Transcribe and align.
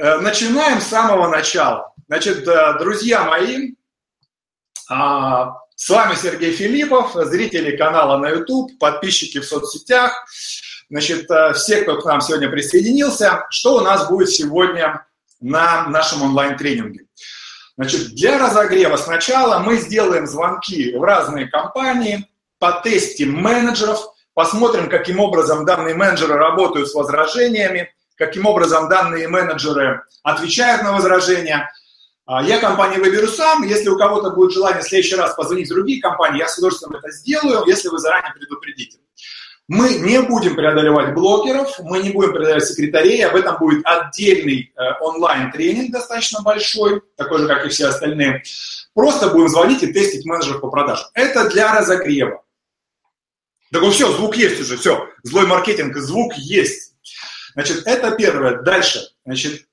э, 0.00 0.18
начинаем 0.20 0.80
с 0.80 0.86
самого 0.86 1.28
начала. 1.28 1.92
Значит, 2.08 2.46
э, 2.48 2.78
друзья 2.78 3.24
мои, 3.24 3.74
а, 4.88 5.54
с 5.76 5.88
вами 5.88 6.14
Сергей 6.14 6.52
Филиппов, 6.52 7.12
зрители 7.14 7.76
канала 7.76 8.18
на 8.18 8.28
YouTube, 8.28 8.78
подписчики 8.78 9.38
в 9.38 9.44
соцсетях, 9.44 10.26
значит, 10.88 11.30
э, 11.30 11.52
все, 11.52 11.82
кто 11.82 12.00
к 12.00 12.04
нам 12.04 12.20
сегодня 12.20 12.50
присоединился. 12.50 13.46
Что 13.50 13.76
у 13.76 13.80
нас 13.80 14.08
будет 14.08 14.30
сегодня 14.30 15.06
на 15.40 15.86
нашем 15.88 16.22
онлайн-тренинге? 16.22 17.06
Значит, 17.76 18.14
для 18.14 18.38
разогрева 18.38 18.96
сначала 18.96 19.60
мы 19.60 19.76
сделаем 19.76 20.26
звонки 20.26 20.96
в 20.96 21.02
разные 21.02 21.46
компании, 21.46 22.28
потестим 22.58 23.32
менеджеров, 23.32 24.00
посмотрим, 24.34 24.90
каким 24.90 25.20
образом 25.20 25.64
данные 25.64 25.94
менеджеры 25.94 26.34
работают 26.34 26.90
с 26.90 26.94
возражениями, 26.94 27.94
каким 28.20 28.44
образом 28.44 28.90
данные 28.90 29.28
менеджеры 29.28 30.02
отвечают 30.22 30.82
на 30.82 30.92
возражения. 30.92 31.72
А, 32.26 32.44
я 32.44 32.60
компанию 32.60 33.00
выберу 33.00 33.26
сам. 33.26 33.62
Если 33.62 33.88
у 33.88 33.96
кого-то 33.96 34.30
будет 34.30 34.52
желание 34.52 34.82
в 34.82 34.86
следующий 34.86 35.16
раз 35.16 35.34
позвонить 35.34 35.68
в 35.68 35.74
другие 35.74 36.02
компании, 36.02 36.40
я 36.40 36.46
с 36.46 36.58
удовольствием 36.58 36.94
это 36.94 37.10
сделаю, 37.10 37.66
если 37.66 37.88
вы 37.88 37.98
заранее 37.98 38.34
предупредите. 38.34 38.98
Мы 39.68 39.94
не 39.94 40.20
будем 40.20 40.54
преодолевать 40.54 41.14
блокеров, 41.14 41.78
мы 41.78 42.00
не 42.00 42.10
будем 42.10 42.32
преодолевать 42.32 42.66
секретарей, 42.66 43.24
об 43.24 43.36
этом 43.36 43.56
будет 43.58 43.86
отдельный 43.86 44.72
э, 44.76 44.80
онлайн-тренинг 45.00 45.92
достаточно 45.92 46.42
большой, 46.42 47.02
такой 47.16 47.38
же, 47.38 47.46
как 47.46 47.64
и 47.64 47.68
все 47.68 47.86
остальные. 47.86 48.42
Просто 48.94 49.28
будем 49.28 49.48
звонить 49.48 49.82
и 49.82 49.92
тестить 49.92 50.26
менеджеров 50.26 50.60
по 50.60 50.68
продажам. 50.68 51.06
Это 51.14 51.48
для 51.48 51.72
разогрева. 51.72 52.42
Так 53.72 53.82
ну 53.82 53.90
все, 53.90 54.10
звук 54.12 54.36
есть 54.36 54.60
уже, 54.60 54.76
все, 54.76 55.08
злой 55.22 55.46
маркетинг, 55.46 55.96
звук 55.96 56.34
есть. 56.34 56.89
Значит, 57.60 57.86
это 57.86 58.12
первое. 58.12 58.62
Дальше, 58.62 59.00
значит, 59.26 59.66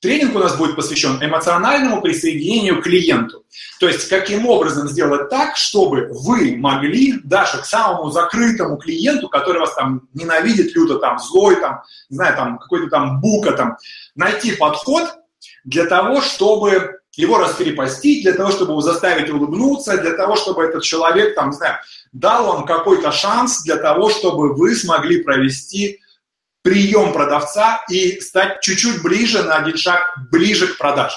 Тренинг 0.00 0.34
у 0.36 0.38
нас 0.38 0.56
будет 0.56 0.74
посвящен 0.74 1.18
эмоциональному 1.22 2.00
присоединению 2.00 2.80
к 2.80 2.84
клиенту. 2.84 3.44
То 3.78 3.88
есть, 3.88 4.08
каким 4.08 4.46
образом 4.46 4.88
сделать 4.88 5.28
так, 5.28 5.56
чтобы 5.56 6.08
вы 6.10 6.56
могли 6.56 7.18
даже 7.24 7.58
к 7.58 7.66
самому 7.66 8.10
закрытому 8.10 8.78
клиенту, 8.78 9.28
который 9.28 9.60
вас 9.60 9.74
там 9.74 10.08
ненавидит 10.14 10.74
люто, 10.74 10.98
там, 10.98 11.18
злой, 11.18 11.56
там, 11.56 11.82
не 12.08 12.16
знаю, 12.16 12.36
там, 12.36 12.58
какой-то 12.58 12.88
там 12.88 13.20
бука, 13.20 13.52
там, 13.52 13.76
найти 14.14 14.52
подход 14.52 15.04
для 15.64 15.84
того, 15.84 16.22
чтобы 16.22 17.00
его 17.16 17.38
раскрепостить, 17.38 18.22
для 18.22 18.32
того, 18.32 18.50
чтобы 18.50 18.72
его 18.72 18.80
заставить 18.80 19.30
улыбнуться, 19.30 19.98
для 19.98 20.12
того, 20.12 20.36
чтобы 20.36 20.64
этот 20.64 20.84
человек, 20.84 21.34
там, 21.34 21.50
не 21.50 21.56
знаю, 21.56 21.76
дал 22.12 22.46
вам 22.46 22.64
какой-то 22.64 23.12
шанс 23.12 23.62
для 23.62 23.76
того, 23.76 24.08
чтобы 24.08 24.54
вы 24.54 24.74
смогли 24.74 25.22
провести 25.22 26.00
прием 26.66 27.12
продавца 27.12 27.84
и 27.88 28.20
стать 28.20 28.60
чуть-чуть 28.60 29.00
ближе, 29.00 29.44
на 29.44 29.58
один 29.58 29.76
шаг 29.76 30.02
ближе 30.32 30.66
к 30.66 30.78
продаже. 30.78 31.14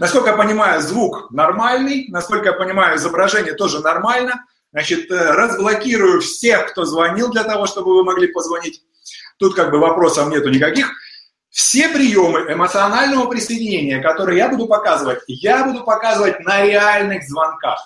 Насколько 0.00 0.30
я 0.30 0.36
понимаю, 0.36 0.82
звук 0.82 1.30
нормальный, 1.30 2.06
насколько 2.08 2.46
я 2.46 2.52
понимаю, 2.54 2.96
изображение 2.96 3.52
тоже 3.52 3.78
нормально. 3.78 4.44
Значит, 4.72 5.12
э, 5.12 5.30
разблокирую 5.30 6.20
всех, 6.20 6.72
кто 6.72 6.84
звонил 6.84 7.30
для 7.30 7.44
того, 7.44 7.66
чтобы 7.66 7.94
вы 7.94 8.02
могли 8.02 8.26
позвонить. 8.26 8.82
Тут 9.38 9.54
как 9.54 9.70
бы 9.70 9.78
вопросов 9.78 10.28
нету 10.28 10.48
никаких. 10.48 10.90
Все 11.50 11.88
приемы 11.88 12.52
эмоционального 12.52 13.26
присоединения, 13.26 14.02
которые 14.02 14.38
я 14.38 14.48
буду 14.48 14.66
показывать, 14.66 15.20
я 15.28 15.64
буду 15.64 15.84
показывать 15.84 16.40
на 16.40 16.64
реальных 16.64 17.22
звонках. 17.22 17.78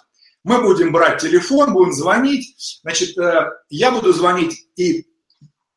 Мы 0.43 0.63
будем 0.63 0.91
брать 0.91 1.21
телефон, 1.21 1.75
будем 1.75 1.93
звонить. 1.93 2.81
Значит, 2.83 3.19
э, 3.19 3.51
я 3.69 3.91
буду 3.91 4.15
звонить 4.15 4.69
и 4.77 5.12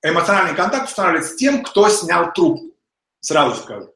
эмоциональный 0.09 0.56
контакт 0.56 0.89
устанавливать 0.89 1.28
с 1.28 1.36
тем, 1.36 1.64
кто 1.64 1.89
снял 1.89 2.34
трубку. 2.34 2.72
Сразу 3.20 3.56
скажу. 3.56 3.89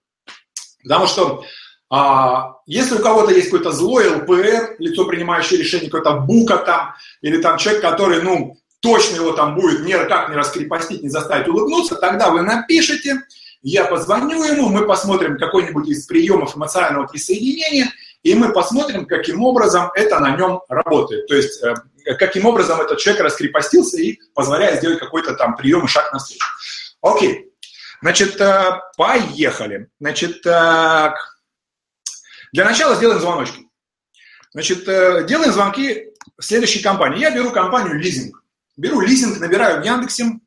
Потому 0.83 1.07
что 1.07 1.43
а, 1.89 2.57
если 2.65 2.95
у 2.95 2.99
кого-то 3.01 3.31
есть 3.31 3.49
какой-то 3.49 3.71
злой 3.71 4.07
ЛПР, 4.09 4.75
лицо, 4.79 5.05
принимающее 5.05 5.59
решение, 5.59 5.89
какой-то 5.89 6.19
бука 6.19 6.57
там, 6.57 6.93
или 7.21 7.41
там 7.41 7.57
человек, 7.57 7.81
который, 7.81 8.21
ну, 8.21 8.57
точно 8.79 9.17
его 9.17 9.31
там 9.33 9.55
будет 9.55 9.85
никак 9.85 10.29
не 10.29 10.35
раскрепостить, 10.35 11.03
не 11.03 11.09
заставить 11.09 11.47
улыбнуться, 11.47 11.95
тогда 11.95 12.29
вы 12.29 12.41
напишите, 12.41 13.21
я 13.61 13.85
позвоню 13.85 14.43
ему, 14.43 14.69
мы 14.69 14.85
посмотрим 14.85 15.37
какой-нибудь 15.37 15.87
из 15.89 16.05
приемов 16.05 16.55
эмоционального 16.55 17.07
присоединения, 17.07 17.91
и 18.23 18.35
мы 18.35 18.53
посмотрим, 18.53 19.05
каким 19.05 19.43
образом 19.43 19.89
это 19.95 20.19
на 20.19 20.37
нем 20.37 20.61
работает. 20.69 21.27
То 21.27 21.35
есть, 21.35 21.61
э, 21.63 21.73
каким 22.17 22.45
образом 22.45 22.81
этот 22.81 22.99
человек 22.99 23.23
раскрепостился 23.23 23.97
и 23.97 24.19
позволяет 24.33 24.79
сделать 24.79 24.99
какой-то 24.99 25.33
там 25.35 25.55
прием 25.55 25.85
и 25.85 25.87
шаг 25.87 26.11
навстречу. 26.13 26.45
Окей. 27.01 27.51
Значит, 28.01 28.39
э, 28.39 28.79
поехали. 28.97 29.89
Значит, 29.99 30.41
так. 30.41 31.15
Для 32.53 32.65
начала 32.65 32.95
сделаем 32.95 33.19
звоночки. 33.19 33.67
Значит, 34.51 34.87
э, 34.87 35.25
делаем 35.27 35.51
звонки 35.51 36.07
следующей 36.39 36.81
компании. 36.81 37.19
Я 37.19 37.31
беру 37.31 37.51
компанию 37.51 37.95
лизинг. 37.95 38.43
Беру 38.77 39.01
лизинг, 39.01 39.39
набираю 39.39 39.81
в 39.81 39.85
Яндексе, 39.85 40.39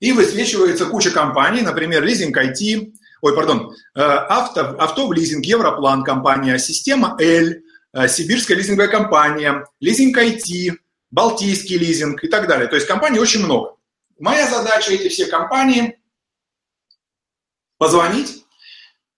и 0.00 0.12
высвечивается 0.12 0.86
куча 0.86 1.10
компаний, 1.10 1.62
например, 1.62 2.04
лизинг 2.04 2.36
IT, 2.36 2.92
ой, 3.20 3.34
пардон, 3.34 3.74
э, 3.94 4.00
авто, 4.00 4.76
авто 4.78 5.08
в 5.08 5.12
лизинг, 5.12 5.44
Европлан 5.44 6.04
компания, 6.04 6.58
система 6.58 7.16
L, 7.20 7.48
э, 7.48 7.60
Сибирская 8.08 8.56
лизинговая 8.56 8.90
компания, 8.90 9.64
лизинг 9.80 10.18
IT, 10.18 10.78
Балтийский 11.10 11.78
лизинг 11.78 12.22
и 12.22 12.28
так 12.28 12.46
далее. 12.46 12.68
То 12.68 12.76
есть 12.76 12.86
компаний 12.86 13.18
очень 13.18 13.44
много. 13.44 13.76
Моя 14.18 14.48
задача 14.48 14.92
эти 14.92 15.08
все 15.08 15.26
компании 15.26 15.98
позвонить 17.78 18.44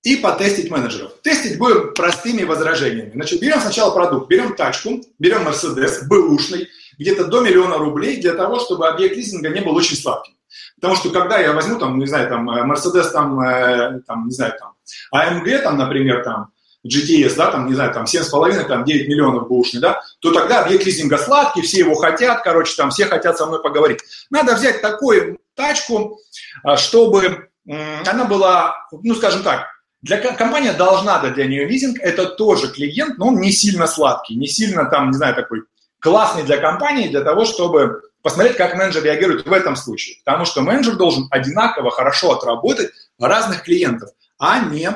и 0.03 0.17
потестить 0.17 0.71
менеджеров. 0.71 1.21
Тестить 1.23 1.59
будем 1.59 1.95
простыми 1.95 2.45
возражениями. 2.45 3.13
Значит, 3.13 3.41
берем 3.41 3.61
сначала 3.61 3.93
продукт, 3.93 4.29
берем 4.29 4.55
тачку, 4.55 5.03
берем 5.19 5.47
Mercedes, 5.47 6.07
бэушный, 6.07 6.69
где-то 6.99 7.27
до 7.27 7.41
миллиона 7.41 7.79
рублей 7.79 8.21
для 8.21 8.35
того, 8.35 8.61
чтобы 8.61 8.89
объект 8.89 9.17
лизинга 9.17 9.49
не 9.49 9.61
был 9.61 9.75
очень 9.75 9.97
сладким. 9.97 10.35
Потому 10.77 10.97
что 10.97 11.11
когда 11.11 11.39
я 11.39 11.53
возьму, 11.53 11.79
там, 11.79 11.99
не 11.99 12.07
знаю, 12.07 12.29
там, 12.29 12.51
э, 12.51 12.65
Mercedes, 12.65 13.11
там, 13.11 13.41
э, 13.41 14.01
там, 14.07 14.27
не 14.27 14.33
знаю, 14.33 14.55
там, 14.59 14.75
AMG, 15.15 15.63
там, 15.63 15.77
например, 15.77 16.25
там, 16.25 16.53
GTS, 16.87 17.35
да, 17.37 17.51
там, 17.51 17.67
не 17.67 17.75
знаю, 17.75 17.93
там, 17.93 18.05
7,5, 18.05 18.65
там, 18.65 18.85
9 18.85 19.09
миллионов 19.09 19.49
бушный, 19.49 19.81
да, 19.81 20.01
то 20.21 20.33
тогда 20.33 20.63
объект 20.65 20.85
лизинга 20.87 21.19
сладкий, 21.19 21.63
все 21.63 21.81
его 21.81 21.95
хотят, 21.95 22.43
короче, 22.43 22.75
там, 22.77 22.91
все 22.91 23.07
хотят 23.07 23.37
со 23.37 23.47
мной 23.47 23.63
поговорить. 23.63 24.01
Надо 24.31 24.55
взять 24.55 24.81
такую 24.81 25.39
тачку, 25.55 26.19
а, 26.63 26.77
чтобы 26.77 27.49
она 27.67 28.25
была, 28.25 28.75
ну, 28.91 29.15
скажем 29.15 29.43
так, 29.43 29.67
для 30.03 30.17
компания 30.17 30.73
должна 30.73 31.19
дать 31.19 31.35
для 31.35 31.47
нее 31.47 31.67
лизинг, 31.67 31.99
это 32.01 32.27
тоже 32.27 32.69
клиент, 32.73 33.19
но 33.19 33.29
он 33.29 33.41
не 33.41 33.53
сильно 33.53 33.87
сладкий, 33.87 34.35
не 34.35 34.47
сильно 34.47 34.87
там, 34.87 35.11
не 35.11 35.17
знаю, 35.17 35.35
такой 35.35 35.65
классный 36.01 36.43
для 36.43 36.57
компании, 36.57 37.09
для 37.09 37.21
того, 37.21 37.45
чтобы 37.45 38.01
посмотреть, 38.23 38.57
как 38.57 38.75
менеджер 38.75 39.05
реагирует 39.05 39.47
в 39.47 39.53
этом 39.53 39.77
случае. 39.77 40.17
Потому 40.25 40.47
что 40.47 40.63
менеджер 40.63 40.97
должен 40.97 41.27
одинаково 41.31 41.91
хорошо 41.91 42.33
отработать 42.33 42.91
разных 43.19 43.63
клиентов, 43.63 44.11
а 44.39 44.61
не 44.61 44.91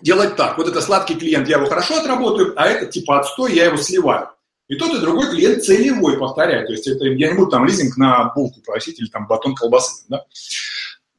делать 0.00 0.36
так. 0.36 0.58
Вот 0.58 0.68
это 0.68 0.80
сладкий 0.80 1.14
клиент, 1.14 1.48
я 1.48 1.56
его 1.56 1.66
хорошо 1.66 1.96
отработаю, 1.98 2.54
а 2.56 2.66
это 2.66 2.86
типа 2.86 3.20
отстой, 3.20 3.54
я 3.54 3.66
его 3.66 3.76
сливаю. 3.76 4.30
И 4.68 4.76
тот, 4.76 4.94
и 4.96 5.00
другой 5.00 5.30
клиент 5.30 5.64
целевой, 5.64 6.18
повторяю. 6.18 6.66
То 6.66 6.72
есть 6.72 6.86
это, 6.86 7.06
я 7.06 7.28
не 7.28 7.34
буду 7.34 7.50
там 7.50 7.64
лизинг 7.64 7.96
на 7.96 8.32
булку 8.34 8.60
просить 8.60 9.00
или 9.00 9.08
там 9.08 9.26
батон 9.26 9.54
колбасы, 9.54 10.04
да? 10.08 10.24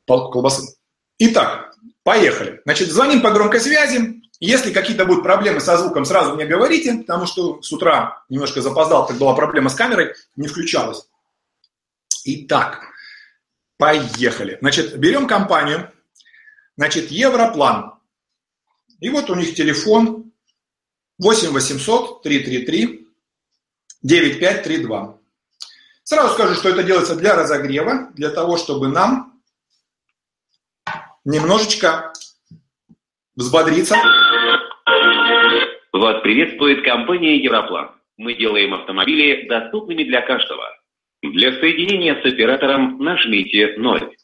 палку 0.06 0.32
колбасы. 0.32 0.76
Итак, 1.18 1.74
поехали. 2.04 2.62
Значит, 2.64 2.90
звоним 2.90 3.22
по 3.22 3.32
громкой 3.32 3.60
связи, 3.60 4.22
если 4.40 4.72
какие-то 4.72 5.06
будут 5.06 5.24
проблемы 5.24 5.60
со 5.60 5.78
звуком, 5.78 6.06
сразу 6.06 6.36
мне 6.36 6.46
говорите, 6.46 6.94
потому 6.94 7.26
что 7.26 7.62
с 7.62 7.72
утра 7.74 8.24
немножко 8.30 8.62
запоздал, 8.62 9.06
так 9.06 9.18
была 9.18 9.34
проблема 9.34 9.70
с 9.70 9.76
камерой, 9.76 10.14
не 10.36 10.48
включалась. 10.48 11.08
Итак, 12.24 12.86
поехали. 13.78 14.58
Значит, 14.62 14.98
берем 14.98 15.28
компанию, 15.28 15.92
значит, 16.78 17.12
Европлан. 17.12 17.99
И 19.00 19.10
вот 19.10 19.30
у 19.30 19.36
них 19.36 19.56
телефон 19.56 20.32
8 21.20 21.52
800 21.52 22.22
333 22.24 23.08
9532. 24.02 25.20
Сразу 26.04 26.34
скажу, 26.34 26.56
что 26.56 26.70
это 26.70 26.84
делается 26.84 27.16
для 27.16 27.36
разогрева, 27.36 28.12
для 28.16 28.30
того, 28.30 28.58
чтобы 28.58 28.88
нам 28.88 29.42
немножечко 31.24 32.12
взбодриться. 33.36 33.96
Вас 35.94 36.22
приветствует 36.22 36.84
компания 36.84 37.38
Европлан. 37.38 37.92
Мы 38.18 38.34
делаем 38.36 38.74
автомобили 38.74 39.48
доступными 39.48 40.04
для 40.04 40.22
каждого. 40.22 40.64
Для 41.22 41.52
соединения 41.60 42.16
с 42.22 42.26
оператором 42.26 42.98
нажмите 42.98 43.76
0. 43.78 44.16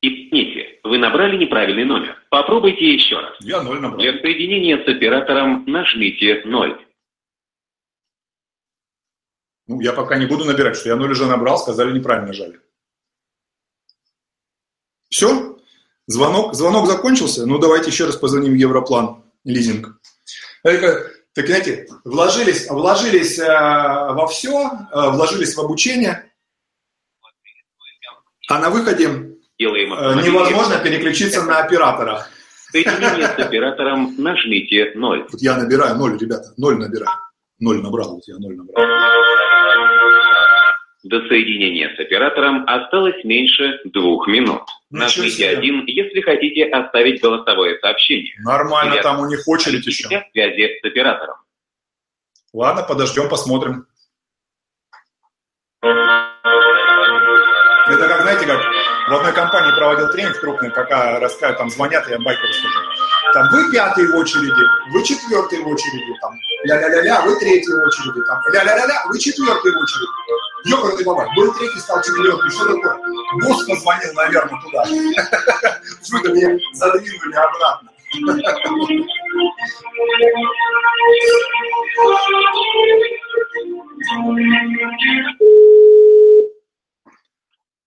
Извините, 0.00 0.80
вы 0.92 0.98
набрали 0.98 1.38
неправильный 1.38 1.86
номер. 1.86 2.22
Попробуйте 2.28 2.92
еще 2.92 3.18
раз. 3.18 3.34
Я 3.40 3.62
0 3.62 3.80
набрал. 3.80 3.98
Для 3.98 4.12
соединения 4.20 4.76
с 4.76 4.86
оператором 4.86 5.64
нажмите 5.64 6.42
0. 6.44 6.86
Ну, 9.68 9.80
я 9.80 9.94
пока 9.94 10.18
не 10.18 10.26
буду 10.26 10.44
набирать, 10.44 10.76
что 10.76 10.90
я 10.90 10.96
ноль 10.96 11.12
уже 11.12 11.24
набрал, 11.24 11.56
сказали 11.56 11.96
неправильно 11.96 12.28
нажали. 12.28 12.60
Все? 15.08 15.56
Звонок, 16.08 16.52
звонок 16.52 16.86
закончился? 16.86 17.46
Ну, 17.46 17.58
давайте 17.58 17.88
еще 17.88 18.04
раз 18.04 18.16
позвоним 18.16 18.52
в 18.52 18.56
Европлан 18.56 19.24
лизинг. 19.44 19.98
Так, 20.62 21.10
знаете, 21.34 21.88
вложились, 22.04 22.68
вложились 22.68 23.38
э, 23.38 23.48
во 23.48 24.26
все, 24.26 24.68
э, 24.68 25.08
вложились 25.08 25.54
в 25.54 25.60
обучение, 25.60 26.30
а 28.50 28.58
на 28.58 28.68
выходе 28.68 29.31
Делаем 29.62 29.94
э, 29.94 30.22
невозможно 30.24 30.78
переключиться 30.78 31.44
на 31.44 31.60
оператора. 31.60 32.26
Соединение 32.72 33.28
с 33.28 33.38
оператором 33.38 34.12
нажмите 34.18 34.90
0. 34.96 35.26
Вот 35.30 35.40
я 35.40 35.56
набираю 35.56 35.94
0, 35.94 36.18
ребята, 36.18 36.52
0 36.56 36.78
набираю. 36.78 37.16
0 37.60 37.80
набрал, 37.80 38.14
вот 38.14 38.22
я 38.26 38.38
0 38.38 38.56
набрал. 38.56 38.84
До 41.04 41.20
соединения 41.28 41.94
с 41.96 42.00
оператором 42.00 42.64
осталось 42.66 43.22
меньше 43.22 43.78
двух 43.84 44.26
минут. 44.26 44.62
Нажмите 44.90 45.48
один, 45.50 45.84
если 45.86 46.20
хотите 46.22 46.64
оставить 46.64 47.22
голосовое 47.22 47.78
сообщение. 47.78 48.34
Нормально, 48.40 48.94
Для 48.94 49.02
там 49.02 49.20
у 49.20 49.26
них 49.26 49.46
очередь 49.46 49.86
еще. 49.86 50.08
связи 50.32 50.80
с 50.80 50.84
оператором. 50.84 51.36
Ладно, 52.52 52.82
подождем, 52.82 53.28
посмотрим. 53.28 53.86
Это 57.88 58.08
как, 58.08 58.22
знаете, 58.22 58.46
как 58.46 58.60
в 59.08 59.14
одной 59.14 59.32
компании 59.32 59.72
проводил 59.76 60.08
тренинг 60.10 60.38
крупный, 60.40 60.70
пока 60.70 61.18
рассказывают, 61.18 61.58
там 61.58 61.70
звонят, 61.70 62.06
я 62.08 62.18
байку 62.18 62.42
расскажу. 62.42 62.78
Там 63.34 63.48
вы 63.50 63.72
пятый 63.72 64.06
в 64.06 64.14
очереди, 64.16 64.62
вы 64.92 65.02
четвертый 65.02 65.58
в 65.60 65.68
очереди, 65.68 66.14
там, 66.20 66.38
ля-ля-ля-ля, 66.64 67.22
вы 67.22 67.36
третий 67.38 67.72
в 67.72 67.78
очереди, 67.78 68.20
там, 68.26 68.40
ля-ля-ля-ля, 68.52 69.02
вы 69.06 69.18
четвертый 69.18 69.72
в 69.72 69.78
очереди. 69.78 70.06
Ёбаный 70.64 71.04
бабай, 71.04 71.26
был 71.34 71.52
третий, 71.54 71.80
стал 71.80 72.00
четвертый, 72.02 72.50
что 72.50 72.66
такое? 72.66 72.96
Босс 73.42 73.64
позвонил, 73.66 74.12
наверное, 74.14 74.60
туда. 74.62 74.84
Что-то 76.04 76.32
меня 76.32 76.56
задвинули 76.74 77.34
обратно. 77.34 77.88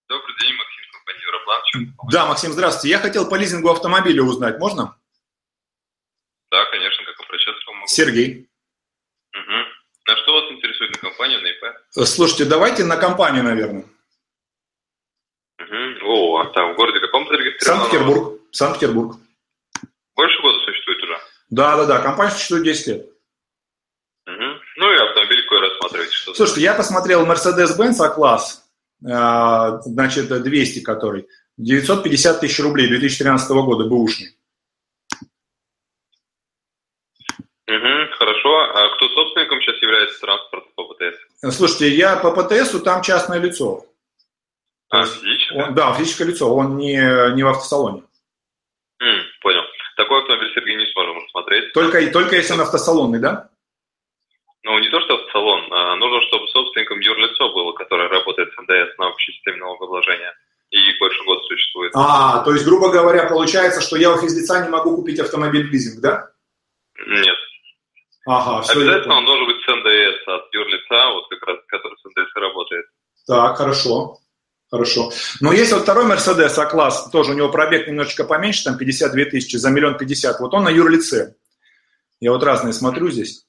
Добрый 0.08 0.36
день, 0.40 0.56
Максим, 0.56 0.75
Европлан. 1.36 2.12
Да, 2.12 2.26
Максим, 2.26 2.52
здравствуйте. 2.52 2.96
Я 2.96 3.00
хотел 3.00 3.30
по 3.30 3.36
лизингу 3.36 3.70
автомобиля 3.70 4.24
узнать, 4.24 4.60
можно? 4.60 4.98
Да, 6.52 6.66
конечно, 6.72 7.04
как 7.06 7.26
обращаться 7.26 7.72
могу. 7.72 7.88
Сергей. 7.88 8.50
Угу. 9.34 9.58
А 10.08 10.16
что 10.18 10.34
вас 10.34 10.52
интересует 10.52 10.92
на 10.94 11.10
компанию, 11.10 11.42
на 11.42 11.48
ИП? 11.48 12.06
Слушайте, 12.06 12.46
давайте 12.46 12.84
на 12.84 12.98
компанию, 12.98 13.44
наверное. 13.44 13.86
Угу. 15.60 16.06
О, 16.06 16.40
а 16.40 16.46
там 16.54 16.74
в 16.74 16.76
городе 16.78 17.00
каком 17.00 17.28
зарегистрировано? 17.28 17.84
Санкт-Петербург. 17.84 18.42
Санкт-Петербург. 18.52 19.16
Больше 20.16 20.42
года 20.42 20.60
существует 20.60 21.04
уже? 21.04 21.20
Да, 21.50 21.76
да, 21.78 21.86
да. 21.86 22.00
Компания 22.00 22.32
существует 22.32 22.64
10 22.64 22.88
лет. 22.88 23.06
Угу. 24.28 24.44
Ну 24.78 24.92
и 24.92 24.96
автомобиль 24.96 25.44
какой 25.44 25.60
рассматриваете? 25.62 26.14
Что 26.14 26.34
Слушайте, 26.34 26.62
я 26.62 26.74
посмотрел 26.74 27.26
Mercedes-Benz 27.28 28.00
А-класс, 28.00 28.64
э, 28.64 28.65
значит, 29.00 30.28
200 30.28 30.82
который, 30.82 31.28
950 31.58 32.40
тысяч 32.40 32.60
рублей 32.60 32.88
2013 32.88 33.50
года, 33.52 33.86
бэушный. 33.86 34.36
Угу, 37.68 38.14
хорошо. 38.18 38.60
А 38.74 38.96
кто 38.96 39.10
собственником 39.10 39.60
сейчас 39.62 39.82
является 39.82 40.22
транспорта 40.22 40.68
по 40.76 40.84
ПТС? 40.84 41.56
Слушайте, 41.56 41.90
я 41.96 42.16
по 42.18 42.32
ПТСу 42.32 42.80
там 42.80 43.02
частное 43.02 43.40
лицо. 43.40 43.86
А, 44.90 45.06
физическое? 45.06 45.66
Он, 45.66 45.74
да, 45.74 45.94
физическое 45.94 46.26
лицо, 46.26 46.54
он 46.54 46.78
не, 46.78 46.96
не 47.36 47.44
в 47.44 47.48
автосалоне. 47.48 48.04
М, 49.02 49.24
понял. 49.42 49.62
Такой 49.98 50.22
автомобиль, 50.22 50.52
Сергей, 50.54 50.76
не 50.76 50.86
сможем 50.92 51.18
рассмотреть. 51.18 51.74
Только, 51.74 52.12
только 52.12 52.36
если 52.36 52.54
он 52.54 52.62
автосалонный, 52.62 53.20
да? 53.20 53.50
Ну, 54.66 54.80
не 54.80 54.90
то, 54.90 55.00
что 55.02 55.14
автосалон. 55.14 55.72
А 55.72 55.96
нужно, 55.96 56.20
чтобы 56.28 56.48
собственником 56.48 57.00
юрлицо 57.00 57.54
было, 57.54 57.72
которое 57.74 58.10
работает 58.10 58.52
с 58.52 58.58
НДС 58.58 58.98
на 58.98 59.10
общей 59.10 59.32
системе 59.34 59.58
налогообложения 59.58 60.34
и 60.72 60.98
больше 61.00 61.24
года 61.24 61.42
существует. 61.44 61.92
А, 61.96 62.44
то 62.44 62.52
есть, 62.52 62.66
грубо 62.66 62.90
говоря, 62.90 63.26
получается, 63.26 63.80
что 63.80 63.96
я 63.96 64.12
у 64.12 64.18
физлица 64.18 64.64
не 64.64 64.70
могу 64.70 64.96
купить 64.96 65.20
автомобиль 65.20 65.70
в 65.70 65.72
лизинг, 65.72 66.02
да? 66.02 66.32
Нет. 67.08 67.38
Ага, 68.26 68.64
все 68.64 68.74
Обязательно 68.74 69.20
он 69.20 69.26
должен 69.26 69.46
быть 69.46 69.62
с 69.62 69.68
НДС 69.68 70.28
от 70.30 70.52
юрлица, 70.52 71.14
вот 71.14 71.28
как 71.30 71.48
раз, 71.48 71.58
который 71.68 71.98
с 71.98 72.06
НДС 72.06 72.36
работает. 72.36 72.86
Так, 73.28 73.58
хорошо. 73.58 74.18
Хорошо. 74.72 75.12
Но 75.42 75.54
есть 75.54 75.72
вот 75.74 75.84
второй 75.84 76.06
Mercedes 76.06 76.58
А-класс, 76.58 77.12
тоже 77.12 77.32
у 77.32 77.36
него 77.36 77.50
пробег 77.50 77.88
немножечко 77.88 78.24
поменьше, 78.24 78.64
там 78.64 78.80
52 78.80 79.26
тысячи, 79.26 79.58
за 79.58 79.70
миллион 79.70 79.96
пятьдесят. 79.96 80.40
Вот 80.40 80.56
он 80.56 80.64
на 80.64 80.70
юрлице. 80.70 81.36
Я 82.20 82.32
вот 82.32 82.42
разные 82.42 82.74
смотрю 82.74 83.12
здесь. 83.12 83.46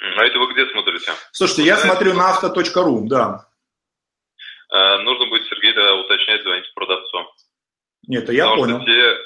А 0.00 0.24
это 0.24 0.38
вы 0.38 0.52
где 0.52 0.66
смотрите? 0.72 1.12
Слушайте, 1.32 1.64
я 1.64 1.76
смотрю 1.76 2.14
на 2.14 2.30
авто.ру, 2.30 3.06
да. 3.08 3.46
Э, 4.72 4.98
нужно 5.02 5.26
будет, 5.28 5.46
Сергей, 5.48 5.72
тогда 5.74 5.94
уточнять, 5.94 6.42
звонить 6.42 6.72
продавцу. 6.74 7.18
Нет, 8.06 8.24
это 8.24 8.32
я 8.32 8.44
Потому 8.44 8.62
понял. 8.62 8.80
Что 8.80 8.86
те 8.86 9.16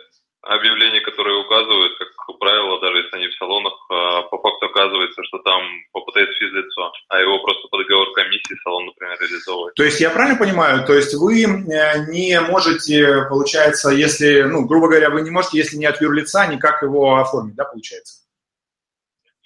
объявления, 0.42 1.00
которые 1.00 1.38
указывают, 1.40 1.92
как 1.98 2.38
правило, 2.38 2.80
даже 2.80 2.98
если 2.98 3.16
они 3.16 3.28
в 3.28 3.34
салонах, 3.36 3.72
а, 3.90 4.22
по 4.22 4.38
факту 4.38 4.66
оказывается, 4.66 5.22
что 5.24 5.38
там 5.38 5.62
попытается 5.92 6.34
физлицо, 6.34 6.92
а 7.08 7.18
его 7.20 7.38
просто 7.40 7.66
по 7.68 7.78
договору 7.78 8.12
комиссии 8.12 8.56
салон, 8.62 8.86
например, 8.86 9.16
реализовывает. 9.20 9.74
То 9.74 9.84
есть 9.84 10.00
я 10.00 10.10
правильно 10.10 10.38
понимаю, 10.38 10.84
то 10.86 10.92
есть 10.92 11.14
вы 11.14 11.44
э, 11.44 12.06
не 12.08 12.38
можете, 12.40 13.26
получается, 13.28 13.90
если, 13.90 14.42
ну, 14.42 14.66
грубо 14.66 14.88
говоря, 14.88 15.10
вы 15.10 15.22
не 15.22 15.30
можете, 15.30 15.58
если 15.58 15.76
не 15.76 15.86
от 15.86 16.00
юрлица, 16.00 16.46
никак 16.46 16.82
его 16.82 17.16
оформить, 17.16 17.54
да, 17.54 17.64
получается? 17.64 18.24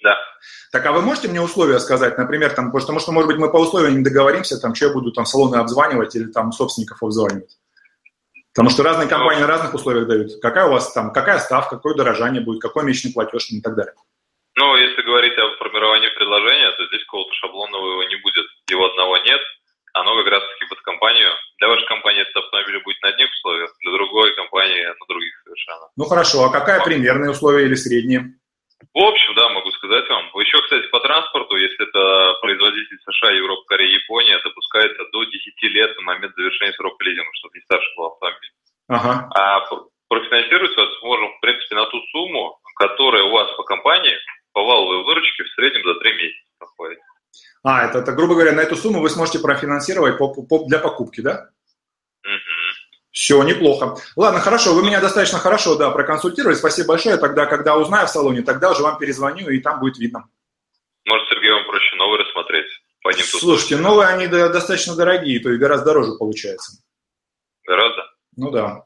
Да. 0.03 0.17
Так, 0.71 0.85
а 0.85 0.91
вы 0.91 1.01
можете 1.01 1.27
мне 1.27 1.41
условия 1.41 1.79
сказать, 1.79 2.17
например, 2.17 2.53
там, 2.53 2.71
потому 2.71 2.99
что, 2.99 3.11
может 3.11 3.27
быть, 3.27 3.37
мы 3.37 3.51
по 3.51 3.57
условиям 3.57 3.97
не 3.97 4.03
договоримся, 4.03 4.59
там, 4.59 4.75
что 4.75 4.85
я 4.85 4.93
буду 4.93 5.11
там 5.11 5.25
салоны 5.25 5.55
обзванивать 5.55 6.15
или 6.15 6.25
там 6.25 6.51
собственников 6.51 7.01
обзванивать? 7.01 7.57
Потому 8.53 8.69
что 8.69 8.83
разные 8.83 9.07
компании 9.07 9.41
на 9.41 9.47
разных 9.47 9.73
условиях 9.73 10.07
дают. 10.07 10.41
Какая 10.41 10.65
у 10.65 10.71
вас 10.71 10.91
там, 10.93 11.11
какая 11.11 11.39
ставка, 11.39 11.77
какое 11.77 11.95
дорожание 11.95 12.41
будет, 12.41 12.61
какой 12.61 12.83
месячный 12.83 13.13
платеж 13.13 13.49
и 13.49 13.61
так 13.61 13.75
далее. 13.75 13.93
Ну, 14.55 14.75
если 14.75 15.01
говорить 15.01 15.37
о 15.37 15.55
формировании 15.57 16.09
предложения, 16.09 16.71
то 16.71 16.85
здесь 16.87 17.05
какого-то 17.05 17.33
шаблонного 17.33 17.91
его 17.91 18.03
не 18.03 18.17
будет. 18.17 18.45
Его 18.69 18.85
одного 18.85 19.17
нет, 19.17 19.39
оно 19.93 20.15
как 20.21 20.27
раз 20.27 20.43
таки 20.53 20.69
под 20.69 20.81
компанию. 20.81 21.29
Для 21.59 21.69
вашей 21.69 21.87
компании 21.87 22.21
этот 22.21 22.43
автомобиль 22.43 22.83
будет 22.83 23.01
на 23.01 23.09
одних 23.09 23.29
условиях, 23.31 23.71
для 23.79 23.91
другой 23.93 24.35
компании 24.35 24.85
на 24.85 25.05
других 25.07 25.33
совершенно. 25.43 25.87
Ну 25.95 26.05
хорошо, 26.05 26.43
а 26.45 26.51
какая 26.51 26.83
примерные 26.83 27.31
условия 27.31 27.65
или 27.65 27.75
средние? 27.75 28.35
В 28.93 29.03
общем, 29.03 29.35
да, 29.35 29.49
могу 29.49 29.71
сказать 29.71 30.07
вам. 30.09 30.25
Еще, 30.39 30.57
кстати, 30.63 30.87
по 30.87 30.99
транспорту, 30.99 31.55
если 31.57 31.83
это 31.87 32.39
производитель 32.41 32.97
США, 33.05 33.31
Европа, 33.31 33.63
Корея, 33.67 33.99
Япония, 33.99 34.39
допускается 34.43 35.03
до 35.11 35.23
10 35.25 35.63
лет 35.73 35.95
на 35.97 36.01
момент 36.03 36.33
завершения 36.35 36.73
срока 36.73 37.03
лизинга, 37.03 37.29
чтобы 37.33 37.57
не 37.57 37.63
старше 37.63 37.89
был 37.95 38.05
автомобиль. 38.05 38.51
Ага. 38.87 39.29
А 39.35 39.67
профинансировать 40.07 40.75
вас 40.75 40.89
сможем, 40.99 41.27
в 41.37 41.39
принципе, 41.41 41.75
на 41.75 41.85
ту 41.85 42.01
сумму, 42.11 42.57
которая 42.75 43.23
у 43.23 43.31
вас 43.31 43.51
по 43.57 43.63
компании 43.63 44.15
по 44.53 44.63
валовой 44.63 45.03
выручке 45.03 45.43
в 45.43 45.49
среднем 45.49 45.83
за 45.83 45.99
3 45.99 46.13
месяца 46.13 46.45
проходит. 46.57 46.99
А, 47.63 47.85
это, 47.85 47.99
это, 47.99 48.13
грубо 48.13 48.33
говоря, 48.33 48.53
на 48.53 48.61
эту 48.61 48.75
сумму 48.75 49.01
вы 49.01 49.09
сможете 49.09 49.39
профинансировать 49.39 50.17
по, 50.17 50.33
по, 50.33 50.65
для 50.65 50.79
покупки, 50.79 51.21
да? 51.21 51.49
Угу. 52.23 52.58
Все, 53.11 53.41
неплохо. 53.43 53.97
Ладно, 54.15 54.39
хорошо, 54.39 54.73
вы 54.73 54.83
меня 54.83 55.01
достаточно 55.01 55.39
хорошо, 55.39 55.75
да, 55.75 55.89
проконсультировали. 55.89 56.55
Спасибо 56.55 56.89
большое. 56.89 57.17
Тогда, 57.17 57.45
когда 57.45 57.75
узнаю 57.75 58.07
в 58.07 58.09
салоне, 58.11 58.41
тогда 58.41 58.71
уже 58.71 58.83
вам 58.83 58.97
перезвоню, 58.97 59.49
и 59.49 59.59
там 59.59 59.79
будет 59.79 59.97
видно. 59.97 60.29
Может, 61.05 61.27
Сергей, 61.29 61.51
вам 61.51 61.65
проще 61.65 61.95
новый 61.95 62.19
рассмотреть? 62.19 62.67
По 63.01 63.09
ним 63.09 63.25
Слушайте, 63.25 63.75
тут... 63.77 63.85
новые, 63.85 64.09
они 64.09 64.27
достаточно 64.27 64.95
дорогие, 64.95 65.39
то 65.39 65.49
есть 65.49 65.59
гораздо 65.59 65.85
дороже 65.85 66.11
получается. 66.19 66.83
Гораздо? 67.65 68.03
Ну 68.35 68.51
да. 68.51 68.83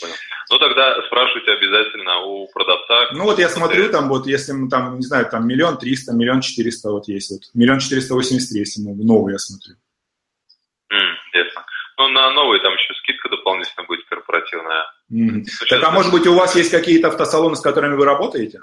Понял. 0.00 0.14
Ну 0.50 0.58
тогда 0.58 0.94
спрашивайте 1.08 1.50
обязательно 1.50 2.20
у 2.20 2.46
продавца. 2.52 3.10
Ну 3.12 3.24
вот 3.24 3.38
я 3.40 3.48
смотрю, 3.48 3.90
там 3.90 4.08
вот, 4.08 4.26
если 4.26 4.52
мы 4.52 4.70
там, 4.70 4.96
не 4.96 5.02
знаю, 5.02 5.28
там 5.28 5.46
миллион 5.46 5.76
триста, 5.76 6.12
миллион 6.12 6.40
четыреста 6.40 6.90
вот 6.90 7.08
есть 7.08 7.30
вот. 7.32 7.40
Миллион 7.52 7.80
четыреста 7.80 8.14
восемьдесят 8.14 8.50
три, 8.50 8.60
если 8.60 8.80
новый 8.80 9.32
я 9.32 9.38
смотрю. 9.38 9.74
Mm, 10.92 11.16
на 12.08 12.30
новый 12.30 12.60
там 12.60 12.72
еще 12.72 12.94
скидка 12.94 13.28
дополнительно 13.28 13.84
будет 13.86 14.04
корпоративная. 14.06 14.84
Mm. 15.12 15.44
Так, 15.68 15.82
а 15.84 15.90
может 15.90 16.12
быть, 16.12 16.26
у 16.26 16.34
вас 16.34 16.54
есть 16.56 16.70
какие-то 16.70 17.08
автосалоны, 17.08 17.56
с 17.56 17.60
которыми 17.60 17.96
вы 17.96 18.04
работаете? 18.04 18.60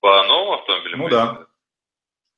По 0.00 0.22
новым 0.24 0.60
автомобилям? 0.60 1.00
Ну 1.00 1.08
да. 1.08 1.46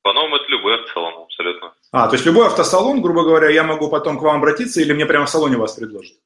По 0.03 0.13
новым 0.13 0.37
это 0.37 0.45
любой 0.49 0.77
автосалон, 0.77 1.25
абсолютно. 1.25 1.75
А, 1.91 2.07
то 2.07 2.15
есть 2.15 2.25
любой 2.27 2.47
автосалон, 2.47 3.03
грубо 3.03 3.25
говоря, 3.25 3.51
я 3.51 3.65
могу 3.65 3.91
потом 3.91 4.19
к 4.19 4.23
вам 4.23 4.37
обратиться 4.37 4.81
или 4.81 4.93
мне 4.93 5.07
прямо 5.07 5.27
в 5.27 5.31
салоне 5.31 5.57
вас 5.57 5.75
предложат? 5.75 6.17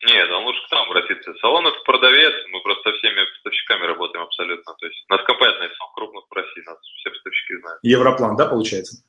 Нет, 0.00 0.30
он 0.30 0.44
лучше 0.44 0.60
к 0.68 0.70
нам 0.70 0.88
обратиться. 0.88 1.34
Салон 1.40 1.66
это 1.66 1.76
продавец, 1.84 2.32
мы 2.50 2.60
просто 2.62 2.90
со 2.90 2.96
всеми 2.96 3.24
поставщиками 3.34 3.84
работаем 3.86 4.24
абсолютно. 4.24 4.74
То 4.78 4.86
есть 4.86 5.04
у 5.08 5.12
нас 5.12 5.22
компания 5.24 5.54
одна 5.54 5.66
из 5.66 5.76
самых 5.76 5.94
крупных 5.94 6.24
в 6.30 6.32
России, 6.32 6.62
нас 6.64 6.78
все 6.80 7.10
поставщики 7.10 7.60
знают. 7.60 7.80
Европлан, 7.82 8.36
да, 8.36 8.46
получается? 8.46 9.02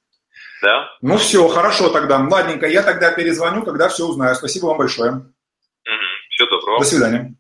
Да. 0.62 0.90
Ну 1.02 1.18
все, 1.18 1.48
хорошо 1.48 1.90
тогда. 1.90 2.18
Ладненько, 2.20 2.68
я 2.68 2.84
тогда 2.84 3.12
перезвоню, 3.12 3.64
когда 3.64 3.90
все 3.90 4.06
узнаю. 4.06 4.36
Спасибо 4.36 4.68
вам 4.68 4.78
большое. 4.78 5.12
Угу. 5.12 5.26
Всего 6.30 6.50
доброго. 6.50 6.80
До 6.80 6.86
свидания. 6.86 7.36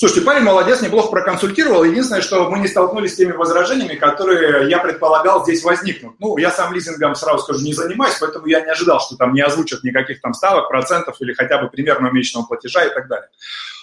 Слушайте, 0.00 0.24
парень 0.24 0.44
молодец, 0.44 0.80
неплохо 0.80 1.10
проконсультировал. 1.10 1.84
Единственное, 1.84 2.22
что 2.22 2.48
мы 2.48 2.58
не 2.58 2.68
столкнулись 2.68 3.12
с 3.12 3.16
теми 3.16 3.32
возражениями, 3.32 3.96
которые 3.96 4.70
я 4.70 4.78
предполагал 4.78 5.44
здесь 5.44 5.62
возникнут. 5.62 6.14
Ну, 6.18 6.38
я 6.38 6.50
сам 6.50 6.72
лизингом, 6.72 7.14
сразу 7.14 7.42
скажу, 7.42 7.62
не 7.62 7.74
занимаюсь, 7.74 8.16
поэтому 8.18 8.46
я 8.46 8.62
не 8.62 8.70
ожидал, 8.70 8.98
что 9.00 9.16
там 9.16 9.34
не 9.34 9.42
озвучат 9.42 9.84
никаких 9.84 10.22
там 10.22 10.32
ставок, 10.32 10.68
процентов 10.68 11.16
или 11.20 11.34
хотя 11.34 11.58
бы 11.58 11.68
примерного 11.68 12.10
месячного 12.12 12.46
платежа 12.46 12.82
и 12.86 12.94
так 12.94 13.08
далее. 13.08 13.28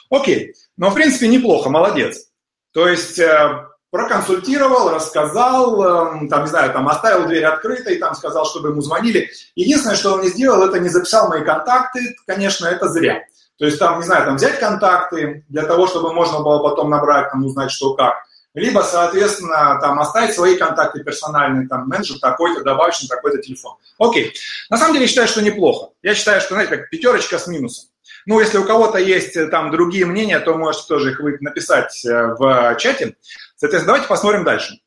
Окей, 0.09 0.55
но 0.75 0.89
в 0.89 0.95
принципе 0.95 1.27
неплохо, 1.27 1.69
молодец. 1.69 2.31
То 2.73 2.87
есть 2.87 3.19
э, 3.19 3.67
проконсультировал, 3.91 4.89
рассказал, 4.89 5.81
э, 5.81 6.27
там, 6.29 6.43
не 6.43 6.49
знаю, 6.49 6.73
там 6.73 6.87
оставил 6.87 7.25
дверь 7.25 7.45
открытой, 7.45 7.97
там 7.97 8.15
сказал, 8.15 8.45
чтобы 8.45 8.69
ему 8.69 8.81
звонили. 8.81 9.29
Единственное, 9.55 9.95
что 9.95 10.13
он 10.13 10.21
не 10.21 10.29
сделал, 10.29 10.63
это 10.63 10.79
не 10.79 10.89
записал 10.89 11.29
мои 11.29 11.43
контакты, 11.43 12.15
конечно, 12.25 12.67
это 12.67 12.89
зря. 12.89 13.23
То 13.57 13.65
есть 13.65 13.79
там, 13.79 13.99
не 13.99 14.05
знаю, 14.05 14.25
там 14.25 14.35
взять 14.35 14.59
контакты 14.59 15.45
для 15.49 15.63
того, 15.63 15.87
чтобы 15.87 16.13
можно 16.13 16.39
было 16.41 16.59
потом 16.59 16.89
набрать, 16.89 17.31
там 17.31 17.45
узнать, 17.45 17.71
что 17.71 17.95
как. 17.95 18.15
Либо, 18.53 18.81
соответственно, 18.81 19.77
там 19.81 19.99
оставить 19.99 20.33
свои 20.33 20.55
контакты 20.57 21.03
персональные, 21.03 21.67
там 21.67 21.87
менеджер 21.87 22.17
такой-то, 22.19 22.63
добавить 22.63 22.99
на 23.03 23.15
такой-то 23.15 23.37
телефон. 23.39 23.75
Окей. 23.99 24.33
На 24.69 24.77
самом 24.77 24.93
деле 24.93 25.05
я 25.05 25.09
считаю, 25.09 25.27
что 25.27 25.43
неплохо. 25.43 25.91
Я 26.01 26.15
считаю, 26.15 26.41
что, 26.41 26.55
знаете, 26.55 26.75
как 26.75 26.89
пятерочка 26.89 27.37
с 27.37 27.45
минусом. 27.47 27.89
Ну, 28.25 28.39
если 28.39 28.57
у 28.57 28.65
кого-то 28.65 28.97
есть 28.97 29.37
э, 29.37 29.47
там 29.47 29.71
другие 29.71 30.05
мнения, 30.05 30.39
то 30.39 30.55
можете 30.55 30.87
тоже 30.87 31.11
их 31.11 31.21
написать 31.39 32.03
э, 32.05 32.35
в 32.37 32.75
чате. 32.77 33.15
Соответственно, 33.57 33.93
давайте 33.93 34.07
посмотрим 34.07 34.43
дальше. 34.43 34.79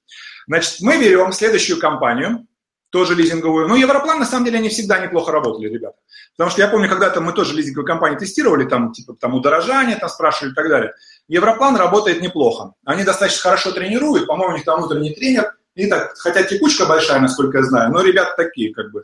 Значит, 0.46 0.80
мы 0.80 0.98
берем 0.98 1.32
следующую 1.32 1.78
компанию, 1.78 2.46
тоже 2.90 3.14
лизинговую. 3.14 3.68
Ну, 3.68 3.76
Европлан, 3.76 4.18
на 4.18 4.26
самом 4.26 4.44
деле, 4.44 4.58
они 4.58 4.68
всегда 4.68 4.98
неплохо 4.98 5.30
работали, 5.30 5.68
ребята. 5.68 5.96
Потому 6.36 6.50
что 6.50 6.60
я 6.60 6.68
помню, 6.68 6.88
когда-то 6.88 7.20
мы 7.20 7.32
тоже 7.32 7.54
лизинговые 7.54 7.86
компании 7.86 8.18
тестировали, 8.18 8.64
там, 8.64 8.92
типа, 8.92 9.14
там, 9.14 9.34
удорожание 9.34 9.96
там 9.96 10.08
спрашивали 10.08 10.52
и 10.52 10.54
так 10.54 10.68
далее. 10.68 10.92
Европлан 11.28 11.76
работает 11.76 12.20
неплохо. 12.20 12.72
Они 12.84 13.04
достаточно 13.04 13.42
хорошо 13.42 13.70
тренируют, 13.70 14.26
по-моему, 14.26 14.54
у 14.54 14.56
них 14.56 14.64
там 14.64 14.80
внутренний 14.80 15.14
тренер. 15.14 15.54
И 15.76 15.86
так, 15.86 16.14
хотя 16.18 16.42
текучка 16.42 16.86
большая, 16.86 17.20
насколько 17.20 17.58
я 17.58 17.64
знаю, 17.64 17.92
но 17.92 18.02
ребята 18.02 18.34
такие, 18.36 18.74
как 18.74 18.90
бы, 18.90 19.02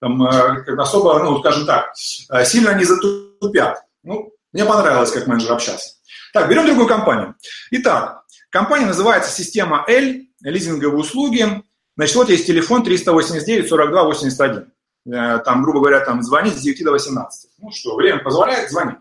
там, 0.00 0.22
э, 0.22 0.74
особо, 0.78 1.18
ну, 1.22 1.38
скажем 1.40 1.66
так, 1.66 1.92
э, 2.30 2.44
сильно 2.44 2.74
не 2.74 2.84
затупят. 2.84 3.82
Ну, 4.02 4.32
мне 4.52 4.64
понравилось, 4.64 5.10
как 5.10 5.26
менеджер 5.26 5.52
общаться. 5.52 5.96
Так, 6.32 6.48
берем 6.48 6.66
другую 6.66 6.88
компанию. 6.88 7.34
Итак, 7.70 8.22
компания 8.56 8.86
называется 8.86 9.30
«Система 9.30 9.84
L», 9.86 10.22
лизинговые 10.40 10.98
услуги. 10.98 11.44
Значит, 11.96 12.16
вот 12.16 12.28
есть 12.30 12.46
телефон 12.46 12.82
389 12.82 13.68
42 13.68 14.04
81. 14.04 14.72
Там, 15.44 15.62
грубо 15.62 15.80
говоря, 15.80 16.00
там 16.00 16.22
звонить 16.22 16.54
с 16.54 16.62
9 16.62 16.84
до 16.84 16.92
18. 16.92 17.50
Ну 17.58 17.70
что, 17.70 17.94
время 17.96 18.22
позволяет, 18.22 18.70
звони. 18.70 18.92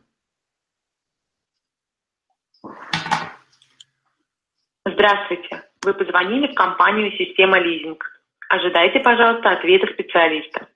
Здравствуйте. 4.86 5.64
Вы 5.84 5.94
позвонили 5.94 6.52
в 6.52 6.56
компанию 6.56 7.12
«Система 7.18 7.60
лизинг». 7.60 8.04
Ожидайте, 8.50 9.00
пожалуйста, 9.00 9.52
ответа 9.52 9.88
специалиста. 9.94 10.68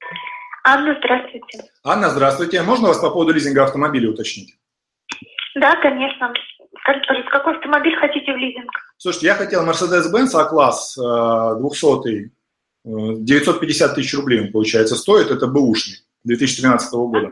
Анна, 0.63 0.95
здравствуйте. 0.99 1.63
Анна, 1.83 2.09
здравствуйте. 2.09 2.61
Можно 2.63 2.87
вас 2.89 2.99
по 2.99 3.09
поводу 3.11 3.33
лизинга 3.33 3.63
автомобиля 3.63 4.09
уточнить? 4.09 4.55
Да, 5.55 5.75
конечно. 5.81 6.33
Скажите, 7.03 7.29
какой 7.29 7.55
автомобиль 7.55 7.95
хотите 7.97 8.33
в 8.33 8.37
лизинг? 8.37 8.71
Слушайте, 8.97 9.27
я 9.27 9.35
хотел 9.35 9.67
Mercedes-Benz 9.67 10.33
А-класс 10.33 10.97
200 10.97 12.31
950 12.85 13.95
тысяч 13.95 14.13
рублей 14.15 14.41
он, 14.41 14.51
получается, 14.51 14.95
стоит. 14.95 15.31
Это 15.31 15.47
бэушный 15.47 15.97
2013 16.23 16.91
года. 16.93 17.31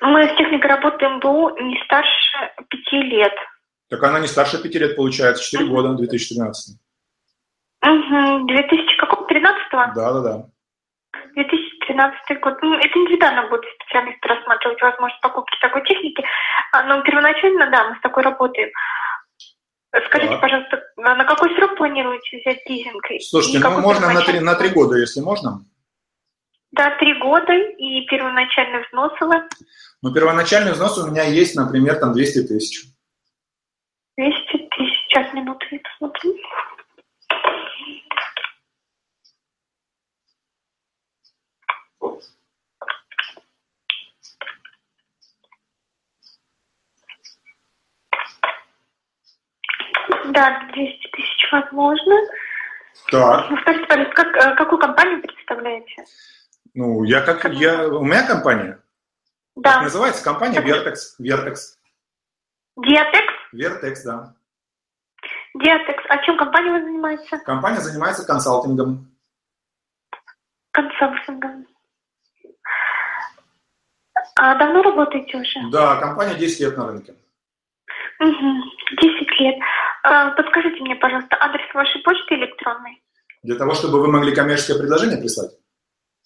Мы 0.00 0.24
с 0.24 0.36
техникой 0.36 0.70
работаем 0.70 1.20
БУ 1.20 1.50
не 1.60 1.82
старше 1.84 2.52
пяти 2.68 2.96
лет. 3.02 3.32
Так 3.88 4.02
она 4.02 4.20
не 4.20 4.26
старше 4.26 4.62
пяти 4.62 4.78
лет, 4.78 4.96
получается, 4.96 5.44
4 5.44 5.66
года, 5.66 5.94
2013. 5.94 6.76
Угу, 7.82 8.46
2000 8.46 8.96
какого? 8.98 9.28
13 9.28 9.62
Да, 9.72 10.12
да, 10.12 10.20
да. 10.20 10.46
2013 11.34 12.40
год. 12.40 12.62
Ну, 12.62 12.74
это 12.78 12.98
индивидуально 12.98 13.48
будет 13.48 13.64
специалист 13.80 14.24
рассматривать 14.24 14.80
возможность 14.80 15.20
покупки 15.20 15.56
такой 15.60 15.82
техники. 15.84 16.24
А, 16.72 16.82
но 16.84 17.02
первоначально, 17.02 17.70
да, 17.70 17.88
мы 17.90 17.96
с 17.96 18.00
такой 18.00 18.22
работаем. 18.22 18.70
Скажите, 20.06 20.32
так. 20.32 20.40
пожалуйста, 20.40 20.82
на 20.96 21.24
какой 21.24 21.54
срок 21.54 21.76
планируете 21.76 22.38
взять 22.38 22.58
лизинг? 22.68 23.04
Слушайте, 23.20 23.60
ну 23.60 23.80
можно 23.80 24.12
на 24.12 24.22
три, 24.22 24.40
на 24.40 24.54
три 24.54 24.70
года, 24.70 24.96
если 24.96 25.20
можно. 25.20 25.64
Да, 26.72 26.90
три 26.98 27.14
года 27.20 27.52
и 27.52 28.04
первоначальный 28.06 28.84
взнос 28.84 29.12
у 29.20 29.26
вас? 29.26 29.44
Ну, 30.02 30.12
первоначальный 30.12 30.72
взнос 30.72 30.98
у 30.98 31.08
меня 31.08 31.22
есть, 31.22 31.54
например, 31.54 31.96
там 32.00 32.12
200 32.12 32.48
тысяч. 32.48 32.86
200 34.16 34.34
тысяч. 34.76 34.94
Сейчас, 35.06 35.32
минуту, 35.32 35.64
я 35.70 35.78
посмотрю. 35.78 36.36
Да, 50.26 50.68
200 50.72 51.08
тысяч 51.12 51.52
возможно. 51.52 52.14
Так. 53.10 53.50
Ну, 53.50 53.56
скажите, 53.58 53.86
пожалуйста, 53.86 54.14
как, 54.14 54.36
э, 54.36 54.56
какую 54.56 54.78
компанию 54.78 55.22
представляете? 55.22 56.04
Ну, 56.74 57.04
я 57.04 57.20
как, 57.20 57.44
я, 57.52 57.88
у 57.88 58.04
меня 58.04 58.26
компания. 58.26 58.80
Да. 59.56 59.74
Как 59.74 59.82
называется 59.84 60.24
компания 60.24 60.60
Vertex. 60.60 60.96
Vertex. 61.20 61.76
Diatex? 62.78 63.26
Vertex, 63.54 63.94
да. 64.04 64.34
Diatex. 65.56 66.00
А 66.08 66.18
чем 66.24 66.36
компания 66.36 66.80
занимается? 66.80 67.38
Компания 67.38 67.80
занимается 67.80 68.26
консалтингом. 68.26 69.14
Консалтингом. 70.72 71.66
А 74.36 74.54
давно 74.56 74.82
работаете 74.82 75.36
уже? 75.36 75.70
Да, 75.70 75.96
компания 75.96 76.34
10 76.34 76.60
лет 76.60 76.76
на 76.76 76.88
рынке. 76.88 77.14
Угу, 78.20 78.62
10 79.00 79.40
лет. 79.40 79.56
А, 80.02 80.30
подскажите 80.30 80.80
мне, 80.80 80.96
пожалуйста, 80.96 81.36
адрес 81.40 81.72
вашей 81.72 82.02
почты 82.02 82.34
электронной. 82.34 83.02
Для 83.42 83.56
того, 83.56 83.74
чтобы 83.74 84.00
вы 84.00 84.08
могли 84.08 84.34
коммерческое 84.34 84.78
предложение 84.78 85.18
прислать? 85.18 85.50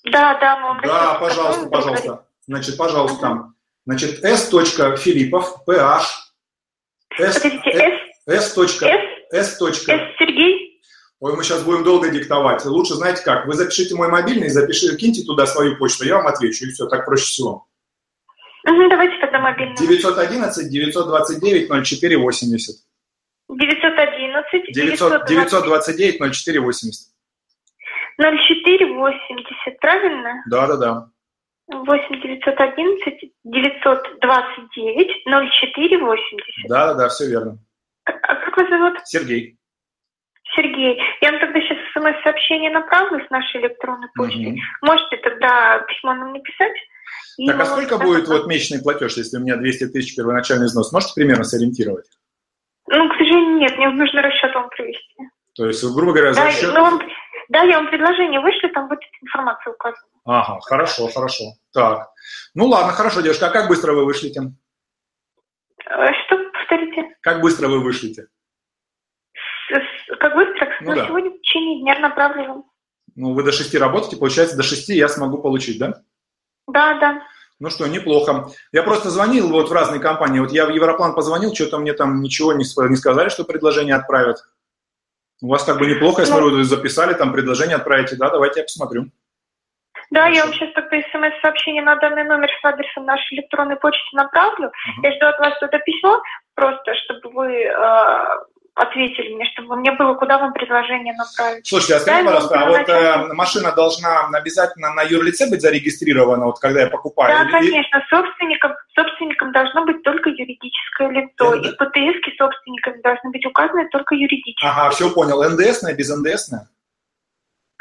Да, 0.04 0.38
да, 0.38 0.58
мы 0.60 0.68
вам 0.68 0.80
Да, 0.82 1.14
пожалуйста, 1.14 1.66
пожалуйста. 1.66 2.26
Значит, 2.46 2.76
пожалуйста, 2.76 3.20
там. 3.20 3.54
Значит, 3.84 4.24
s.филиппов, 4.24 5.64
ph, 5.66 6.02
s, 7.18 7.40
Подождите, 7.40 7.70
s, 8.26 8.56
s. 8.56 8.58
S, 9.32 9.32
s. 9.32 9.58
Сергей? 9.58 10.80
Ой, 11.20 11.36
мы 11.36 11.42
сейчас 11.42 11.62
будем 11.62 11.84
долго 11.84 12.10
диктовать. 12.10 12.64
Лучше, 12.64 12.94
знаете 12.94 13.22
как, 13.22 13.46
вы 13.46 13.54
запишите 13.54 13.94
мой 13.96 14.08
мобильный, 14.08 14.50
запишите, 14.50 14.96
киньте 14.96 15.24
туда 15.24 15.46
свою 15.46 15.76
почту, 15.76 16.04
я 16.04 16.16
вам 16.16 16.28
отвечу, 16.28 16.64
и 16.64 16.70
все, 16.70 16.86
так 16.86 17.04
проще 17.04 17.24
всего. 17.24 17.67
Угу, 18.66 18.88
давайте 18.88 19.18
тогда 19.20 19.38
мобильный. 19.40 19.76
911 19.76 20.70
929 20.70 21.68
0480. 21.68 22.76
911 23.48 24.74
900, 24.74 25.26
929 25.26 26.18
0480. 26.34 27.14
0480, 28.18 29.80
правильно? 29.80 30.42
Да, 30.46 30.66
да, 30.66 30.76
да. 30.76 31.08
8 31.68 32.20
911 32.20 33.32
929 33.44 35.22
0480. 35.24 36.68
Да, 36.68 36.86
да, 36.86 36.94
да, 36.94 37.08
все 37.08 37.26
верно. 37.28 37.58
А, 38.04 38.12
а 38.12 38.34
как 38.36 38.56
вас 38.56 38.68
зовут? 38.68 38.98
Сергей. 39.04 39.56
Сергей, 40.56 41.00
я 41.20 41.30
вам 41.30 41.40
тогда 41.40 41.60
сейчас 41.60 41.78
смс-сообщение 41.92 42.70
направлю 42.70 43.24
с 43.24 43.30
нашей 43.30 43.60
электронной 43.60 44.08
почты. 44.14 44.48
Угу. 44.48 44.58
Можете 44.82 45.16
тогда 45.18 45.78
письмо 45.80 46.14
нам 46.14 46.32
написать. 46.32 46.72
Так, 47.46 47.60
а 47.60 47.66
сколько 47.66 47.98
будет 47.98 48.26
вот 48.26 48.46
месячный 48.46 48.82
платеж, 48.82 49.16
если 49.16 49.36
у 49.36 49.40
меня 49.40 49.56
200 49.56 49.88
тысяч 49.88 50.16
первоначальный 50.16 50.66
взнос? 50.66 50.92
Можете 50.92 51.14
примерно 51.14 51.44
сориентировать? 51.44 52.06
Ну, 52.88 53.08
к 53.08 53.12
сожалению, 53.12 53.58
нет, 53.58 53.76
мне 53.76 53.88
нужно 53.90 54.22
расчет 54.22 54.54
вам 54.54 54.68
привести. 54.70 55.16
То 55.54 55.66
есть, 55.66 55.84
грубо 55.84 56.12
говоря, 56.12 56.32
за 56.32 56.40
да, 56.40 56.50
счет... 56.50 56.74
Ну, 56.74 56.80
вам, 56.80 57.00
да, 57.48 57.62
я 57.62 57.78
вам 57.78 57.90
предложение 57.90 58.40
вышлю, 58.40 58.70
там 58.70 58.88
будет 58.88 59.00
информация 59.22 59.72
указана. 59.72 60.02
Ага, 60.24 60.60
хорошо, 60.60 61.08
хорошо. 61.08 61.44
Так, 61.72 62.08
ну 62.54 62.66
ладно, 62.66 62.92
хорошо, 62.92 63.20
девушка, 63.20 63.46
а 63.46 63.50
как 63.50 63.68
быстро 63.68 63.92
вы 63.92 64.04
вышлите? 64.04 64.52
Э, 65.86 66.12
что, 66.26 66.38
повторите? 66.52 67.16
Как 67.20 67.40
быстро 67.40 67.68
вы 67.68 67.80
вышлите? 67.80 68.26
С, 69.70 70.16
как 70.18 70.34
быстро? 70.34 70.68
Ну, 70.80 70.90
ну 70.90 70.96
да. 70.96 71.06
сегодня 71.06 71.30
в 71.30 71.40
течение 71.40 71.80
дня 71.82 71.98
направлю 71.98 72.48
вам. 72.48 72.64
Ну, 73.16 73.34
вы 73.34 73.42
до 73.42 73.52
шести 73.52 73.78
работаете, 73.78 74.16
получается, 74.16 74.56
до 74.56 74.62
шести 74.62 74.94
я 74.94 75.08
смогу 75.08 75.38
получить, 75.38 75.78
да? 75.78 76.02
Да, 76.68 76.94
да. 77.00 77.22
Ну 77.60 77.70
что, 77.70 77.88
неплохо. 77.88 78.48
Я 78.70 78.84
просто 78.84 79.10
звонил 79.10 79.48
вот 79.50 79.68
в 79.68 79.72
разные 79.72 80.00
компании. 80.00 80.38
Вот 80.38 80.52
я 80.52 80.66
в 80.66 80.70
Европлан 80.70 81.14
позвонил, 81.14 81.52
что-то 81.52 81.78
мне 81.78 81.92
там 81.92 82.20
ничего 82.20 82.52
не, 82.52 82.64
не 82.88 82.96
сказали, 82.96 83.28
что 83.30 83.44
предложение 83.44 83.96
отправят. 83.96 84.38
У 85.42 85.48
вас 85.48 85.64
как 85.64 85.78
бы 85.78 85.86
неплохо, 85.86 86.22
я 86.22 86.28
ну, 86.28 86.34
смотрю, 86.34 86.62
записали 86.62 87.14
там 87.14 87.32
предложение 87.32 87.76
отправите, 87.76 88.16
да, 88.16 88.30
давайте 88.30 88.60
я 88.60 88.64
посмотрю. 88.64 89.06
Да, 90.10 90.22
Хорошо. 90.22 90.36
я 90.36 90.44
вам 90.44 90.54
сейчас 90.54 90.72
тогда 90.72 91.00
смс-сообщение 91.12 91.82
на 91.82 91.96
данный 91.96 92.24
номер 92.24 92.48
с 92.60 92.64
адресом 92.64 93.04
нашей 93.04 93.36
электронной 93.36 93.76
почты 93.76 94.16
направлю. 94.16 94.68
Uh-huh. 94.68 95.02
Я 95.02 95.12
жду 95.12 95.26
от 95.26 95.38
вас 95.38 95.54
это 95.60 95.78
письмо, 95.80 96.20
просто 96.54 96.94
чтобы 96.94 97.30
вы 97.30 97.54
э, 97.54 98.24
ответили 98.78 99.34
мне, 99.34 99.44
чтобы 99.52 99.76
мне 99.76 99.92
было 99.92 100.14
куда 100.14 100.38
вам 100.38 100.52
предложение 100.52 101.14
направить. 101.14 101.66
Слушайте, 101.66 101.96
а 101.96 102.00
скажите, 102.00 102.24
пожалуйста, 102.24 102.60
а 102.60 102.66
вот 102.66 102.88
э, 102.88 103.34
машина 103.34 103.72
должна 103.72 104.28
обязательно 104.32 104.94
на 104.94 105.02
юрлице 105.02 105.50
быть 105.50 105.60
зарегистрирована, 105.60 106.46
вот 106.46 106.60
когда 106.60 106.82
я 106.82 106.86
покупаю? 106.86 107.50
Да, 107.50 107.58
или... 107.58 107.70
конечно, 107.70 108.02
собственником, 108.08 108.72
собственником 108.94 109.52
должно 109.52 109.84
быть 109.84 110.02
только 110.02 110.30
юридическое 110.30 111.08
лицо, 111.10 111.56
НД... 111.56 111.66
и 111.66 111.70
ПТС 111.72 112.18
собственниками 112.38 113.02
должны 113.02 113.30
быть 113.30 113.44
указаны 113.44 113.88
только 113.90 114.14
юридические. 114.14 114.70
Ага, 114.70 114.90
все 114.90 115.10
понял. 115.10 115.42
НДСная, 115.42 115.94
без 115.94 116.08
НДСная? 116.14 116.68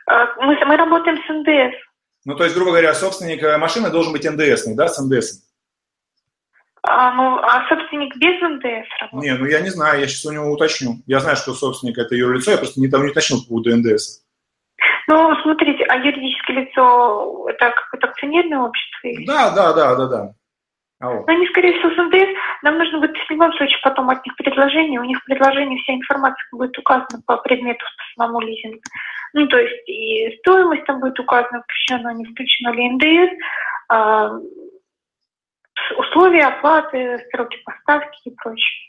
А, 0.08 0.26
мы, 0.42 0.58
мы 0.66 0.78
работаем 0.78 1.18
с 1.18 1.30
НДС. 1.30 1.76
Ну, 2.26 2.36
то 2.36 2.44
есть, 2.44 2.56
грубо 2.56 2.72
говоря, 2.72 2.94
собственник 2.94 3.44
э, 3.44 3.58
машины 3.58 3.90
должен 3.90 4.12
быть 4.12 4.26
НДСный, 4.26 4.76
да, 4.76 4.88
с 4.88 5.00
НДСом? 5.00 5.47
А, 6.90 7.12
ну, 7.14 7.38
а 7.38 7.68
собственник 7.68 8.16
без 8.16 8.42
НДС 8.42 8.88
работает? 9.02 9.24
Не, 9.24 9.38
ну 9.38 9.46
я 9.46 9.60
не 9.60 9.70
знаю, 9.70 10.00
я 10.00 10.08
сейчас 10.08 10.26
у 10.26 10.32
него 10.32 10.52
уточню. 10.52 10.96
Я 11.06 11.20
знаю, 11.20 11.36
что 11.36 11.54
собственник 11.54 11.98
это 11.98 12.16
юрлицо, 12.16 12.52
я 12.52 12.58
просто 12.58 12.80
не, 12.80 12.88
не 12.88 13.10
уточнил 13.12 13.42
по 13.42 13.50
поводу 13.50 13.76
НДС. 13.76 14.22
Ну, 15.10 15.36
смотрите, 15.42 15.84
а 15.86 15.98
юридическое 15.98 16.62
лицо 16.62 17.48
это 17.50 17.72
какое-то 17.72 18.08
акционерное 18.08 18.60
общество? 18.60 19.10
Да, 19.26 19.52
да, 19.52 19.74
да, 19.74 19.96
да, 19.96 20.08
да. 20.08 20.32
А 21.00 21.10
вот. 21.10 21.28
Но 21.28 21.34
они, 21.34 21.48
скорее 21.48 21.74
всего, 21.74 21.92
с 21.92 22.08
НДС. 22.08 22.30
Нам 22.64 22.78
нужно 22.78 23.00
будет 23.00 23.16
в 23.16 23.32
любом 23.32 23.54
случае 23.54 23.78
потом 23.84 24.10
от 24.10 24.26
них 24.26 24.36
предложение. 24.36 25.00
У 25.00 25.04
них 25.04 25.20
в 25.20 25.26
предложении 25.26 25.80
вся 25.82 25.94
информация 25.94 26.48
будет 26.52 26.78
указана 26.78 27.22
по 27.26 27.38
предмету 27.38 27.86
по 27.86 28.24
самому 28.24 28.42
лизингу. 28.42 28.82
Ну, 29.34 29.46
то 29.48 29.58
есть 29.58 29.90
и 29.90 30.38
стоимость 30.40 30.86
там 30.86 31.00
будет 31.00 31.20
указана, 31.20 31.62
включено, 31.64 32.14
не 32.14 32.26
включено 32.26 32.72
ли 32.72 32.90
НДС, 32.90 33.34
условия 35.98 36.46
оплаты, 36.46 37.26
сроки 37.32 37.58
поставки 37.64 38.30
и 38.30 38.36
прочее. 38.36 38.88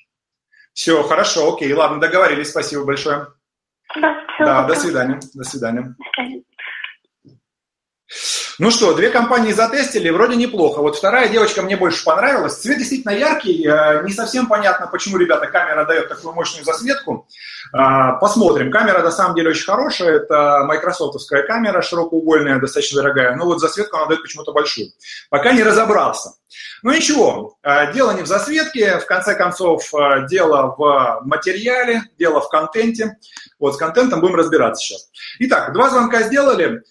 Все, 0.73 1.03
хорошо, 1.03 1.55
окей, 1.55 1.73
ладно, 1.73 2.01
договорились, 2.01 2.51
спасибо 2.51 2.85
большое. 2.85 3.29
Да, 3.97 4.25
все. 4.35 4.45
Да, 4.45 4.65
до 4.65 4.75
свидания, 4.75 5.19
до 5.35 5.45
свидания. 5.45 5.83
До 5.83 6.05
свидания. 6.15 6.43
Ну 8.59 8.71
что, 8.73 8.95
две 8.95 9.11
компании 9.11 9.53
затестили, 9.53 10.09
вроде 10.09 10.35
неплохо. 10.35 10.81
Вот 10.81 10.97
вторая 10.97 11.29
девочка 11.29 11.63
мне 11.63 11.77
больше 11.77 12.05
понравилась. 12.05 12.57
Цвет 12.57 12.79
действительно 12.79 13.13
яркий, 13.13 13.65
э, 13.65 14.03
не 14.05 14.13
совсем 14.13 14.49
понятно, 14.49 14.89
почему, 14.89 15.17
ребята, 15.19 15.47
камера 15.47 15.85
дает 15.85 16.09
такую 16.09 16.35
мощную 16.35 16.65
засветку. 16.65 17.29
А, 17.73 18.15
посмотрим. 18.15 18.73
Камера 18.73 19.03
на 19.03 19.11
самом 19.11 19.37
деле 19.37 19.51
очень 19.51 19.65
хорошая. 19.65 20.17
Это 20.17 20.65
майкрософтовская 20.67 21.43
камера, 21.43 21.83
широкоугольная, 21.83 22.59
достаточно 22.59 23.03
дорогая. 23.03 23.37
Но 23.37 23.45
вот 23.45 23.61
засветку 23.61 23.99
она 23.99 24.07
дает 24.07 24.23
почему-то 24.23 24.53
большую. 24.53 24.89
Пока 25.31 25.53
не 25.53 25.63
разобрался. 25.63 26.33
Ну 26.83 26.93
ничего, 26.93 27.59
э, 27.63 27.93
дело 27.93 28.13
не 28.13 28.23
в 28.23 28.27
засветке, 28.27 28.99
в 28.99 29.07
конце 29.07 29.35
концов, 29.35 29.95
э, 29.95 30.27
дело 30.29 30.75
в 30.77 31.21
материале, 31.25 32.03
дело 32.19 32.41
в 32.41 32.49
контенте. 32.49 33.19
Вот 33.61 33.75
с 33.75 33.77
контентом 33.77 34.21
будем 34.21 34.37
разбираться 34.37 34.83
сейчас. 34.83 35.11
Итак, 35.39 35.73
два 35.73 35.91
звонка 35.91 36.23
сделали. 36.23 36.83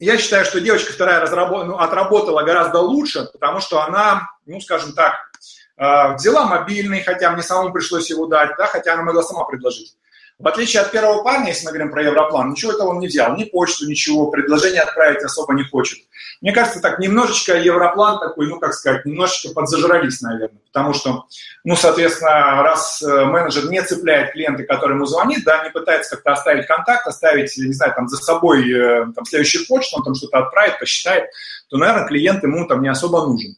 Я 0.00 0.16
считаю, 0.16 0.46
что 0.46 0.62
девочка 0.62 0.94
вторая 0.94 1.20
разработ... 1.20 1.66
ну, 1.66 1.76
отработала 1.76 2.42
гораздо 2.42 2.80
лучше, 2.80 3.28
потому 3.34 3.60
что 3.60 3.82
она, 3.82 4.30
ну, 4.46 4.58
скажем 4.58 4.94
так, 4.94 5.30
э, 5.76 6.14
взяла 6.14 6.46
мобильный, 6.46 7.02
хотя 7.02 7.30
мне 7.30 7.42
самому 7.42 7.70
пришлось 7.70 8.08
его 8.08 8.24
дать, 8.24 8.56
да, 8.56 8.66
хотя 8.66 8.94
она 8.94 9.02
могла 9.02 9.22
сама 9.22 9.44
предложить. 9.44 9.98
В 10.40 10.48
отличие 10.48 10.80
от 10.80 10.90
первого 10.90 11.22
парня, 11.22 11.48
если 11.48 11.66
мы 11.66 11.72
говорим 11.72 11.92
про 11.92 12.02
Европлан, 12.02 12.50
ничего 12.50 12.72
этого 12.72 12.88
он 12.88 12.98
не 12.98 13.08
взял, 13.08 13.36
ни 13.36 13.44
почту, 13.44 13.86
ничего, 13.86 14.30
предложение 14.30 14.80
отправить 14.80 15.22
особо 15.22 15.52
не 15.52 15.64
хочет. 15.64 15.98
Мне 16.40 16.52
кажется, 16.52 16.80
так 16.80 16.98
немножечко 16.98 17.58
Европлан 17.58 18.18
такой, 18.18 18.48
ну, 18.48 18.58
как 18.58 18.72
сказать, 18.72 19.04
немножечко 19.04 19.50
подзажрались, 19.50 20.22
наверное, 20.22 20.58
потому 20.72 20.94
что, 20.94 21.26
ну, 21.62 21.76
соответственно, 21.76 22.62
раз 22.62 23.02
э, 23.02 23.24
менеджер 23.26 23.68
не 23.68 23.82
цепляет 23.82 24.32
клиента, 24.32 24.62
который 24.62 24.94
ему 24.94 25.04
звонит, 25.04 25.44
да, 25.44 25.62
не 25.62 25.68
пытается 25.68 26.16
как-то 26.16 26.32
оставить 26.32 26.66
контакт, 26.66 27.06
оставить, 27.06 27.54
не 27.58 27.74
знаю, 27.74 27.92
там, 27.94 28.08
за 28.08 28.16
собой 28.16 28.66
э, 28.72 29.12
там, 29.14 29.26
следующую 29.26 29.66
почту, 29.66 29.98
он 29.98 30.04
там 30.04 30.14
что-то 30.14 30.38
отправит, 30.38 30.78
посчитает, 30.78 31.28
то, 31.68 31.76
наверное, 31.76 32.08
клиент 32.08 32.42
ему 32.42 32.66
там 32.66 32.80
не 32.80 32.88
особо 32.88 33.26
нужен, 33.26 33.56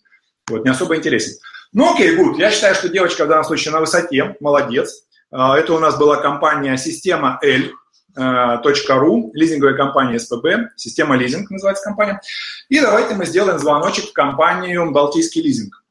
вот, 0.51 0.65
не 0.65 0.71
особо 0.73 0.97
интересен. 0.97 1.39
Ну, 1.73 1.95
окей, 1.95 2.17
гуд, 2.17 2.39
я 2.39 2.51
считаю, 2.51 2.75
что 2.75 2.89
девочка 2.89 3.25
в 3.25 3.29
данном 3.29 3.45
случае 3.45 3.73
на 3.73 3.79
высоте, 3.79 4.35
молодец, 4.41 5.05
это 5.33 5.75
у 5.75 5.79
нас 5.79 5.99
была 5.99 6.17
компания 6.17 6.77
«Система 6.77 7.39
L», 7.43 7.73
.ru, 8.15 9.31
лизинговая 9.33 9.75
компания 9.75 10.19
СПБ, 10.19 10.75
система 10.77 11.17
лизинг 11.17 11.51
называется 11.51 11.85
компания. 11.85 12.21
И 12.69 12.79
давайте 12.79 13.15
мы 13.15 13.25
сделаем 13.25 13.59
звоночек 13.59 14.11
в 14.11 14.13
компанию 14.13 14.91
Балтийский 14.91 15.43
лизинг. 15.43 15.83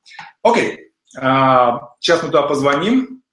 Окей, 0.43 0.91
а, 1.17 1.93
сейчас 1.99 2.21
мы 2.21 2.30
туда 2.30 2.43
позвоним 2.43 3.23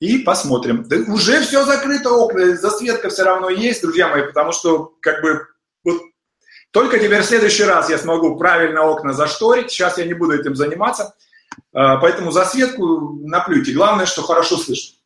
и 0.00 0.18
посмотрим. 0.18 0.84
Да 0.88 0.96
уже 1.12 1.42
все 1.42 1.64
закрыто, 1.64 2.10
окна, 2.10 2.56
засветка 2.56 3.08
все 3.10 3.24
равно 3.24 3.48
есть, 3.48 3.82
друзья 3.82 4.08
мои, 4.08 4.22
потому 4.22 4.52
что 4.52 4.94
как 5.00 5.22
бы 5.22 5.46
вот 5.84 6.00
только 6.70 6.98
теперь 6.98 7.20
в 7.20 7.26
следующий 7.26 7.64
раз 7.64 7.90
я 7.90 7.98
смогу 7.98 8.36
правильно 8.36 8.82
окна 8.82 9.12
зашторить. 9.12 9.70
Сейчас 9.70 9.98
я 9.98 10.06
не 10.06 10.14
буду 10.14 10.32
этим 10.32 10.56
заниматься. 10.56 11.14
А, 11.74 11.98
поэтому 11.98 12.30
засветку 12.30 13.18
наплюйте. 13.22 13.72
Главное, 13.72 14.06
что 14.06 14.22
хорошо 14.22 14.56
слышно. 14.56 14.96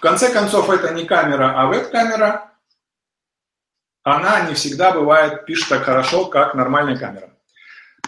В 0.00 0.02
конце 0.02 0.32
концов, 0.32 0.70
это 0.70 0.94
не 0.94 1.04
камера, 1.04 1.52
а 1.54 1.66
веб-камера. 1.66 2.52
Она 4.02 4.48
не 4.48 4.54
всегда 4.54 4.92
бывает, 4.92 5.44
пишет 5.44 5.68
так 5.68 5.82
хорошо, 5.82 6.24
как 6.24 6.54
нормальная 6.54 6.96
камера 6.96 7.28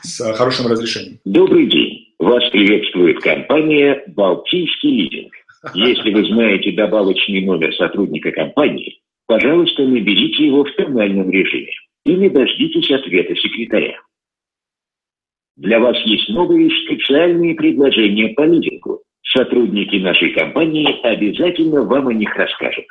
с 0.01 0.33
хорошим 0.33 0.69
разрешением. 0.69 1.21
Добрый 1.27 1.67
день. 1.67 2.15
Вас 2.19 2.49
приветствует 2.49 3.21
компания 3.21 4.05
«Балтийский 4.07 5.03
лизинг». 5.03 5.35
Если 5.75 6.15
вы 6.15 6.25
знаете 6.29 6.73
добавочный 6.73 7.45
номер 7.45 7.75
сотрудника 7.75 8.33
компании, 8.33 9.03
пожалуйста, 9.27 9.83
наберите 9.83 10.47
его 10.47 10.65
в 10.65 10.73
тональном 10.75 11.31
режиме 11.31 11.73
и 12.07 12.15
не 12.15 12.31
дождитесь 12.31 12.91
ответа 12.91 13.37
секретаря. 13.37 14.01
Для 15.57 15.79
вас 15.79 15.99
есть 16.07 16.31
новые 16.31 16.71
специальные 16.87 17.55
предложения 17.55 18.31
по 18.31 18.47
лизингу. 18.47 19.03
Сотрудники 19.35 19.97
нашей 19.97 20.35
компании 20.35 21.01
обязательно 21.07 21.83
вам 21.83 22.09
о 22.09 22.13
них 22.13 22.35
расскажут. 22.35 22.85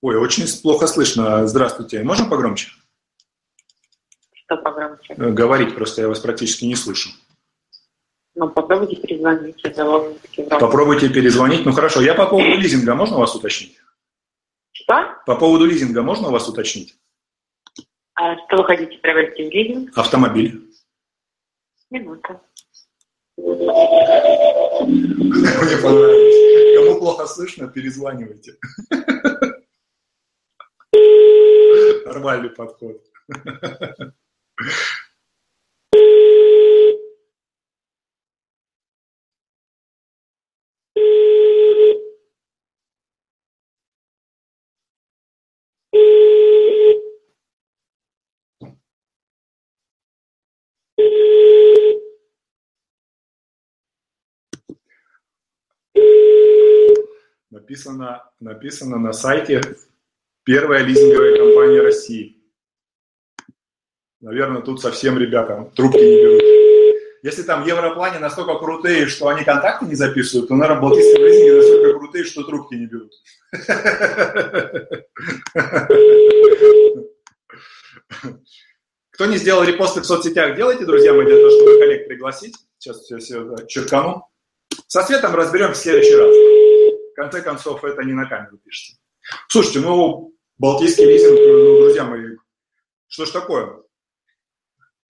Ой, 0.00 0.16
очень 0.16 0.44
плохо 0.62 0.86
слышно. 0.86 1.46
Здравствуйте. 1.48 2.04
Можно 2.04 2.28
погромче? 2.28 2.68
Что 4.32 4.56
погромче? 4.58 5.14
Э, 5.14 5.30
говорить 5.30 5.74
просто, 5.74 6.02
я 6.02 6.08
вас 6.08 6.20
практически 6.20 6.66
не 6.66 6.76
слышу. 6.76 7.10
Ну, 8.36 8.48
попробуйте 8.50 8.96
перезвонить. 8.96 9.60
Попробуйте 10.48 11.08
перезвонить. 11.08 11.64
Ну, 11.64 11.72
хорошо. 11.72 12.00
Я 12.02 12.14
по 12.14 12.26
поводу 12.26 12.56
лизинга, 12.56 12.94
можно 12.94 13.18
вас 13.18 13.34
уточнить? 13.34 13.76
Что? 14.72 14.94
По 15.26 15.34
поводу 15.34 15.64
лизинга 15.64 16.02
можно 16.02 16.30
вас 16.30 16.48
уточнить? 16.48 16.94
А 18.14 18.36
что 18.46 18.58
вы 18.58 18.64
хотите 18.64 18.98
приобрести 18.98 19.48
в 19.48 19.52
лизинг? 19.52 19.98
Автомобиль. 19.98 20.62
Минута. 21.90 22.40
Мне 23.36 23.66
понравилось. 25.82 26.76
Кому 26.76 26.98
плохо 26.98 27.26
слышно, 27.26 27.68
перезванивайте. 27.68 28.56
Нормальный 32.06 32.50
подход. 32.50 33.02
Написано, 57.66 58.22
написано 58.38 58.96
на 58.96 59.12
сайте 59.12 59.60
первая 60.44 60.84
лизинговая 60.84 61.36
компания 61.36 61.80
России. 61.80 62.40
Наверное, 64.20 64.62
тут 64.62 64.80
совсем 64.80 65.18
ребята 65.18 65.68
трубки 65.74 65.96
не 65.96 66.22
берут. 66.22 66.42
Если 67.24 67.42
там 67.42 67.66
Европлане 67.66 68.20
настолько 68.20 68.56
крутые, 68.60 69.06
что 69.06 69.26
они 69.26 69.42
контакты 69.42 69.86
не 69.86 69.96
записывают, 69.96 70.46
то, 70.48 70.54
наверное, 70.54 70.80
Балтийские 70.80 71.26
лизинги 71.26 71.56
настолько 71.56 71.98
крутые, 71.98 72.24
что 72.24 72.44
трубки 72.44 72.74
не 72.76 72.86
берут. 72.86 73.12
Кто 79.10 79.26
не 79.26 79.38
сделал 79.38 79.64
репосты 79.64 80.02
в 80.02 80.06
соцсетях, 80.06 80.54
делайте, 80.54 80.84
друзья 80.84 81.12
мои, 81.12 81.26
для 81.26 81.34
того, 81.34 81.50
чтобы 81.50 81.80
коллег 81.80 82.06
пригласить. 82.06 82.54
Сейчас 82.78 83.00
все, 83.00 83.18
все 83.18 83.56
черкану. 83.66 84.28
Со 84.86 85.02
светом 85.02 85.34
разберемся 85.34 85.80
в 85.80 85.82
следующий 85.82 86.14
раз. 86.14 86.55
Конце 87.16 87.40
концов, 87.40 87.82
это 87.82 88.02
не 88.02 88.12
на 88.12 88.26
камеру 88.26 88.58
пишется. 88.58 88.98
Слушайте, 89.48 89.80
ну, 89.80 90.34
Балтийский 90.58 91.06
лизинг, 91.06 91.40
ну, 91.40 91.80
друзья 91.80 92.04
мои, 92.04 92.36
что 93.08 93.24
ж 93.24 93.30
такое? 93.30 93.82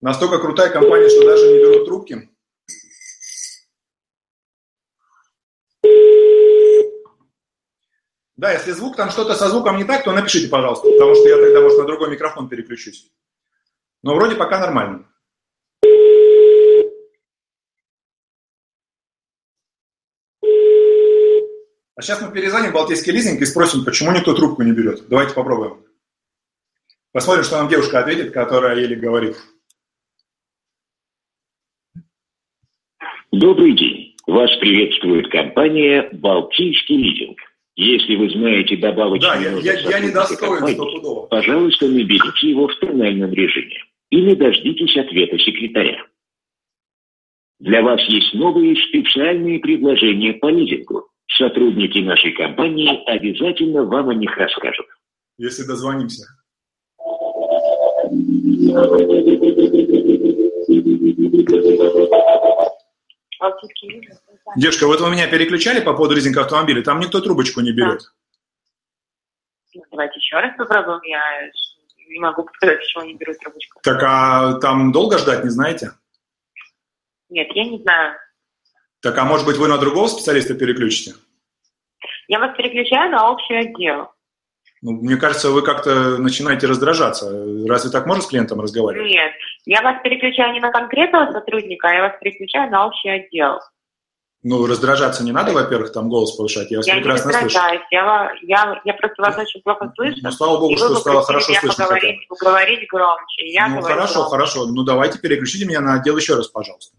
Настолько 0.01 0.37
крутая 0.37 0.69
компания, 0.69 1.09
что 1.09 1.25
даже 1.25 1.51
не 1.51 1.57
берут 1.57 1.85
трубки. 1.85 2.29
Да, 8.35 8.51
если 8.51 8.71
звук, 8.73 8.97
там 8.97 9.09
что-то 9.09 9.33
со 9.33 9.49
звуком 9.49 9.77
не 9.77 9.83
так, 9.83 10.03
то 10.03 10.11
напишите, 10.11 10.47
пожалуйста, 10.47 10.87
потому 10.91 11.15
что 11.15 11.27
я 11.27 11.37
тогда, 11.37 11.61
может, 11.61 11.79
на 11.79 11.85
другой 11.85 12.11
микрофон 12.11 12.49
переключусь. 12.49 13.11
Но 14.03 14.13
вроде 14.13 14.35
пока 14.35 14.59
нормально. 14.59 15.11
А 21.95 22.01
сейчас 22.01 22.21
мы 22.21 22.31
перезвоним 22.31 22.71
в 22.71 22.73
Балтийский 22.73 23.13
лизинг 23.13 23.41
и 23.41 23.45
спросим, 23.45 23.85
почему 23.85 24.11
никто 24.11 24.33
трубку 24.33 24.63
не 24.63 24.73
берет. 24.73 25.07
Давайте 25.07 25.33
попробуем. 25.33 25.77
Посмотрим, 27.13 27.45
что 27.45 27.57
нам 27.57 27.69
девушка 27.69 27.99
ответит, 27.99 28.33
которая 28.33 28.75
еле 28.77 28.97
говорит. 28.97 29.37
Добрый 33.31 33.73
день. 33.77 34.15
Вас 34.27 34.49
приветствует 34.59 35.29
компания 35.29 36.09
«Балтийский 36.11 36.97
лизинг». 36.97 37.37
Если 37.77 38.15
вы 38.15 38.29
знаете 38.29 38.77
добавочный 38.77 39.27
да, 39.27 39.35
я, 39.35 39.73
я, 39.73 39.89
я 39.89 39.99
не 39.99 40.11
достоин 40.11 40.39
компании, 40.39 41.27
пожалуйста, 41.29 41.87
наберите 41.87 42.49
его 42.49 42.67
в 42.67 42.75
тональном 42.79 43.33
режиме 43.33 43.77
и 44.09 44.21
не 44.21 44.35
дождитесь 44.35 44.95
ответа 44.97 45.37
секретаря. 45.37 46.05
Для 47.59 47.81
вас 47.81 48.01
есть 48.07 48.33
новые 48.33 48.75
специальные 48.77 49.59
предложения 49.59 50.33
по 50.33 50.49
лизингу. 50.49 51.09
Сотрудники 51.37 51.99
нашей 51.99 52.31
компании 52.31 53.03
обязательно 53.09 53.83
вам 53.83 54.09
о 54.09 54.13
них 54.13 54.35
расскажут. 54.37 54.85
Если 55.37 55.63
дозвонимся. 55.63 56.25
Девушка, 64.55 64.87
вот 64.87 65.01
вы 65.01 65.11
меня 65.11 65.27
переключали 65.27 65.81
по 65.81 65.93
поводу 65.93 66.15
лизинга 66.15 66.41
автомобиля, 66.41 66.81
там 66.81 66.99
никто 66.99 67.19
трубочку 67.19 67.59
не 67.59 67.73
берет. 67.73 68.01
Ну, 69.73 69.83
давайте 69.91 70.17
еще 70.19 70.37
раз 70.37 70.55
попробуем, 70.57 71.01
я 71.03 71.21
не 72.07 72.19
могу 72.19 72.47
сказать, 72.55 72.79
почему 72.79 73.03
не 73.03 73.15
берут 73.15 73.37
трубочку. 73.39 73.79
Так, 73.83 74.01
а 74.03 74.53
там 74.59 74.93
долго 74.93 75.17
ждать, 75.17 75.43
не 75.43 75.49
знаете? 75.49 75.91
Нет, 77.29 77.49
я 77.53 77.65
не 77.65 77.79
знаю. 77.79 78.15
Так, 79.01 79.17
а 79.17 79.25
может 79.25 79.45
быть, 79.45 79.57
вы 79.57 79.67
на 79.67 79.77
другого 79.77 80.07
специалиста 80.07 80.55
переключите? 80.55 81.15
Я 82.27 82.39
вас 82.39 82.55
переключаю 82.55 83.11
на 83.11 83.31
общий 83.31 83.55
отдел. 83.55 84.09
Ну, 84.81 84.91
мне 84.91 85.15
кажется, 85.17 85.49
вы 85.49 85.63
как-то 85.63 86.17
начинаете 86.17 86.67
раздражаться. 86.67 87.29
Разве 87.67 87.91
так 87.91 88.05
можно 88.05 88.21
с 88.21 88.27
клиентом 88.27 88.61
разговаривать? 88.61 89.11
Нет, 89.11 89.31
я 89.65 89.81
вас 89.81 90.01
переключаю 90.03 90.53
не 90.53 90.59
на 90.59 90.71
конкретного 90.71 91.31
сотрудника, 91.31 91.87
а 91.87 91.93
я 91.93 92.01
вас 92.01 92.13
переключаю 92.21 92.69
на 92.69 92.85
общий 92.85 93.09
отдел. 93.09 93.59
Ну, 94.47 94.67
раздражаться 94.67 95.23
не 95.23 95.31
надо, 95.31 95.53
во-первых, 95.53 95.91
там 95.91 96.07
голос 96.07 96.35
повышать. 96.35 96.69
Я 96.69 96.77
вас 96.77 96.85
я 96.85 96.97
прекрасно 96.97 97.29
не 97.29 97.33
раздражаюсь. 97.33 97.81
Я, 97.89 98.31
я, 98.43 98.79
я 98.85 98.93
просто 98.93 99.23
вас 99.23 99.35
очень 99.39 99.59
плохо 99.63 99.91
слышу. 99.95 100.17
Ну, 100.21 100.31
слава 100.31 100.59
богу, 100.59 100.77
что 100.77 100.95
стало 100.97 101.23
хорошо 101.23 101.51
слышно. 101.53 101.85
Поговорить, 101.85 102.27
поговорить 102.27 102.87
громче. 102.87 103.47
Я 103.47 103.67
ну, 103.69 103.81
хорошо, 103.81 104.19
громче. 104.19 104.29
хорошо. 104.29 104.65
Ну, 104.67 104.83
давайте 104.83 105.17
переключите 105.17 105.65
меня 105.65 105.81
на 105.81 105.95
отдел 105.95 106.15
еще 106.15 106.35
раз, 106.35 106.47
пожалуйста. 106.47 106.95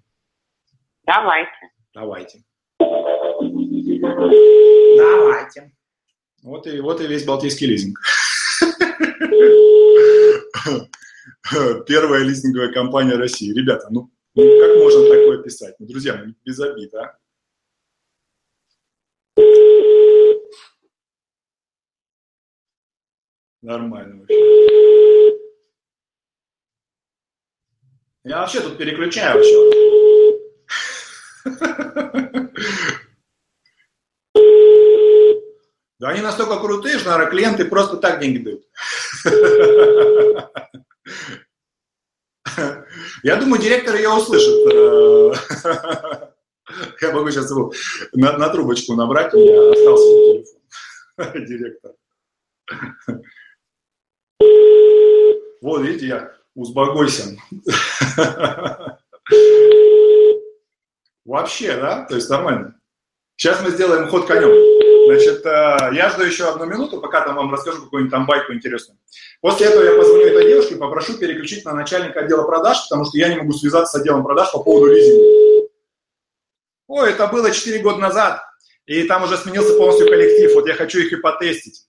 Давайте. 1.04 1.52
Давайте. 1.94 2.40
Давайте. 3.86 5.72
Вот 6.42 6.66
и, 6.66 6.80
вот 6.80 7.00
и 7.00 7.06
весь 7.06 7.24
Балтийский 7.24 7.68
лизинг. 7.68 7.98
Первая 11.86 12.22
лизинговая 12.24 12.72
компания 12.72 13.14
России. 13.14 13.54
Ребята, 13.54 13.86
ну, 13.90 14.10
ну 14.34 14.42
как 14.60 14.76
можно 14.76 15.08
такое 15.08 15.42
писать? 15.42 15.76
Ну, 15.78 15.86
друзья, 15.86 16.20
ну, 16.24 16.34
без 16.44 16.58
обид, 16.60 16.92
а? 16.94 17.16
Нормально 23.62 24.20
вообще. 24.20 24.34
Я 28.24 28.40
вообще 28.40 28.60
тут 28.60 28.76
переключаю 28.78 29.36
вообще. 29.38 29.86
Да 35.98 36.10
они 36.10 36.20
настолько 36.20 36.58
крутые, 36.58 36.98
что, 36.98 37.08
наверное, 37.10 37.30
клиенты 37.30 37.64
просто 37.64 37.96
так 37.96 38.20
деньги 38.20 38.38
дают. 38.38 38.64
Я 43.22 43.36
думаю, 43.36 43.60
директор 43.60 43.94
ее 43.94 44.08
услышит. 44.10 44.54
Я 47.00 47.12
могу 47.12 47.30
сейчас 47.30 47.48
его 47.50 47.72
на, 48.12 48.36
на 48.36 48.48
трубочку 48.48 48.94
набрать, 48.94 49.32
у 49.34 49.38
меня 49.38 49.70
остался 49.70 50.04
телефон. 50.04 50.60
Директор. 51.46 51.92
Вот, 55.62 55.82
видите, 55.82 56.08
я 56.08 56.32
узбогойся. 56.54 57.38
Вообще, 61.24 61.76
да? 61.76 62.04
То 62.04 62.16
есть 62.16 62.28
нормально. 62.28 62.74
Сейчас 63.36 63.62
мы 63.62 63.70
сделаем 63.70 64.08
ход 64.08 64.26
конем. 64.26 64.50
Значит, 65.06 65.46
э, 65.46 65.94
я 65.94 66.10
жду 66.10 66.24
еще 66.24 66.48
одну 66.48 66.66
минуту, 66.66 67.00
пока 67.00 67.20
там 67.20 67.36
вам 67.36 67.52
расскажу 67.52 67.82
какую-нибудь 67.84 68.10
там 68.10 68.26
байку 68.26 68.52
интересную. 68.52 68.98
После 69.40 69.68
этого 69.68 69.84
я 69.84 69.94
позвоню 69.96 70.26
этой 70.26 70.48
девушке 70.48 70.74
и 70.74 70.78
попрошу 70.78 71.16
переключить 71.16 71.64
на 71.64 71.72
начальника 71.72 72.20
отдела 72.20 72.44
продаж, 72.44 72.82
потому 72.88 73.04
что 73.04 73.16
я 73.16 73.28
не 73.28 73.36
могу 73.36 73.52
связаться 73.52 73.98
с 73.98 74.00
отделом 74.00 74.24
продаж 74.24 74.50
по 74.50 74.58
поводу 74.58 74.92
лизинга. 74.92 75.68
Ой, 76.88 77.10
это 77.10 77.28
было 77.28 77.52
4 77.52 77.78
года 77.80 77.98
назад, 77.98 78.42
и 78.86 79.04
там 79.04 79.22
уже 79.22 79.36
сменился 79.36 79.76
полностью 79.76 80.08
коллектив, 80.08 80.54
вот 80.54 80.66
я 80.66 80.74
хочу 80.74 80.98
их 80.98 81.12
и 81.12 81.16
потестить. 81.16 81.86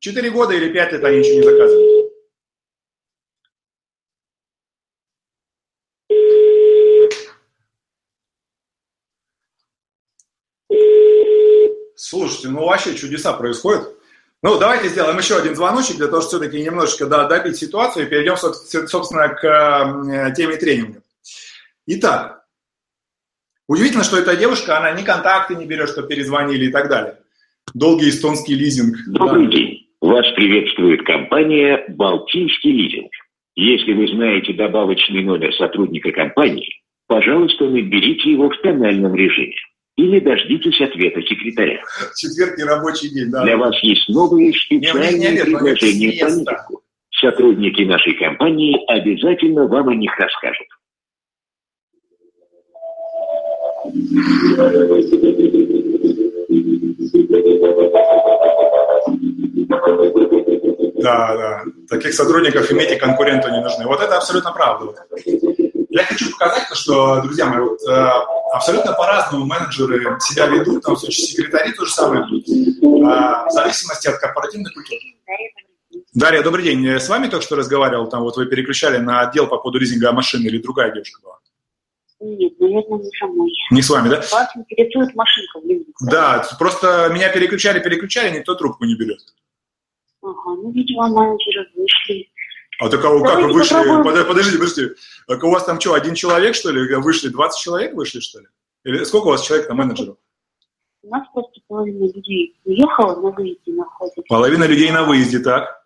4 0.00 0.30
года 0.30 0.52
или 0.52 0.70
5 0.70 0.92
лет 0.92 1.04
они 1.04 1.18
ничего 1.18 1.36
не 1.36 1.42
заказывают. 1.42 1.87
Слушайте, 12.28 12.48
ну 12.48 12.66
вообще 12.66 12.94
чудеса 12.94 13.32
происходят. 13.32 13.88
Ну, 14.42 14.58
давайте 14.58 14.88
сделаем 14.88 15.16
еще 15.16 15.36
один 15.36 15.56
звоночек 15.56 15.96
для 15.96 16.08
того, 16.08 16.20
чтобы 16.20 16.44
все-таки 16.44 16.62
немножечко 16.62 17.06
да, 17.06 17.26
добить 17.26 17.56
ситуацию 17.56 18.06
и 18.06 18.08
перейдем, 18.08 18.36
собственно, 18.36 19.28
к 19.30 19.44
э, 19.44 20.34
теме 20.36 20.56
тренинга. 20.56 21.02
Итак, 21.86 22.44
удивительно, 23.66 24.04
что 24.04 24.18
эта 24.18 24.36
девушка, 24.36 24.76
она 24.76 24.92
ни 24.92 25.02
контакты 25.02 25.56
не 25.56 25.64
берет, 25.64 25.88
что 25.88 26.02
перезвонили 26.02 26.66
и 26.66 26.70
так 26.70 26.88
далее. 26.88 27.16
Долгий 27.74 28.10
эстонский 28.10 28.54
лизинг. 28.54 28.96
Добрый 29.08 29.46
да. 29.46 29.52
день. 29.52 29.88
Вас 30.00 30.26
приветствует 30.36 31.04
компания 31.04 31.84
«Балтийский 31.88 32.72
лизинг». 32.72 33.10
Если 33.56 33.92
вы 33.94 34.06
знаете 34.06 34.52
добавочный 34.52 35.24
номер 35.24 35.52
сотрудника 35.54 36.12
компании, 36.12 36.80
пожалуйста, 37.06 37.64
наберите 37.64 38.30
его 38.30 38.50
в 38.50 38.56
тональном 38.58 39.16
режиме 39.16 39.56
или 39.98 40.20
дождитесь 40.20 40.80
ответа 40.80 41.20
секретаря. 41.22 41.82
Четверг 42.16 42.56
не 42.56 42.64
рабочий 42.64 43.10
день, 43.10 43.30
да. 43.30 43.42
Для 43.42 43.56
вас 43.56 43.74
есть 43.82 44.08
новые 44.08 44.52
специальные 44.54 45.44
предложения 45.44 46.24
по 46.24 46.30
митингу. 46.30 46.82
Сотрудники 47.20 47.82
нашей 47.82 48.14
компании 48.14 48.78
обязательно 48.86 49.66
вам 49.66 49.88
о 49.88 49.94
них 49.96 50.12
расскажут. 50.16 50.68
Да, 61.02 61.36
да. 61.36 61.64
Таких 61.88 62.14
сотрудников 62.14 62.70
иметь 62.70 62.92
и 62.92 62.96
конкуренту 62.96 63.50
не 63.50 63.60
нужны. 63.60 63.84
Вот 63.86 64.00
это 64.00 64.16
абсолютно 64.16 64.52
правда. 64.52 64.94
Я 65.90 66.04
хочу 66.04 66.30
показать, 66.30 66.66
что, 66.72 67.22
друзья 67.22 67.46
мои, 67.46 67.60
вот, 67.60 67.80
э, 67.88 68.10
абсолютно 68.52 68.92
по-разному 68.92 69.46
менеджеры 69.46 70.18
себя 70.20 70.46
ведут, 70.46 70.82
там 70.82 70.96
в 70.96 70.98
случае 70.98 71.26
секретари 71.26 71.72
то 71.72 71.86
же 71.86 71.92
самое, 71.92 72.22
э, 72.22 72.26
в 72.26 73.50
зависимости 73.50 74.06
от 74.08 74.18
корпоративной 74.18 74.70
культуры. 74.72 75.00
Дарья, 76.12 76.42
добрый 76.42 76.64
день. 76.64 76.82
Я 76.82 77.00
с 77.00 77.08
вами 77.08 77.28
только 77.28 77.44
что 77.44 77.56
разговаривал, 77.56 78.08
там 78.08 78.22
вот 78.22 78.36
вы 78.36 78.46
переключали 78.46 78.98
на 78.98 79.20
отдел 79.20 79.46
по 79.46 79.56
поводу 79.56 79.78
лизинга 79.78 80.12
машины 80.12 80.46
или 80.46 80.58
другая 80.58 80.92
девушка 80.92 81.20
была? 81.22 81.38
Нет, 82.20 82.52
наверное, 82.58 82.98
не 82.98 83.10
со 83.18 83.26
мной. 83.26 83.50
Не 83.70 83.82
с 83.82 83.90
вами, 83.90 84.08
да? 84.08 84.16
Вас 84.16 84.48
интересует 84.56 85.14
машинка 85.14 85.60
в 85.60 85.64
лизинг. 85.64 85.96
Да, 86.00 86.44
просто 86.58 87.08
меня 87.12 87.30
переключали, 87.30 87.80
переключали, 87.80 88.36
никто 88.36 88.54
трубку 88.54 88.84
не 88.84 88.96
берет. 88.96 89.20
Ага, 90.22 90.34
ну, 90.44 90.70
видимо, 90.72 91.08
менеджеры 91.08 91.66
вышли. 91.76 92.28
А 92.80 92.88
так 92.88 93.02
кого, 93.02 93.20
как 93.24 93.36
вы 93.36 93.40
Давайте 93.42 93.54
вышли? 93.58 93.74
попробуем. 93.74 94.04
Подожди, 94.04 94.28
подождите, 94.28 94.58
подождите. 94.58 94.94
Так 95.26 95.44
у 95.44 95.50
вас 95.50 95.64
там 95.64 95.80
что, 95.80 95.94
один 95.94 96.14
человек, 96.14 96.54
что 96.54 96.70
ли, 96.70 96.94
вышли? 96.96 97.28
20 97.28 97.60
человек 97.60 97.94
вышли, 97.94 98.20
что 98.20 98.40
ли? 98.40 98.46
Или 98.84 99.04
сколько 99.04 99.26
у 99.26 99.30
вас 99.30 99.42
человек 99.42 99.68
на 99.68 99.74
менеджеров? 99.74 100.16
У 101.02 101.08
нас 101.10 101.26
просто 101.32 101.60
половина 101.66 102.04
людей 102.12 102.56
уехала 102.64 103.20
на 103.20 103.30
выезде 103.30 103.72
находится. 103.72 104.22
Половина 104.28 104.64
людей 104.64 104.90
на 104.92 105.04
выезде, 105.04 105.40
так? 105.40 105.78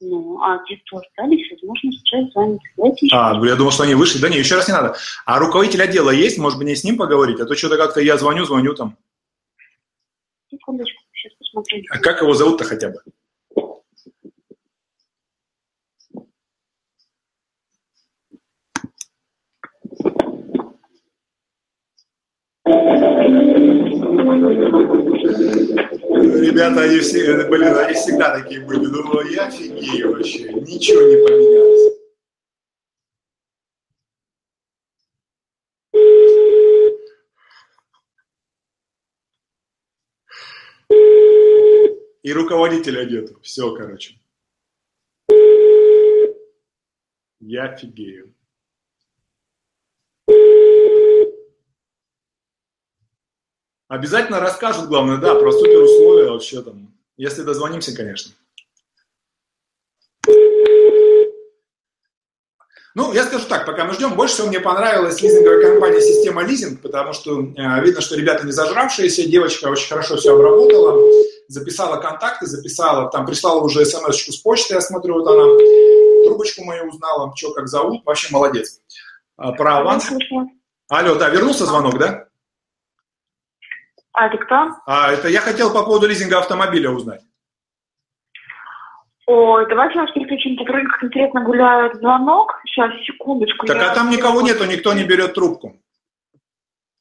Ну, 0.00 0.40
а 0.40 0.58
те, 0.64 0.76
кто 0.86 0.98
остались, 0.98 1.50
возможно, 1.50 1.90
сейчас 1.92 2.32
заняты. 2.32 2.62
Давайте 2.76 3.08
А, 3.12 3.38
я 3.44 3.56
думал, 3.56 3.72
что 3.72 3.82
они 3.82 3.94
вышли. 3.94 4.20
Да 4.20 4.28
не, 4.28 4.38
еще 4.38 4.54
раз 4.54 4.68
не 4.68 4.74
надо. 4.74 4.96
А 5.26 5.38
руководитель 5.38 5.82
отдела 5.82 6.10
есть? 6.10 6.38
Может 6.38 6.58
мне 6.60 6.76
с 6.76 6.84
ним 6.84 6.96
поговорить? 6.96 7.40
А 7.40 7.46
то 7.46 7.54
что-то 7.56 7.76
как-то 7.76 8.00
я 8.00 8.16
звоню, 8.16 8.44
звоню 8.44 8.74
там. 8.74 8.96
секундочку, 10.50 11.02
сейчас 11.12 11.32
посмотрю. 11.38 11.82
А 11.90 11.98
как 11.98 12.22
его 12.22 12.32
зовут-то 12.32 12.64
хотя 12.64 12.90
бы? 12.90 13.02
Ребята, 26.40 26.82
они 26.82 26.98
все, 26.98 27.48
блин, 27.48 27.76
они 27.76 27.94
всегда 27.94 28.38
такие 28.38 28.60
были. 28.60 28.86
Думаю, 28.86 29.30
я 29.30 29.46
офигею 29.46 30.12
вообще. 30.12 30.52
Ничего 30.52 31.02
не 31.02 31.16
поменялось. 31.26 31.98
И 42.22 42.32
руководителя 42.32 43.04
нету. 43.06 43.40
Все, 43.40 43.74
короче. 43.74 44.20
Я 47.40 47.64
офигею. 47.70 48.34
Обязательно 53.88 54.38
расскажут, 54.38 54.86
главное, 54.86 55.16
да, 55.16 55.34
про 55.34 55.50
супер 55.50 55.82
условия 55.82 56.30
вообще 56.30 56.60
там. 56.60 56.94
Если 57.16 57.42
дозвонимся, 57.42 57.96
конечно. 57.96 58.32
Ну, 62.94 63.12
я 63.12 63.24
скажу 63.24 63.46
так, 63.48 63.64
пока 63.64 63.84
мы 63.84 63.94
ждем, 63.94 64.14
больше 64.14 64.34
всего 64.34 64.48
мне 64.48 64.60
понравилась 64.60 65.22
лизинговая 65.22 65.62
компания 65.62 66.00
«Система 66.00 66.42
лизинг», 66.42 66.82
потому 66.82 67.12
что 67.12 67.40
э, 67.40 67.80
видно, 67.82 68.00
что 68.00 68.16
ребята 68.16 68.44
не 68.44 68.52
зажравшиеся, 68.52 69.28
девочка 69.28 69.68
очень 69.68 69.88
хорошо 69.88 70.16
все 70.16 70.34
обработала, 70.34 71.00
записала 71.46 72.00
контакты, 72.00 72.46
записала, 72.46 73.08
там 73.10 73.24
прислала 73.24 73.60
уже 73.60 73.84
смс-очку 73.84 74.32
с 74.32 74.38
почты, 74.38 74.74
я 74.74 74.80
смотрю, 74.80 75.14
вот 75.14 75.28
она, 75.28 75.44
трубочку 76.24 76.64
мою 76.64 76.88
узнала, 76.88 77.32
что 77.36 77.52
как 77.52 77.68
зовут, 77.68 78.04
вообще 78.04 78.28
молодец. 78.32 78.80
А, 79.36 79.52
Про 79.52 79.78
аванс. 79.78 80.10
Алло, 80.88 81.14
да, 81.14 81.28
вернулся 81.28 81.66
звонок, 81.66 81.98
да? 81.98 82.27
А 84.18 84.26
это 84.26 84.36
кто? 84.38 84.56
А, 84.84 85.12
это 85.12 85.28
я 85.28 85.40
хотел 85.40 85.72
по 85.72 85.84
поводу 85.84 86.08
лизинга 86.08 86.38
автомобиля 86.40 86.90
узнать. 86.90 87.20
Ой, 89.28 89.68
давайте 89.68 89.94
нас 89.96 90.10
переключим, 90.10 90.56
тут 90.56 90.68
вроде 90.68 90.86
как 90.88 91.04
интересно 91.04 91.44
гуляет 91.44 91.94
звонок. 91.98 92.54
Сейчас, 92.64 92.90
секундочку. 93.06 93.64
Так 93.66 93.76
я- 93.76 93.92
а 93.92 93.94
там 93.94 94.10
никого 94.10 94.40
нету, 94.42 94.64
никто 94.64 94.92
не 94.92 95.04
берет 95.04 95.34
трубку. 95.34 95.76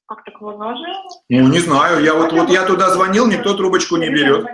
Как 0.07 0.23
так 0.25 0.39
возможно? 0.39 0.87
Ну, 1.29 1.47
не 1.47 1.57
знаю, 1.59 2.03
я 2.03 2.13
вот, 2.13 2.31
вот 2.33 2.49
я 2.49 2.65
туда 2.65 2.91
звонил, 2.91 3.25
никто 3.27 3.55
трубочку 3.55 3.97
не 3.97 4.09
берет. 4.09 4.45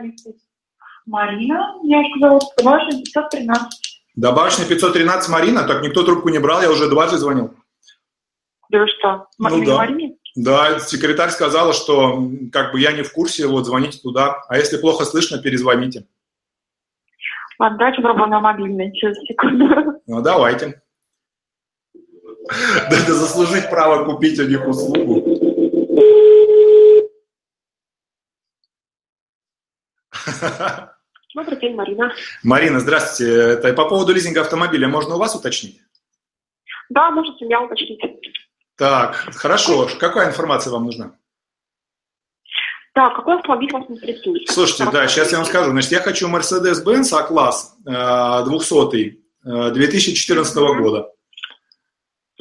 Марина, 1.05 1.75
девушка 1.83 2.19
зовут, 2.21 2.43
домашняя 2.57 3.03
513. 3.03 4.03
Добавочный 4.15 4.65
513 4.65 5.29
Марина, 5.29 5.67
так 5.67 5.83
никто 5.83 6.03
трубку 6.03 6.29
не 6.29 6.39
брал, 6.39 6.61
я 6.61 6.71
уже 6.71 6.89
дважды 6.89 7.17
звонил. 7.17 7.53
Да 8.69 8.79
вы 8.79 8.87
что? 8.87 9.27
Ну 9.37 9.43
Марина 9.49 9.65
да. 9.65 9.77
Марине? 9.77 10.15
Да, 10.35 10.79
секретарь 10.79 11.29
сказала, 11.29 11.73
что 11.73 12.29
как 12.51 12.71
бы 12.71 12.79
я 12.79 12.91
не 12.91 13.03
в 13.03 13.11
курсе, 13.11 13.45
вот 13.45 13.65
звоните 13.65 13.99
туда. 13.99 14.41
А 14.47 14.57
если 14.57 14.77
плохо 14.77 15.05
слышно, 15.05 15.41
перезвоните. 15.41 16.07
Ладно, 17.59 17.77
давайте 17.77 18.01
на 18.01 18.39
мобильный. 18.39 18.91
Сейчас, 18.91 19.15
секунду. 19.27 20.01
Ну, 20.07 20.21
давайте. 20.21 20.81
Надо 22.89 23.13
заслужить 23.13 23.69
право 23.69 24.05
купить 24.05 24.39
у 24.39 24.43
них 24.43 24.67
услугу. 24.67 25.21
Добрый 31.35 31.59
день, 31.59 31.75
Марина. 31.75 32.13
Марина, 32.43 32.79
здравствуйте. 32.79 33.33
Это 33.33 33.73
по 33.73 33.87
поводу 33.87 34.13
лизинга 34.13 34.41
автомобиля 34.41 34.87
можно 34.87 35.15
у 35.15 35.19
вас 35.19 35.35
уточнить? 35.35 35.79
Да, 36.89 37.11
можете 37.11 37.45
меня 37.45 37.61
уточнить. 37.61 38.01
Так, 38.83 39.15
хорошо. 39.35 39.87
Какая 39.97 40.27
информация 40.27 40.73
вам 40.73 40.83
нужна? 40.83 41.13
Да, 42.93 43.11
какой 43.11 43.37
автомобиль 43.37 43.71
вас 43.71 43.85
интересует? 43.87 44.49
Слушайте, 44.49 44.89
да, 44.91 45.07
сейчас 45.07 45.31
я 45.31 45.37
вам 45.37 45.47
скажу. 45.47 45.71
Значит, 45.71 45.91
я 45.93 45.99
хочу 45.99 46.27
Mercedes-Benz 46.27 47.13
А-класс 47.13 47.77
э, 47.87 48.45
200 48.45 49.19
э, 49.45 49.71
2014 49.71 50.57
года. 50.57 51.09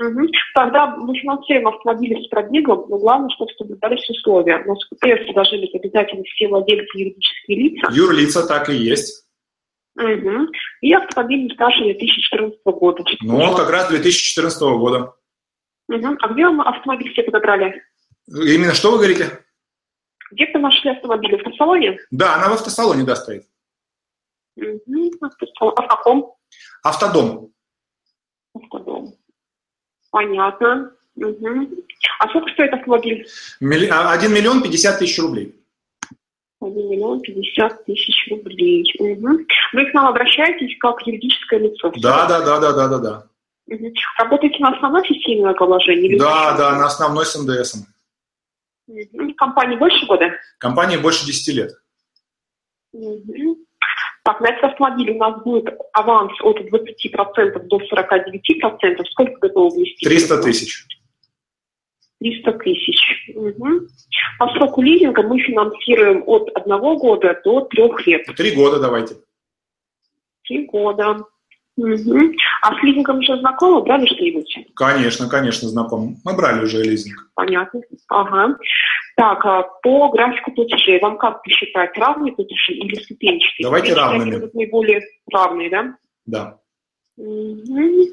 Угу. 0.00 0.26
Тогда 0.56 0.88
мы 0.96 1.16
финансируем 1.16 1.68
автомобили 1.68 2.20
с 2.24 2.26
пробегом, 2.26 2.86
но 2.88 2.98
главное, 2.98 3.30
чтобы 3.36 3.52
соблюдались 3.56 4.10
условия. 4.10 4.64
У 4.66 4.70
нас 4.70 4.78
первое 5.00 5.22
предложили 5.22 5.70
обязательно 5.72 6.24
все 6.24 6.48
владельцы 6.48 6.98
юридические 6.98 7.56
лица. 7.56 7.88
Юрлица 7.92 8.48
так 8.48 8.68
и 8.68 8.74
есть. 8.74 9.28
Мгм. 9.94 10.48
И 10.80 10.92
автомобиль 10.92 11.44
не 11.44 11.54
старше 11.54 11.84
2014 11.84 12.58
года. 12.64 13.04
Ну, 13.20 13.54
как 13.54 13.70
раз 13.70 13.90
2014 13.90 14.60
года. 14.60 15.14
А 15.94 16.28
где 16.28 16.46
вам 16.46 16.60
автомобиль 16.62 17.12
все 17.12 17.22
подобрали? 17.22 17.82
Именно 18.28 18.74
что 18.74 18.92
вы 18.92 18.98
говорите? 18.98 19.44
Где 20.30 20.50
вы 20.54 20.60
нашли 20.60 20.90
автомобиль? 20.90 21.36
В 21.36 21.46
автосалоне? 21.46 21.98
Да, 22.10 22.36
она 22.36 22.48
в 22.48 22.52
автосалоне, 22.54 23.04
да, 23.04 23.16
стоит. 23.16 23.46
Автосалон. 25.20 25.74
А 25.76 25.82
в 25.82 25.88
каком? 25.88 26.34
Автодом. 26.82 27.52
Автодом. 28.54 29.14
Понятно. 30.10 30.92
Мгм. 31.14 31.68
А 32.20 32.28
сколько 32.28 32.50
стоит 32.52 32.72
автомобиль? 32.72 33.26
Милли- 33.60 33.88
а, 33.88 34.12
1 34.12 34.32
миллион 34.32 34.62
50 34.62 34.98
тысяч 34.98 35.18
рублей. 35.18 35.54
1 36.60 36.88
миллион 36.90 37.20
50 37.20 37.84
тысяч 37.84 38.30
рублей. 38.30 38.84
Мгм. 38.98 39.46
Вы 39.74 39.90
к 39.90 39.94
нам 39.94 40.06
обращаетесь 40.06 40.78
как 40.78 41.06
юридическое 41.06 41.60
лицо? 41.60 41.92
Да, 42.00 42.26
да, 42.26 42.40
да, 42.40 42.60
да, 42.60 42.72
да, 42.72 42.88
да, 42.88 42.98
да. 42.98 43.26
Работаете 44.18 44.58
на 44.58 44.70
основной 44.70 45.06
системе 45.06 45.42
налогообложения? 45.42 46.18
Да, 46.18 46.56
да, 46.56 46.78
на 46.78 46.86
основной 46.86 47.24
с 47.24 47.34
НДСом. 47.34 47.86
Компании 49.36 49.76
больше 49.76 50.06
года? 50.06 50.30
Компании 50.58 50.96
больше 50.96 51.24
10 51.26 51.54
лет. 51.54 51.72
Так, 54.24 54.40
на 54.40 54.50
этот 54.50 54.64
автомобиль 54.64 55.10
у 55.12 55.18
нас 55.18 55.42
будет 55.42 55.66
аванс 55.92 56.32
от 56.42 56.58
20% 56.60 57.58
до 57.66 57.76
49%. 57.78 59.04
Сколько 59.10 59.38
готовы 59.40 59.76
внести? 59.76 60.06
300 60.06 60.42
тысяч. 60.42 60.86
300 62.20 62.52
тысяч. 62.52 63.32
Мгм. 63.34 63.88
По 64.38 64.48
сроку 64.54 64.82
лизинга 64.82 65.22
мы 65.22 65.40
финансируем 65.40 66.22
от 66.26 66.50
одного 66.54 66.96
года 66.98 67.40
до 67.44 67.62
трех 67.62 68.06
лет. 68.06 68.26
Три 68.36 68.52
года 68.54 68.78
давайте. 68.78 69.16
Три 70.44 70.66
года. 70.66 71.24
А 71.78 72.74
с 72.74 72.82
лизингом 72.82 73.18
уже 73.18 73.38
знакомы, 73.38 73.82
брали 73.82 74.06
что-нибудь? 74.06 74.58
Конечно, 74.74 75.28
конечно, 75.28 75.68
знаком. 75.68 76.16
Мы 76.24 76.36
брали 76.36 76.64
уже 76.64 76.82
лизинг. 76.82 77.30
Понятно. 77.34 77.80
Ага. 78.08 78.56
Так, 79.16 79.44
а 79.44 79.62
по 79.82 80.10
графику 80.10 80.52
платежей 80.52 81.00
вам 81.00 81.16
как 81.18 81.42
посчитать? 81.42 81.96
Равные 81.96 82.32
платежи 82.32 82.72
или 82.74 82.94
ступенчатые? 82.94 83.64
Давайте 83.64 83.94
равными. 83.94 84.34
будут 84.36 84.54
наиболее 84.54 85.02
равные, 85.30 85.70
да? 85.70 85.96
Да. 86.26 86.58
Мгм. 87.16 88.06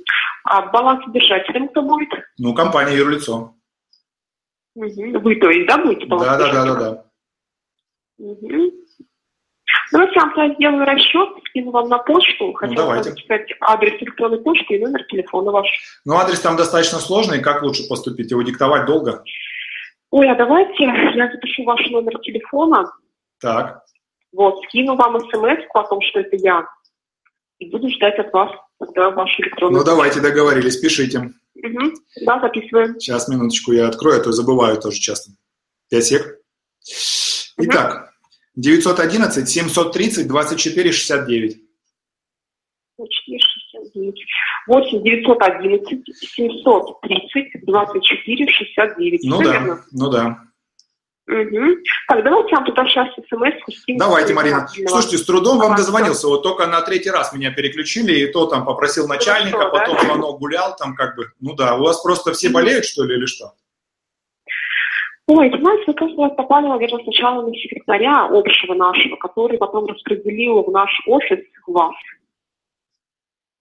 А 0.45 0.61
баланс 0.67 1.03
держателем 1.13 1.67
кто 1.69 1.81
будет? 1.81 2.09
Ну, 2.37 2.53
компания 2.53 2.95
юрлицо. 2.95 3.55
Мгм. 4.75 5.21
Вы, 5.21 5.35
то 5.35 5.49
есть, 5.49 5.67
да, 5.67 5.77
будете 5.77 6.05
Да, 6.05 6.15
баланс 6.15 6.37
да, 6.37 6.51
да, 6.53 6.65
да, 6.65 6.75
да. 6.75 7.05
Мгм. 8.19 8.71
Давайте 9.91 10.13
я 10.15 10.21
вам 10.21 10.33
тогда 10.35 10.55
сделаю 10.55 10.85
расчет, 10.85 11.29
скину 11.49 11.71
вам 11.71 11.89
на 11.89 11.97
почту. 11.99 12.53
Хотела 12.53 12.75
Ну, 12.75 12.81
давайте. 12.81 13.11
сказать 13.23 13.49
адрес 13.61 13.93
электронной 14.01 14.39
почты 14.41 14.75
и 14.75 14.79
номер 14.85 15.03
телефона 15.05 15.51
ваш. 15.51 15.67
Ну, 16.05 16.15
адрес 16.15 16.39
там 16.41 16.55
достаточно 16.57 16.99
сложный. 16.99 17.41
Как 17.41 17.63
лучше 17.63 17.87
поступить? 17.87 18.29
Его 18.31 18.41
диктовать 18.43 18.85
долго? 18.85 19.23
Ой, 20.11 20.29
а 20.29 20.35
давайте 20.35 20.83
я 20.83 21.31
запишу 21.31 21.63
ваш 21.63 21.85
номер 21.89 22.17
телефона, 22.19 22.91
Так. 23.39 23.83
вот, 24.31 24.59
скину 24.67 24.95
вам 24.95 25.19
смс 25.19 25.63
о 25.73 25.83
том, 25.83 25.99
что 26.01 26.19
это 26.21 26.35
я, 26.35 26.65
и 27.59 27.69
буду 27.69 27.89
ждать 27.89 28.17
от 28.17 28.33
вас 28.33 28.51
тогда 28.79 29.11
вашу 29.11 29.41
электронную 29.43 29.79
Ну, 29.81 29.85
давайте 29.85 30.19
договорились. 30.21 30.77
Пишите. 30.77 31.29
Мгм. 31.55 31.93
Да, 32.25 32.39
записываем. 32.39 32.99
Сейчас, 32.99 33.27
минуточку, 33.27 33.71
я 33.71 33.87
открою, 33.87 34.19
а 34.19 34.23
то 34.23 34.31
забываю 34.31 34.79
тоже 34.79 34.99
часто. 34.99 35.31
Пять 35.91 36.05
сек. 36.05 36.37
Итак, 37.57 38.13
911 38.55 39.47
730 39.47 40.27
24 40.27 40.91
69. 40.91 41.57
24 42.97 43.39
69. 43.39 44.25
8 44.67 45.03
911 45.03 46.03
730 46.05 47.65
24 47.65 48.47
69. 48.47 49.23
Ну 49.23 49.41
да, 49.41 49.79
ну 49.91 50.09
да. 50.09 50.49
Угу. 51.29 51.77
Так, 52.07 52.23
давайте 52.23 52.49
я 52.55 52.61
туда 52.61 52.85
сейчас 52.87 53.07
смс. 53.29 53.97
Давайте, 53.99 54.33
Марина. 54.33 54.67
Слушайте, 54.87 55.19
с 55.19 55.25
трудом 55.25 55.59
вам 55.59 55.75
дозвонился. 55.75 56.27
Вот 56.27 56.41
только 56.41 56.65
на 56.65 56.81
третий 56.81 57.11
раз 57.11 57.33
меня 57.33 57.51
переключили, 57.51 58.19
и 58.19 58.27
то 58.31 58.47
там 58.47 58.65
попросил 58.65 59.07
начальника, 59.07 59.57
Хорошо, 59.59 59.77
да? 59.77 59.79
потом 59.79 59.99
звонок 59.99 60.39
гулял, 60.39 60.75
там 60.75 60.95
как 60.95 61.15
бы. 61.15 61.27
Ну 61.39 61.53
да, 61.53 61.75
у 61.75 61.83
вас 61.83 62.01
просто 62.01 62.33
все 62.33 62.49
болеют, 62.49 62.85
что 62.85 63.03
ли, 63.03 63.15
или 63.15 63.27
что? 63.27 63.53
Ой, 65.29 65.47
знаете, 65.59 65.83
вы 65.85 65.93
просто 65.93 66.29
попали, 66.29 66.65
наверное, 66.65 67.03
сначала 67.03 67.45
на 67.45 67.53
секретаря 67.53 68.25
общего 68.31 68.73
нашего, 68.73 69.15
который 69.17 69.59
потом 69.59 69.85
распределил 69.85 70.63
в 70.63 70.71
наш 70.71 70.89
офис 71.05 71.45
вас. 71.67 71.93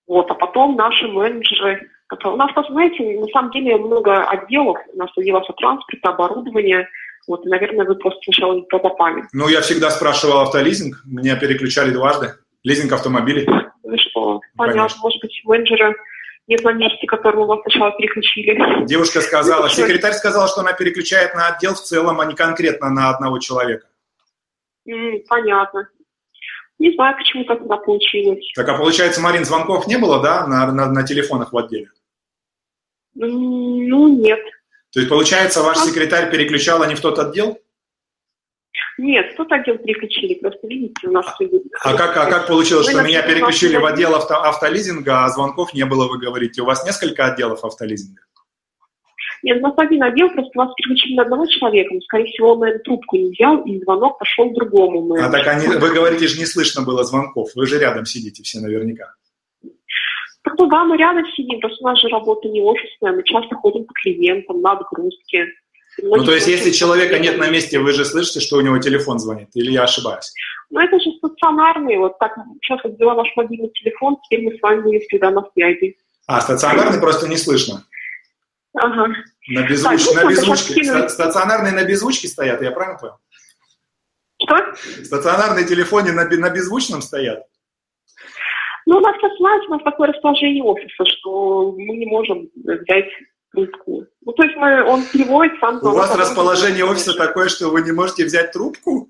Вот, 0.06 0.30
а 0.30 0.34
потом 0.34 0.76
наши 0.76 1.06
менеджеры, 1.08 1.90
которые... 2.06 2.36
У 2.36 2.38
нас, 2.38 2.52
знаете, 2.70 3.20
на 3.20 3.26
самом 3.26 3.50
деле 3.50 3.76
много 3.76 4.24
отделов. 4.24 4.78
У 4.94 4.96
нас 4.96 5.10
отдел 5.14 5.36
автотранспорта, 5.36 6.08
оборудования. 6.08 6.88
Вот, 7.26 7.44
и, 7.44 7.50
наверное, 7.50 7.84
вы 7.84 7.96
просто 7.96 8.18
сначала 8.24 8.54
не 8.54 8.62
туда 8.62 8.78
попали. 8.78 9.24
Ну, 9.34 9.48
я 9.48 9.60
всегда 9.60 9.90
спрашивал 9.90 10.38
автолизинг, 10.38 11.02
меня 11.04 11.36
переключали 11.36 11.90
дважды. 11.90 12.28
Лизинг 12.64 12.90
автомобилей. 12.94 13.46
Вы 13.82 13.98
что, 13.98 14.40
понятно, 14.56 14.80
конечно. 14.80 15.00
может 15.02 15.20
быть, 15.20 15.42
менеджера 15.44 15.94
нет 16.48 16.64
на 16.64 16.72
месте, 16.72 17.06
которому 17.06 17.46
вас 17.46 17.60
сначала 17.62 17.92
переключили. 17.92 18.86
Девушка 18.86 19.20
сказала, 19.20 19.64
Ну, 19.64 19.68
секретарь 19.68 20.14
сказала, 20.14 20.48
что 20.48 20.62
она 20.62 20.72
переключает 20.72 21.34
на 21.34 21.48
отдел 21.48 21.74
в 21.74 21.82
целом, 21.82 22.20
а 22.20 22.24
не 22.24 22.34
конкретно 22.34 22.90
на 22.90 23.10
одного 23.10 23.38
человека. 23.38 23.86
Понятно. 25.28 25.88
Не 26.78 26.94
знаю, 26.94 27.16
почему 27.16 27.44
так 27.44 27.58
тогда 27.58 27.76
получилось. 27.76 28.44
Так, 28.54 28.68
а 28.68 28.78
получается, 28.78 29.20
Марин, 29.20 29.44
звонков 29.44 29.86
не 29.86 29.98
было, 29.98 30.22
да, 30.22 30.46
на, 30.46 30.72
на, 30.72 30.90
на 30.90 31.02
телефонах 31.02 31.52
в 31.52 31.58
отделе? 31.58 31.90
Ну, 33.14 34.08
нет. 34.08 34.38
То 34.92 35.00
есть, 35.00 35.10
получается, 35.10 35.62
ваш 35.62 35.76
А. 35.76 35.80
секретарь 35.80 36.30
переключала 36.30 36.84
не 36.84 36.94
в 36.94 37.00
тот 37.00 37.18
отдел? 37.18 37.58
Нет, 38.98 39.36
тут 39.36 39.50
отдел 39.52 39.78
переключили, 39.78 40.34
просто 40.34 40.66
видите, 40.66 41.06
у 41.06 41.12
нас... 41.12 41.24
А 41.84 41.94
как, 41.94 42.16
а 42.16 42.26
как 42.26 42.48
получилось, 42.48 42.86
Вы 42.88 42.92
что 42.92 43.02
меня 43.02 43.22
переключили 43.22 43.76
в 43.76 43.86
отдел 43.86 44.14
авто, 44.14 44.34
автолизинга, 44.34 45.24
а 45.24 45.28
звонков 45.28 45.72
не 45.72 45.84
было, 45.84 46.08
вы 46.08 46.18
говорите? 46.18 46.62
У 46.62 46.64
вас 46.64 46.84
несколько 46.84 47.26
отделов 47.26 47.64
автолизинга? 47.64 48.22
Нет, 49.44 49.58
у 49.58 49.60
нас 49.60 49.74
один 49.76 50.02
отдел, 50.02 50.28
просто 50.30 50.50
вас 50.58 50.74
переключили 50.74 51.14
на 51.14 51.22
одного 51.22 51.46
человека, 51.46 51.94
но, 51.94 52.00
скорее 52.00 52.26
всего, 52.26 52.54
он, 52.54 52.58
наверное, 52.58 52.82
трубку 52.82 53.16
не 53.16 53.30
взял, 53.30 53.62
и 53.64 53.80
звонок 53.80 54.18
пошел 54.18 54.52
другому 54.52 54.98
А 54.98 55.02
менеджеру. 55.02 55.32
так 55.32 55.46
они, 55.46 55.66
вы 55.68 55.94
говорите 55.94 56.26
же, 56.26 56.38
не 56.38 56.46
слышно 56.46 56.82
было 56.82 57.04
звонков. 57.04 57.50
Вы 57.54 57.66
же 57.66 57.78
рядом 57.78 58.04
сидите 58.04 58.42
все 58.42 58.58
наверняка. 58.58 59.14
Так, 60.42 60.54
ну 60.58 60.66
да, 60.66 60.84
мы 60.84 60.96
рядом 60.96 61.24
сидим, 61.36 61.60
просто 61.60 61.84
у 61.84 61.86
нас 61.86 62.00
же 62.00 62.08
работа 62.08 62.48
не 62.48 62.62
офисная, 62.62 63.12
мы 63.12 63.22
часто 63.22 63.54
ходим 63.54 63.84
по 63.84 63.92
клиентам, 63.94 64.60
на 64.60 64.72
отгрузки. 64.72 65.46
Ну, 66.02 66.24
то 66.24 66.32
есть, 66.32 66.46
если 66.46 66.70
человека 66.70 67.18
нет 67.18 67.38
на 67.38 67.50
месте, 67.50 67.78
вы 67.78 67.92
же 67.92 68.04
слышите, 68.04 68.40
что 68.40 68.56
у 68.56 68.60
него 68.60 68.78
телефон 68.78 69.18
звонит? 69.18 69.48
Или 69.54 69.72
я 69.72 69.82
ошибаюсь? 69.84 70.32
Ну, 70.70 70.80
это 70.80 70.98
же 71.00 71.10
стационарный, 71.18 71.96
вот 71.98 72.18
так, 72.18 72.36
сейчас 72.62 72.78
вот 72.84 72.94
взяла 72.94 73.14
ваш 73.14 73.28
мобильный 73.36 73.70
телефон, 73.70 74.16
теперь 74.24 74.44
мы 74.44 74.56
с 74.56 74.60
вами 74.60 74.98
всегда 75.00 75.30
на 75.30 75.42
связи. 75.52 75.96
А, 76.26 76.40
стационарный 76.40 77.00
просто 77.00 77.26
не 77.28 77.36
слышно. 77.36 77.84
Ага. 78.74 79.08
На 79.48 79.66
беззвуч- 79.66 79.82
Так, 79.82 80.14
ну, 80.14 80.22
на 80.22 80.28
беззвучке. 80.30 80.84
Ста- 80.84 81.08
Стационарные 81.08 81.72
на 81.72 81.84
беззвучке 81.84 82.28
стоят, 82.28 82.62
я 82.62 82.70
правильно 82.70 82.98
понял? 82.98 83.14
Что? 84.40 85.02
Стационарные 85.04 85.64
телефоны 85.64 86.12
на, 86.12 86.24
на 86.28 86.50
беззвучном 86.50 87.02
стоят? 87.02 87.44
Ну, 88.86 88.98
у 88.98 89.00
нас, 89.00 89.16
знаете, 89.38 89.66
у 89.68 89.70
нас 89.70 89.82
такое 89.84 90.08
расположение 90.12 90.62
офиса, 90.62 91.04
что 91.06 91.72
мы 91.72 91.96
не 91.96 92.06
можем 92.06 92.48
взять 92.54 93.08
трубку. 93.52 94.06
Ну, 94.24 94.32
то 94.32 94.42
есть 94.42 94.56
мы, 94.56 94.84
он 94.84 95.04
переводит 95.04 95.52
сам... 95.60 95.78
У 95.82 95.90
вас 95.90 96.14
расположение 96.14 96.84
офиса 96.84 97.14
такое, 97.14 97.48
что 97.48 97.68
вы 97.68 97.82
не 97.82 97.92
можете 97.92 98.24
взять 98.24 98.52
трубку? 98.52 99.08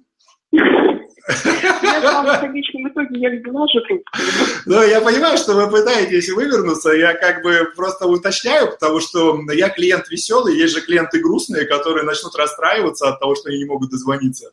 Я 0.50 2.22
в 2.22 2.40
конечном 2.40 2.88
итоге 2.88 3.20
я 3.20 3.30
взяла 3.30 3.66
же 3.68 3.80
трубку. 3.86 4.18
Ну, 4.66 4.82
я 4.82 5.00
понимаю, 5.00 5.36
что 5.36 5.54
вы 5.54 5.70
пытаетесь 5.70 6.30
вывернуться, 6.30 6.92
я 6.92 7.14
как 7.14 7.42
бы 7.42 7.70
просто 7.76 8.06
уточняю, 8.06 8.70
потому 8.70 9.00
что 9.00 9.38
я 9.52 9.68
клиент 9.68 10.08
веселый, 10.08 10.56
есть 10.56 10.74
же 10.74 10.80
клиенты 10.80 11.20
грустные, 11.20 11.66
которые 11.66 12.04
начнут 12.04 12.34
расстраиваться 12.36 13.08
от 13.08 13.20
того, 13.20 13.34
что 13.34 13.50
они 13.50 13.58
не 13.58 13.66
могут 13.66 13.90
дозвониться. 13.90 14.52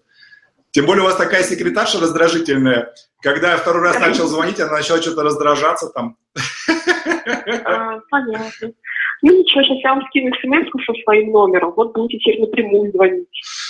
Тем 0.72 0.86
более 0.86 1.04
у 1.04 1.06
вас 1.06 1.16
такая 1.16 1.44
секретарша 1.44 2.02
раздражительная. 2.02 2.94
Когда 3.22 3.52
я 3.52 3.58
второй 3.58 3.84
раз 3.84 3.98
начал 3.98 4.28
звонить, 4.28 4.60
она 4.60 4.74
начала 4.74 5.02
что-то 5.02 5.24
раздражаться 5.24 5.88
там. 5.88 6.18
А, 7.64 8.00
Понятно. 8.10 8.74
Ну 9.26 9.40
ничего, 9.40 9.64
сейчас 9.64 9.80
я 9.84 9.96
вам 9.96 10.06
скину 10.06 10.32
смс 10.36 10.86
со 10.86 11.04
своим 11.04 11.32
номером. 11.32 11.74
Вот 11.76 11.94
будете 11.94 12.20
теперь 12.20 12.42
напрямую 12.42 12.92
звонить. 12.92 13.28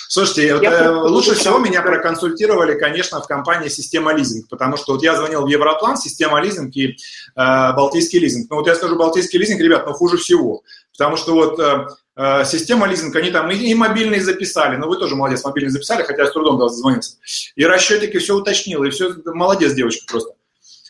Слушайте, 0.09 0.53
вот, 0.53 0.61
Я 0.61 0.69
э, 0.69 0.83
просто 0.83 1.13
лучше 1.13 1.29
буду 1.29 1.39
всего 1.39 1.59
меня 1.59 1.81
проконсультировали, 1.81 2.77
конечно, 2.77 3.21
в 3.21 3.27
компании 3.27 3.69
«Система 3.69 4.13
лизинг», 4.13 4.49
потому 4.49 4.75
что 4.75 4.91
вот 4.91 5.01
я 5.01 5.15
звонил 5.15 5.43
в 5.45 5.47
Европлан, 5.47 5.95
«Система 5.95 6.41
лизинг» 6.41 6.75
и 6.75 6.87
э, 6.89 6.95
«Балтийский 7.35 8.19
лизинг». 8.19 8.49
Ну 8.49 8.57
вот 8.57 8.67
я 8.67 8.75
скажу 8.75 8.97
«Балтийский 8.97 9.39
лизинг», 9.39 9.61
ребят, 9.61 9.85
ну 9.87 9.93
хуже 9.93 10.17
всего, 10.17 10.61
потому 10.91 11.15
что 11.15 11.33
вот 11.33 11.57
э, 11.57 11.87
э, 12.17 12.43
«Система 12.43 12.85
лизинг», 12.87 13.15
они 13.15 13.31
там 13.31 13.49
и, 13.49 13.55
и 13.55 13.73
мобильные 13.75 14.19
записали, 14.19 14.75
ну 14.75 14.89
вы 14.89 14.97
тоже 14.97 15.15
молодец, 15.15 15.45
мобильные 15.45 15.71
записали, 15.71 16.03
хотя 16.03 16.23
я 16.23 16.27
с 16.27 16.33
трудом 16.33 16.57
до 16.57 16.63
вас 16.63 16.73
дозвонился, 16.73 17.15
и 17.55 17.65
расчетики 17.65 18.17
все 18.17 18.35
уточнил, 18.35 18.83
и 18.83 18.89
все, 18.89 19.13
молодец, 19.23 19.71
девочка 19.71 20.03
просто. 20.05 20.31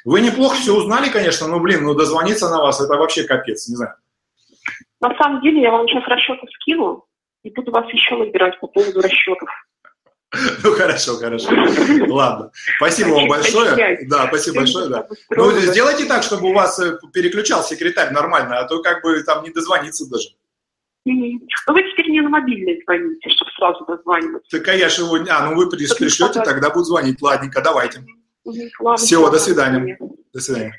Вы 0.05 0.21
неплохо 0.21 0.55
все 0.55 0.75
узнали, 0.75 1.09
конечно, 1.09 1.47
но, 1.47 1.59
блин, 1.59 1.83
ну 1.83 1.93
дозвониться 1.93 2.49
на 2.49 2.63
вас, 2.63 2.81
это 2.81 2.95
вообще 2.95 3.25
капец, 3.25 3.67
не 3.67 3.75
знаю. 3.75 3.93
На 5.07 5.15
самом 5.17 5.41
деле 5.41 5.61
я 5.61 5.71
вам 5.71 5.87
сейчас 5.87 6.03
расчеты 6.07 6.47
скину 6.55 7.05
и 7.43 7.51
буду 7.51 7.71
вас 7.71 7.85
еще 7.93 8.15
набирать 8.15 8.59
по 8.59 8.67
поводу 8.67 9.01
расчетов. 9.01 9.49
Ну 10.63 10.71
хорошо, 10.71 11.15
хорошо. 11.17 11.49
Ладно. 12.07 12.51
Спасибо 12.77 13.09
вам 13.09 13.27
большое. 13.27 13.99
Да, 14.09 14.27
спасибо 14.27 14.57
большое, 14.57 14.89
да. 14.89 15.07
Ну, 15.29 15.51
сделайте 15.51 16.05
так, 16.05 16.23
чтобы 16.23 16.49
у 16.49 16.53
вас 16.53 16.79
э, 16.79 16.97
переключал 17.13 17.63
секретарь 17.63 18.11
нормально, 18.11 18.59
а 18.59 18.67
то 18.67 18.81
как 18.81 19.03
бы 19.03 19.21
там 19.23 19.43
не 19.43 19.51
дозвониться 19.51 20.09
даже. 20.09 20.29
Ну 21.05 21.39
вы 21.67 21.83
теперь 21.83 22.09
мне 22.09 22.23
на 22.23 22.29
мобильный 22.29 22.81
звоните, 22.83 23.29
чтобы 23.29 23.51
сразу 23.51 23.85
дозваниваться. 23.85 24.57
Так 24.57 24.67
а 24.67 24.73
я 24.73 24.89
же 24.89 25.03
его... 25.03 25.17
А, 25.29 25.49
ну 25.49 25.55
вы 25.55 25.65
не 25.65 25.95
пришлете, 25.95 26.41
тогда 26.41 26.71
будет 26.71 26.85
звонить. 26.85 27.21
Ладненько, 27.21 27.61
давайте. 27.61 28.03
Ладно, 28.79 28.97
Всего, 28.97 29.29
до 29.29 29.37
свидания. 29.37 29.99
До 30.33 30.41
свидания. 30.41 30.73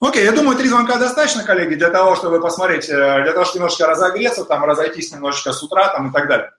Окей, 0.00 0.24
я 0.24 0.32
думаю, 0.32 0.56
три 0.56 0.66
звонка 0.66 0.96
достаточно, 0.96 1.44
коллеги, 1.44 1.74
для 1.74 1.90
того, 1.90 2.16
чтобы 2.16 2.40
посмотреть, 2.40 2.88
э, 2.88 3.22
для 3.22 3.32
того, 3.32 3.44
чтобы 3.44 3.58
немножко 3.58 3.86
разогреться, 3.86 4.44
там, 4.46 4.64
разойтись 4.64 5.12
немножечко 5.12 5.52
с 5.52 5.62
утра 5.62 5.88
там, 5.88 6.08
и 6.08 6.12
так 6.12 6.26
далее. 6.26 6.52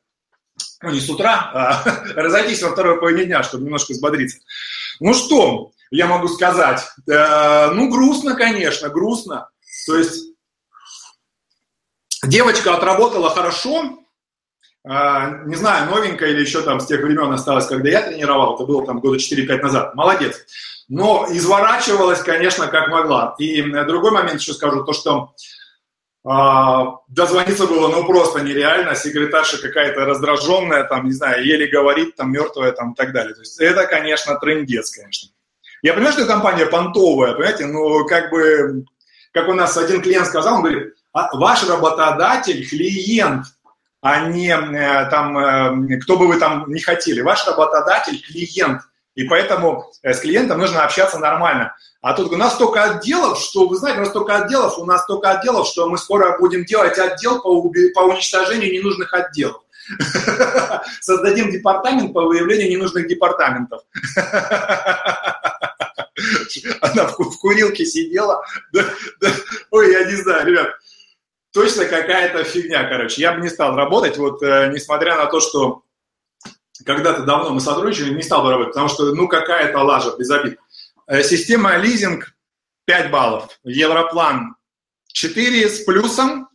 Ну, 0.84 0.92
не 0.92 1.00
с 1.00 1.10
утра, 1.10 1.50
а 1.52 1.84
разойтись 2.16 2.62
во 2.62 2.70
второй 2.70 3.00
половине 3.00 3.26
дня, 3.26 3.44
чтобы 3.44 3.66
немножко 3.66 3.94
взбодриться. 3.94 4.38
Ну 5.00 5.16
что, 5.16 5.72
я 5.90 6.06
могу 6.06 6.28
сказать? 6.28 6.88
Э, 7.10 7.72
ну, 7.72 7.90
грустно, 7.90 8.36
конечно, 8.36 8.90
грустно. 8.90 9.50
То 9.88 9.98
есть 9.98 10.36
девочка 12.24 12.76
отработала 12.76 13.32
хорошо, 13.32 14.04
э, 14.84 14.90
не 15.48 15.56
знаю, 15.56 15.90
новенькая 15.90 16.30
или 16.30 16.42
еще 16.42 16.62
там 16.62 16.80
с 16.80 16.86
тех 16.86 17.02
времен 17.02 17.32
осталось, 17.32 17.66
когда 17.66 17.90
я 17.90 18.04
тренировал, 18.04 18.54
это 18.54 18.66
было 18.66 18.86
там 18.86 19.00
года 19.00 19.18
4-5 19.18 19.62
назад, 19.64 19.96
молодец. 19.96 20.46
Но 20.92 21.26
изворачивалась, 21.30 22.20
конечно, 22.20 22.68
как 22.68 22.90
могла. 22.90 23.34
И 23.40 23.62
другой 23.62 24.12
момент 24.12 24.42
еще 24.42 24.52
скажу, 24.52 24.84
то, 24.84 24.92
что 24.92 25.34
а, 26.26 26.98
дозвониться 27.08 27.66
было 27.66 27.88
ну 27.88 28.06
просто 28.06 28.42
нереально, 28.42 28.94
секретарша 28.94 29.58
какая-то 29.62 30.02
раздраженная, 30.04 30.84
там, 30.84 31.06
не 31.06 31.14
знаю, 31.14 31.46
еле 31.46 31.68
говорит, 31.68 32.18
там, 32.18 32.34
мертвая, 32.34 32.74
там, 32.74 32.92
и 32.92 32.96
так 32.96 33.14
далее. 33.14 33.34
То 33.34 33.40
есть 33.40 33.58
это, 33.62 33.88
конечно, 33.88 34.38
трендец, 34.38 34.92
конечно. 34.92 35.30
Я 35.82 35.94
понимаю, 35.94 36.12
что 36.12 36.26
компания 36.26 36.66
понтовая, 36.66 37.36
понимаете, 37.36 37.68
но 37.68 38.04
как 38.04 38.30
бы, 38.30 38.84
как 39.32 39.48
у 39.48 39.54
нас 39.54 39.78
один 39.78 40.02
клиент 40.02 40.28
сказал, 40.28 40.56
он 40.56 40.64
говорит, 40.64 40.94
«А 41.14 41.34
ваш 41.38 41.66
работодатель– 41.70 42.68
клиент, 42.70 43.46
а 44.02 44.26
не 44.26 44.50
э, 44.50 45.10
там, 45.10 45.38
э, 45.38 46.00
кто 46.00 46.18
бы 46.18 46.28
вы 46.28 46.38
там 46.38 46.66
не 46.68 46.82
хотели. 46.82 47.22
Ваш 47.22 47.48
работодатель– 47.48 48.22
клиент, 48.28 48.82
и 49.22 49.28
поэтому 49.28 49.92
э, 50.02 50.14
с 50.14 50.20
клиентом 50.20 50.60
нужно 50.60 50.84
общаться 50.84 51.20
нормально. 51.20 51.76
А 52.02 52.14
тут 52.14 52.32
у 52.32 52.38
нас 52.38 52.56
столько 52.56 52.84
отделов, 52.84 53.38
что, 53.38 53.68
вы 53.68 53.78
знаете, 53.78 54.00
у 54.00 54.02
нас 54.02 54.10
столько 54.10 54.36
отделов, 54.38 54.80
у 54.80 54.86
нас 54.86 55.04
столько 55.04 55.30
отделов, 55.30 55.68
что 55.68 55.88
мы 55.88 56.00
скоро 56.00 56.40
будем 56.40 56.66
делать 56.66 56.98
отдел 56.98 57.40
по, 57.42 57.62
по 57.94 58.00
уничтожению 58.02 58.74
ненужных 58.74 59.14
отделов. 59.14 59.62
Создадим 61.02 61.52
департамент 61.52 62.14
по 62.14 62.22
выявлению 62.22 62.72
ненужных 62.72 63.08
департаментов. 63.08 63.82
Она 66.82 67.06
в 67.08 67.16
ку- 67.16 67.30
в 67.30 67.38
курилке 67.40 67.86
сидела. 67.86 68.44
Ой, 69.70 69.92
я 69.92 70.04
не 70.06 70.16
знаю, 70.16 70.48
ребят, 70.48 70.70
точно 71.54 71.86
какая-то 71.86 72.44
фигня, 72.44 72.88
короче. 72.90 73.22
Я 73.22 73.34
бы 73.34 73.42
не 73.42 73.50
стал 73.50 73.76
работать, 73.76 74.18
вот, 74.18 74.42
э, 74.42 74.72
несмотря 74.74 75.16
на 75.16 75.28
то, 75.28 75.40
что 75.40 75.84
когда-то 76.86 77.24
давно 77.24 77.52
мы 77.52 77.60
сотрудничали, 77.60 78.14
не 78.14 78.24
стал 78.24 78.44
бы 78.44 78.52
работать, 78.52 78.74
потому 78.74 78.90
что, 78.90 79.14
ну, 79.14 79.28
какая-то 79.28 79.80
лажа, 79.80 80.16
без 80.18 80.30
обид. 80.30 80.60
Э, 81.08 81.24
система 81.24 81.78
лизинг 81.78 82.36
5 82.86 83.12
баллов, 83.12 83.60
Европлан 83.64 84.56
4 85.08 85.70
с 85.70 85.82
плюсом, 85.82 86.50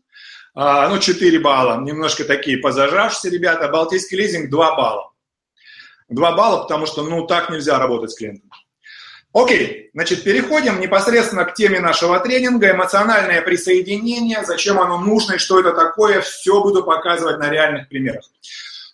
а, 0.55 0.89
ну, 0.89 0.99
4 0.99 1.39
балла, 1.39 1.81
немножко 1.81 2.25
такие 2.25 2.59
позажавшиеся 2.59 3.29
ребята, 3.29 3.69
Балтийский 3.69 4.17
лизинг 4.17 4.51
2 4.51 4.77
балла. 4.77 5.13
2 6.09 6.33
балла, 6.33 6.63
потому 6.63 6.87
что, 6.87 7.03
ну, 7.03 7.27
так 7.27 7.51
нельзя 7.51 7.79
работать 7.79 8.11
с 8.11 8.17
клиентом. 8.17 8.51
Окей, 9.33 9.91
значит, 9.93 10.25
переходим 10.25 10.81
непосредственно 10.81 11.45
к 11.45 11.53
теме 11.53 11.79
нашего 11.79 12.19
тренинга. 12.21 12.71
Эмоциональное 12.71 13.43
присоединение, 13.43 14.43
зачем 14.47 14.81
оно 14.81 14.99
нужно 14.99 15.35
и 15.35 15.39
что 15.39 15.61
это 15.61 15.73
такое, 15.73 16.23
все 16.23 16.63
буду 16.63 16.83
показывать 16.83 17.39
на 17.39 17.51
реальных 17.51 17.91
примерах. 17.91 18.25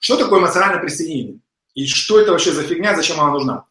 Что 0.02 0.16
такое 0.16 0.40
эмоциональное 0.40 0.80
присоединение? 0.80 1.38
И 1.74 1.86
что 1.86 2.20
это 2.20 2.32
вообще 2.32 2.50
за 2.50 2.64
фигня, 2.64 2.96
зачем 2.96 3.20
она 3.20 3.30
нужна? 3.30 3.66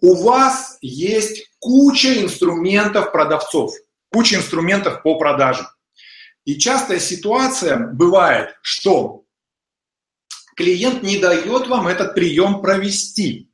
У 0.00 0.16
вас 0.16 0.76
есть 0.80 1.48
куча 1.60 2.20
инструментов 2.20 3.12
продавцов, 3.12 3.72
куча 4.10 4.34
инструментов 4.34 5.02
по 5.02 5.16
продаже. 5.18 5.64
И 6.44 6.58
частая 6.58 6.98
ситуация 6.98 7.76
бывает, 7.76 8.56
что 8.60 9.22
клиент 10.56 11.04
не 11.04 11.18
дает 11.18 11.68
вам 11.68 11.86
этот 11.86 12.16
прием 12.16 12.60
провести. 12.60 13.48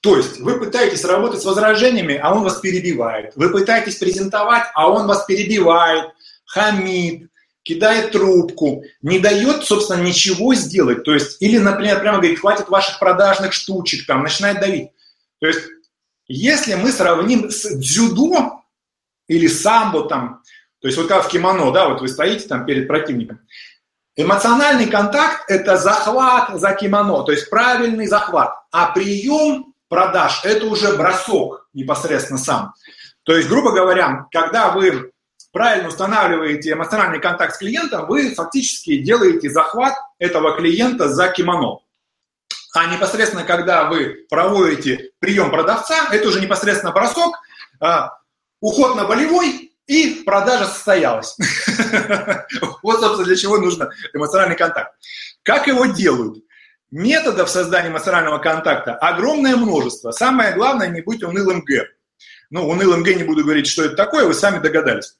То 0.00 0.16
есть 0.16 0.40
вы 0.40 0.58
пытаетесь 0.58 1.04
работать 1.04 1.40
с 1.40 1.44
возражениями, 1.44 2.18
а 2.20 2.34
он 2.34 2.42
вас 2.42 2.58
перебивает. 2.58 3.32
Вы 3.36 3.52
пытаетесь 3.52 3.94
презентовать, 3.94 4.64
а 4.74 4.90
он 4.90 5.06
вас 5.06 5.24
перебивает, 5.24 6.10
хамит, 6.46 7.30
кидает 7.66 8.12
трубку, 8.12 8.84
не 9.02 9.18
дает, 9.18 9.64
собственно, 9.64 10.00
ничего 10.00 10.54
сделать. 10.54 11.02
То 11.02 11.12
есть, 11.12 11.42
или, 11.42 11.58
например, 11.58 11.98
прямо 11.98 12.18
говорит, 12.18 12.38
хватит 12.38 12.68
ваших 12.68 13.00
продажных 13.00 13.52
штучек, 13.52 14.06
там, 14.06 14.22
начинает 14.22 14.60
давить. 14.60 14.90
То 15.40 15.48
есть, 15.48 15.60
если 16.28 16.74
мы 16.74 16.92
сравним 16.92 17.50
с 17.50 17.68
дзюдо 17.76 18.62
или 19.26 19.48
самбо, 19.48 20.08
там, 20.08 20.42
то 20.80 20.86
есть 20.86 20.96
вот 20.96 21.08
как 21.08 21.24
в 21.24 21.28
кимоно, 21.28 21.72
да, 21.72 21.88
вот 21.88 22.00
вы 22.00 22.06
стоите 22.06 22.46
там 22.46 22.66
перед 22.66 22.86
противником, 22.86 23.40
эмоциональный 24.14 24.86
контакт– 24.86 25.44
это 25.50 25.76
захват 25.76 26.60
за 26.60 26.72
кимоно, 26.72 27.24
то 27.24 27.32
есть 27.32 27.50
правильный 27.50 28.06
захват, 28.06 28.54
а 28.70 28.92
прием 28.92 29.74
продаж– 29.88 30.42
это 30.44 30.66
уже 30.66 30.96
бросок 30.96 31.68
непосредственно 31.74 32.38
сам. 32.38 32.74
То 33.24 33.36
есть, 33.36 33.48
грубо 33.48 33.72
говоря, 33.72 34.26
когда 34.30 34.70
вы 34.70 35.10
правильно 35.56 35.88
устанавливаете 35.88 36.72
эмоциональный 36.72 37.18
контакт 37.18 37.54
с 37.54 37.58
клиентом, 37.58 38.06
вы 38.08 38.34
фактически 38.34 38.98
делаете 38.98 39.48
захват 39.48 39.94
этого 40.18 40.54
клиента 40.54 41.08
за 41.08 41.28
кимоно. 41.28 41.78
А 42.74 42.94
непосредственно, 42.94 43.42
когда 43.42 43.84
вы 43.84 44.26
проводите 44.28 45.12
прием 45.18 45.50
продавца, 45.50 46.08
это 46.12 46.28
уже 46.28 46.42
непосредственно 46.42 46.92
бросок, 46.92 47.36
а, 47.80 48.18
уход 48.60 48.96
на 48.96 49.06
болевой, 49.06 49.72
и 49.86 50.24
продажа 50.26 50.66
состоялась. 50.66 51.34
Вот, 52.82 53.00
собственно, 53.00 53.24
для 53.24 53.36
чего 53.36 53.56
нужно 53.56 53.90
эмоциональный 54.12 54.56
контакт. 54.56 54.94
Как 55.42 55.68
его 55.68 55.86
делают? 55.86 56.44
Методов 56.90 57.48
создания 57.48 57.88
эмоционального 57.88 58.38
контакта 58.38 58.94
огромное 58.94 59.56
множество. 59.56 60.10
Самое 60.10 60.52
главное, 60.54 60.88
не 60.88 61.00
быть 61.00 61.22
унылым 61.22 61.62
Г. 61.62 61.86
Ну, 62.50 62.68
унылым 62.68 63.02
Г 63.02 63.14
не 63.14 63.24
буду 63.24 63.42
говорить, 63.42 63.66
что 63.66 63.84
это 63.84 63.96
такое, 63.96 64.26
вы 64.26 64.34
сами 64.34 64.58
догадались. 64.58 65.16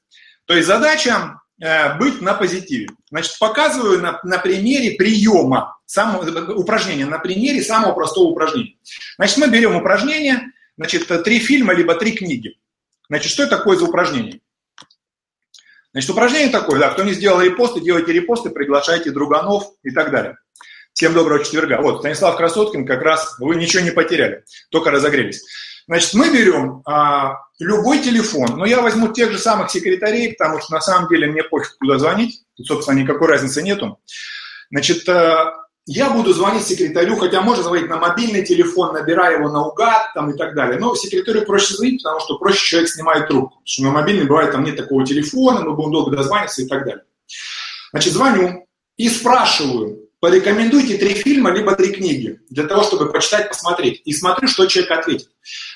То 0.47 0.55
есть 0.55 0.65
задача 0.65 1.41
э, 1.61 1.97
быть 1.97 2.21
на 2.21 2.33
позитиве. 2.33 2.87
Значит, 3.11 3.37
показываю 3.37 4.01
на, 4.01 4.19
на 4.23 4.39
примере 4.39 4.95
приема, 4.97 5.77
самого, 5.85 6.53
упражнения, 6.53 7.05
на 7.05 7.19
примере 7.19 7.61
самого 7.61 7.93
простого 7.93 8.29
упражнения. 8.29 8.77
Значит, 9.17 9.37
мы 9.37 9.49
берем 9.49 9.75
упражнение, 9.75 10.51
значит, 10.77 11.07
три 11.23 11.39
фильма, 11.39 11.73
либо 11.73 11.95
три 11.95 12.13
книги. 12.13 12.57
Значит, 13.09 13.31
что 13.31 13.43
это 13.43 13.57
такое 13.57 13.77
за 13.77 13.85
упражнение? 13.85 14.39
Значит, 15.91 16.09
упражнение 16.09 16.49
такое, 16.49 16.79
да, 16.79 16.89
кто 16.89 17.03
не 17.03 17.13
сделал 17.13 17.41
репосты, 17.41 17.81
делайте 17.81 18.13
репосты, 18.13 18.49
приглашайте 18.49 19.11
друганов 19.11 19.65
и 19.83 19.91
так 19.91 20.11
далее. 20.11 20.37
Всем 20.93 21.13
доброго 21.13 21.43
четверга. 21.43 21.81
Вот, 21.81 21.99
Станислав 21.99 22.37
Красоткин, 22.37 22.85
как 22.85 23.01
раз 23.01 23.35
вы 23.39 23.55
ничего 23.55 23.83
не 23.83 23.91
потеряли, 23.91 24.43
только 24.71 24.91
разогрелись. 24.91 25.43
Значит, 25.87 26.13
мы 26.13 26.31
берем 26.31 26.81
а, 26.85 27.35
любой 27.59 27.99
телефон, 27.99 28.57
но 28.57 28.65
я 28.65 28.81
возьму 28.81 29.11
тех 29.11 29.31
же 29.31 29.39
самых 29.39 29.71
секретарей, 29.71 30.33
потому 30.33 30.61
что 30.61 30.73
на 30.73 30.81
самом 30.81 31.09
деле 31.09 31.27
мне 31.27 31.43
пофиг, 31.43 31.77
куда 31.79 31.97
звонить, 31.97 32.43
тут, 32.55 32.67
собственно, 32.67 32.99
никакой 32.99 33.27
разницы 33.27 33.63
нету. 33.63 33.99
Значит, 34.69 35.07
а, 35.09 35.53
я 35.85 36.09
буду 36.09 36.33
звонить 36.33 36.67
секретарю, 36.67 37.15
хотя 37.15 37.41
можно 37.41 37.63
звонить 37.63 37.89
на 37.89 37.97
мобильный 37.97 38.45
телефон, 38.45 38.93
набирая 38.93 39.37
его 39.39 39.49
наугад 39.49 40.13
там, 40.13 40.31
и 40.31 40.37
так 40.37 40.53
далее. 40.53 40.77
Но 40.79 40.93
секретарю 40.95 41.45
проще 41.45 41.75
звонить, 41.75 42.03
потому 42.03 42.19
что 42.19 42.37
проще 42.37 42.65
человек 42.65 42.89
снимает 42.89 43.27
трубку. 43.29 43.55
Потому 43.55 43.65
что 43.65 43.83
на 43.83 43.91
мобильный 43.91 44.25
бывает 44.25 44.51
там 44.51 44.63
нет 44.65 44.75
такого 44.75 45.05
телефона, 45.05 45.61
мы 45.61 45.75
будем 45.75 45.93
долго 45.93 46.15
дозваниваться 46.15 46.61
и 46.61 46.67
так 46.67 46.83
далее. 46.83 47.03
Значит, 47.91 48.13
звоню 48.13 48.67
и 48.97 49.09
спрашиваю, 49.09 50.06
порекомендуйте 50.19 50.97
три 50.97 51.13
фильма, 51.13 51.51
либо 51.51 51.75
три 51.75 51.93
книги, 51.93 52.39
для 52.49 52.65
того, 52.65 52.83
чтобы 52.83 53.11
почитать, 53.11 53.49
посмотреть. 53.49 54.01
И 54.05 54.13
смотрю, 54.13 54.47
что 54.47 54.65
человек 54.65 54.91
ответит. 54.91 55.29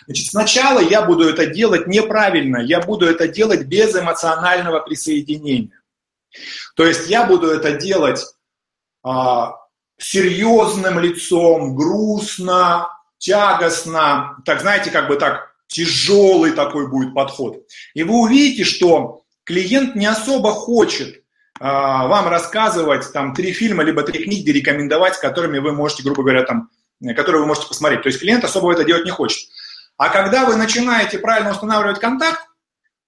Значит, 0.05 0.27
сначала 0.27 0.79
я 0.79 1.03
буду 1.03 1.27
это 1.27 1.47
делать 1.47 1.87
неправильно, 1.87 2.57
я 2.57 2.79
буду 2.79 3.05
это 3.05 3.27
делать 3.27 3.65
без 3.65 3.95
эмоционального 3.95 4.79
присоединения. 4.79 5.79
То 6.75 6.85
есть 6.85 7.09
я 7.09 7.25
буду 7.25 7.47
это 7.47 7.73
делать 7.73 8.25
а, 9.03 9.55
серьезным 9.97 10.99
лицом, 10.99 11.75
грустно, 11.75 12.89
тягостно, 13.17 14.41
так 14.45 14.61
знаете, 14.61 14.89
как 14.89 15.07
бы 15.07 15.17
так 15.17 15.51
тяжелый 15.67 16.51
такой 16.51 16.89
будет 16.89 17.13
подход. 17.13 17.63
И 17.93 18.03
вы 18.03 18.19
увидите, 18.19 18.63
что 18.63 19.23
клиент 19.43 19.95
не 19.95 20.05
особо 20.05 20.51
хочет 20.51 21.20
вам 21.61 22.27
рассказывать 22.27 23.13
там 23.13 23.35
три 23.35 23.53
фильма, 23.53 23.83
либо 23.83 24.01
три 24.01 24.23
книги 24.23 24.49
рекомендовать, 24.49 25.19
которыми 25.19 25.59
вы 25.59 25.73
можете, 25.73 26.01
грубо 26.01 26.23
говоря, 26.23 26.43
там, 26.43 26.69
которые 27.15 27.41
вы 27.41 27.47
можете 27.47 27.67
посмотреть. 27.67 28.01
То 28.01 28.09
есть 28.09 28.19
клиент 28.19 28.43
особо 28.43 28.73
это 28.73 28.83
делать 28.83 29.05
не 29.05 29.11
хочет. 29.11 29.47
А 29.97 30.09
когда 30.09 30.45
вы 30.45 30.55
начинаете 30.55 31.19
правильно 31.19 31.51
устанавливать 31.51 31.99
контакт, 31.99 32.41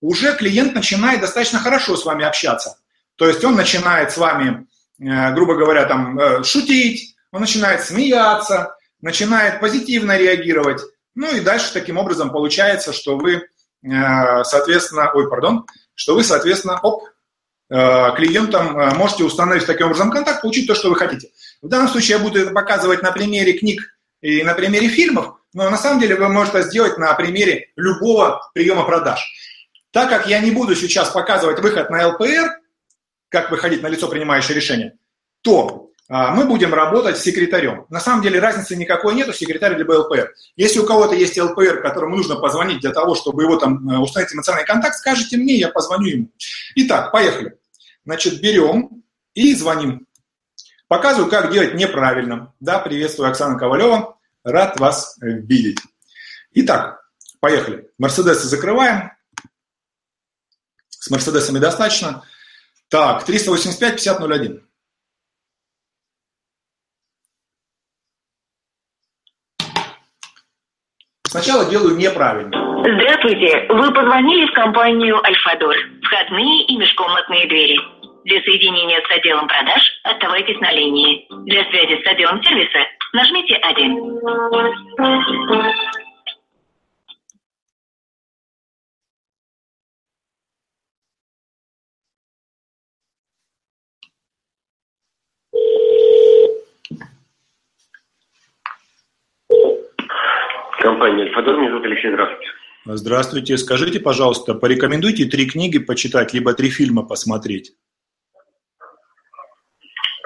уже 0.01 0.35
клиент 0.35 0.75
начинает 0.75 1.21
достаточно 1.21 1.59
хорошо 1.59 1.97
с 1.97 2.05
вами 2.05 2.25
общаться. 2.25 2.77
То 3.15 3.27
есть 3.27 3.43
он 3.43 3.55
начинает 3.55 4.11
с 4.11 4.17
вами, 4.17 4.67
э, 4.99 5.33
грубо 5.33 5.55
говоря, 5.55 5.85
там, 5.85 6.19
э, 6.19 6.43
шутить, 6.43 7.15
он 7.31 7.41
начинает 7.41 7.81
смеяться, 7.81 8.75
начинает 9.01 9.59
позитивно 9.59 10.17
реагировать. 10.17 10.81
Ну 11.15 11.35
и 11.35 11.39
дальше 11.39 11.73
таким 11.73 11.97
образом 11.97 12.31
получается, 12.31 12.93
что 12.93 13.17
вы, 13.17 13.47
э, 13.83 14.43
соответственно, 14.43 15.11
ой, 15.13 15.29
пардон, 15.29 15.65
что 15.95 16.15
вы, 16.15 16.23
соответственно, 16.23 16.79
оп, 16.79 17.03
Э, 17.03 17.12
клиентам 18.15 18.77
э, 18.77 18.93
можете 18.95 19.23
установить 19.23 19.65
таким 19.65 19.87
образом 19.87 20.11
контакт, 20.11 20.41
получить 20.41 20.67
то, 20.67 20.75
что 20.75 20.89
вы 20.89 20.95
хотите. 20.95 21.29
В 21.61 21.67
данном 21.67 21.87
случае 21.87 22.17
я 22.17 22.23
буду 22.23 22.39
это 22.39 22.51
показывать 22.51 23.01
на 23.01 23.11
примере 23.11 23.53
книг 23.53 23.81
и 24.21 24.43
на 24.43 24.53
примере 24.53 24.89
фильмов, 24.89 25.35
но 25.53 25.69
на 25.69 25.77
самом 25.77 25.99
деле 25.99 26.15
вы 26.15 26.29
можете 26.29 26.59
это 26.59 26.67
сделать 26.69 26.97
на 26.97 27.13
примере 27.13 27.71
любого 27.75 28.41
приема 28.53 28.83
продаж. 28.83 29.25
Так 29.91 30.09
как 30.09 30.27
я 30.27 30.39
не 30.39 30.51
буду 30.51 30.75
сейчас 30.75 31.09
показывать 31.09 31.59
выход 31.59 31.89
на 31.89 32.07
ЛПР, 32.09 32.59
как 33.29 33.51
выходить 33.51 33.81
на 33.81 33.87
лицо, 33.87 34.07
принимающее 34.07 34.55
решение, 34.55 34.93
то 35.41 35.91
а, 36.09 36.35
мы 36.35 36.45
будем 36.45 36.73
работать 36.73 37.17
с 37.17 37.21
секретарем. 37.21 37.85
На 37.89 37.99
самом 37.99 38.21
деле 38.21 38.39
разницы 38.39 38.75
никакой 38.75 39.15
нету, 39.15 39.33
секретарь 39.33 39.77
либо 39.77 39.93
ЛПР. 39.93 40.31
Если 40.55 40.79
у 40.79 40.85
кого-то 40.85 41.15
есть 41.15 41.39
ЛПР, 41.39 41.81
которому 41.81 42.17
нужно 42.17 42.35
позвонить 42.35 42.81
для 42.81 42.91
того, 42.91 43.15
чтобы 43.15 43.43
его 43.43 43.57
там 43.57 43.89
э, 43.89 43.97
установить 43.97 44.33
эмоциональный 44.33 44.67
контакт, 44.67 44.95
скажите 44.95 45.37
мне, 45.37 45.55
я 45.55 45.69
позвоню 45.69 46.07
ему. 46.07 46.27
Итак, 46.75 47.11
поехали. 47.11 47.57
Значит, 48.05 48.41
берем 48.41 49.03
и 49.33 49.55
звоним. 49.55 50.07
Показываю, 50.87 51.29
как 51.29 51.51
делать 51.51 51.73
неправильно. 51.75 52.53
Да, 52.59 52.79
приветствую, 52.79 53.29
Оксана 53.29 53.57
Ковалева. 53.57 54.17
Рад 54.43 54.79
вас 54.79 55.17
видеть. 55.21 55.79
Итак, 56.51 57.09
поехали. 57.39 57.89
Мерседесы 57.97 58.47
закрываем. 58.47 59.11
С 60.89 61.09
Мерседесами 61.09 61.59
достаточно. 61.59 62.23
Так, 62.89 63.27
385-5001. 63.27 64.61
Сначала 71.33 71.65
делаю 71.65 71.97
неправильно. 71.97 72.53
Здравствуйте. 72.85 73.65
Вы 73.69 73.91
позвонили 73.91 74.45
в 74.45 74.53
компанию 74.53 75.19
«Альфадор». 75.25 75.75
Входные 76.03 76.65
и 76.65 76.77
межкомнатные 76.77 77.47
двери. 77.47 77.79
Для 78.25 78.39
соединения 78.43 79.01
с 79.01 79.17
отделом 79.17 79.47
продаж 79.47 79.81
оставайтесь 80.03 80.59
на 80.59 80.71
линии. 80.71 81.25
Для 81.45 81.63
связи 81.71 81.99
с 82.03 82.05
отделом 82.05 82.39
сервиса 82.43 82.85
нажмите 83.13 83.55
1. 83.55 83.97
Компания 100.83 101.23
«Альфадор», 101.23 101.57
меня 101.59 101.69
зовут 101.69 101.85
Алексей, 101.85 102.11
здравствуйте. 102.11 102.47
Здравствуйте. 102.85 103.57
Скажите, 103.57 103.99
пожалуйста, 104.01 104.53
порекомендуйте 104.53 105.23
три 105.23 105.49
книги 105.49 105.79
почитать, 105.79 106.33
либо 106.33 106.53
три 106.53 106.69
фильма 106.69 107.03
посмотреть. 107.03 107.71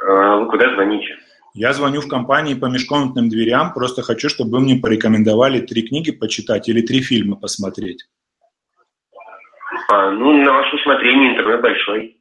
А, 0.03 0.37
вы 0.37 0.49
куда 0.49 0.73
звоните? 0.73 1.15
Я 1.53 1.73
звоню 1.73 2.01
в 2.01 2.07
компании 2.07 2.55
по 2.55 2.65
межкомнатным 2.65 3.29
дверям, 3.29 3.71
просто 3.71 4.01
хочу, 4.01 4.29
чтобы 4.29 4.57
вы 4.57 4.61
мне 4.61 4.77
порекомендовали 4.77 5.59
три 5.59 5.87
книги 5.87 6.11
почитать 6.11 6.67
или 6.67 6.81
три 6.81 7.01
фильма 7.01 7.35
посмотреть. 7.35 8.07
А, 9.91 10.09
ну, 10.09 10.43
на 10.43 10.53
ваше 10.53 10.75
усмотрение, 10.75 11.33
интернет 11.33 11.61
большой. 11.61 12.17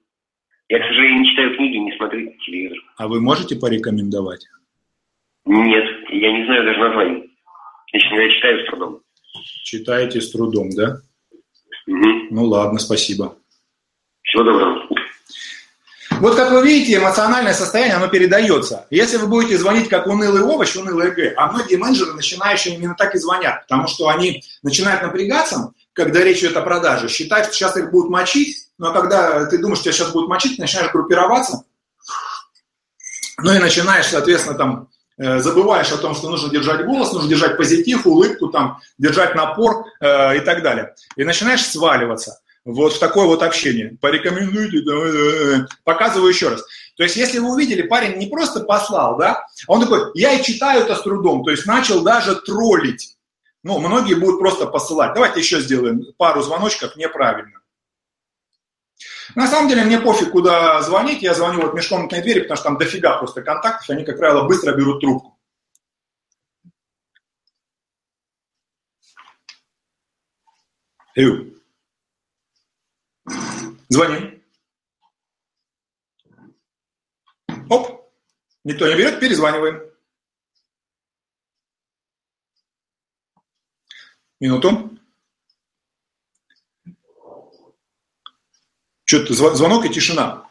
Я, 0.69 0.79
к 0.81 0.83
сожалению, 0.83 1.21
не 1.21 1.31
читаю 1.31 1.57
книги, 1.57 1.77
не 1.79 1.97
смотрю 1.97 2.31
телевизор. 2.45 2.79
А 2.99 3.09
вы 3.09 3.23
можете 3.23 3.57
порекомендовать? 3.57 4.47
Нет, 5.47 5.85
я 6.11 6.33
не 6.33 6.45
знаю 6.45 6.65
даже 6.65 6.79
названий. 6.81 7.36
Лично 7.93 8.15
я 8.15 8.31
читаю 8.31 8.63
с 8.63 8.67
трудом. 8.67 9.01
Читаете 9.65 10.21
с 10.21 10.31
трудом, 10.31 10.71
да? 10.71 11.01
Угу. 11.87 12.09
Ну 12.31 12.45
ладно, 12.45 12.79
спасибо. 12.79 13.37
Всего 14.23 14.43
доброго. 14.43 14.87
Вот 16.21 16.35
как 16.35 16.51
вы 16.51 16.67
видите, 16.67 16.97
эмоциональное 16.97 17.53
состояние, 17.53 17.97
оно 17.97 18.09
передается. 18.09 18.87
Если 18.91 19.19
вы 19.19 19.27
будете 19.27 19.59
звонить 19.59 19.89
как 19.89 20.07
унылый 20.07 20.43
овощ, 20.43 20.75
унылый 20.75 21.09
эго, 21.09 21.35
а 21.37 21.53
многие 21.53 21.77
менеджеры, 21.77 22.15
начинающие, 22.15 22.75
именно 22.75 22.95
так 22.95 23.15
и 23.15 23.19
звонят, 23.19 23.63
потому 23.63 23.87
что 23.87 24.09
они 24.09 24.43
начинают 24.63 25.03
напрягаться, 25.03 25.73
когда 25.93 26.23
речь 26.23 26.39
идет 26.39 26.57
о 26.57 26.63
продаже, 26.63 27.09
считают, 27.09 27.47
что 27.47 27.55
сейчас 27.55 27.77
их 27.77 27.91
будут 27.91 28.11
мочить, 28.11 28.69
но 28.79 28.93
когда 28.95 29.45
ты 29.47 29.59
думаешь, 29.59 29.79
что 29.79 29.91
тебя 29.91 29.93
сейчас 29.93 30.13
будут 30.13 30.31
мочить, 30.31 30.59
начинаешь 30.59 30.91
группироваться, 30.91 31.65
ну 33.43 33.53
и 33.53 33.59
начинаешь, 33.59 34.07
соответственно, 34.07 34.57
там 34.57 34.89
забываешь 35.19 35.93
о 35.93 35.99
том, 35.99 36.15
что 36.15 36.29
нужно 36.29 36.51
держать 36.51 36.85
голос, 36.85 37.13
нужно 37.13 37.29
держать 37.29 37.57
позитив, 37.57 38.07
улыбку, 38.07 38.49
там, 38.49 38.81
держать 38.99 39.35
напор 39.35 39.87
э, 40.01 40.37
и 40.37 40.41
так 40.41 40.63
далее. 40.63 40.95
И 41.17 41.25
начинаешь 41.25 41.65
сваливаться 41.65 42.41
вот 42.67 42.95
в 42.95 42.99
такое 42.99 43.27
вот 43.27 43.43
общение. 43.43 43.97
Порекомендуйте, 44.01 44.79
э, 44.79 45.61
э, 45.61 45.67
показываю 45.85 46.29
еще 46.29 46.49
раз. 46.49 46.63
То 46.97 47.05
есть, 47.05 47.17
если 47.17 47.39
вы 47.39 47.53
увидели, 47.53 47.83
парень 47.83 48.19
не 48.19 48.27
просто 48.27 48.61
послал, 48.61 49.17
да, 49.17 49.47
а 49.67 49.73
он 49.73 49.81
такой, 49.83 50.11
я 50.15 50.33
и 50.33 50.43
читаю 50.43 50.83
это 50.83 50.97
с 50.97 51.03
трудом, 51.03 51.45
то 51.45 51.51
есть 51.51 51.67
начал 51.67 52.03
даже 52.03 52.35
троллить. 52.35 53.17
Ну, 53.63 53.79
многие 53.79 54.15
будут 54.15 54.41
просто 54.41 54.67
посылать. 54.67 55.15
Давайте 55.15 55.41
еще 55.41 55.61
сделаем 55.61 56.05
пару 56.17 56.43
звоночков 56.43 56.97
неправильно. 56.97 57.61
На 59.37 59.47
самом 59.47 59.69
деле 59.69 59.85
мне 59.85 60.01
пофиг, 60.01 60.33
куда 60.33 60.81
звонить, 60.81 61.21
я 61.21 61.35
звоню 61.35 61.61
вот 61.61 61.75
межкомнатной 61.75 62.23
двери, 62.23 62.41
потому 62.41 62.57
что 62.57 62.65
там 62.65 62.79
дофига 62.79 63.19
просто 63.19 63.43
контактов, 63.43 63.91
они, 63.91 64.03
как 64.03 64.17
правило, 64.17 64.49
быстро 64.49 64.75
берут 64.75 65.03
трубку. 65.03 65.39
Ю. 71.17 71.55
Звоним. 73.91 74.43
Оп. 77.69 78.11
Никто 78.65 78.89
не 78.89 78.95
берет, 78.95 79.21
перезваниваем. 79.21 79.83
Минуту. 84.41 84.96
Что-то 89.07 89.35
звонок 89.35 89.87
и 89.87 89.89
тишина. 89.89 90.51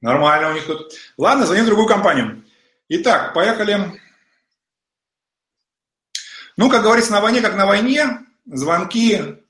Нормально 0.00 0.50
у 0.50 0.52
них 0.54 0.64
тут. 0.64 0.94
Ладно, 1.18 1.46
звоним 1.46 1.64
в 1.64 1.66
другую 1.66 1.88
компанию. 1.88 2.44
Итак, 2.88 3.34
поехали. 3.34 4.00
Ну, 6.56 6.70
как 6.70 6.84
говорится, 6.84 7.10
на 7.10 7.20
войне, 7.20 7.40
как 7.40 7.56
на 7.56 7.66
войне, 7.66 8.24
звонки 8.44 9.42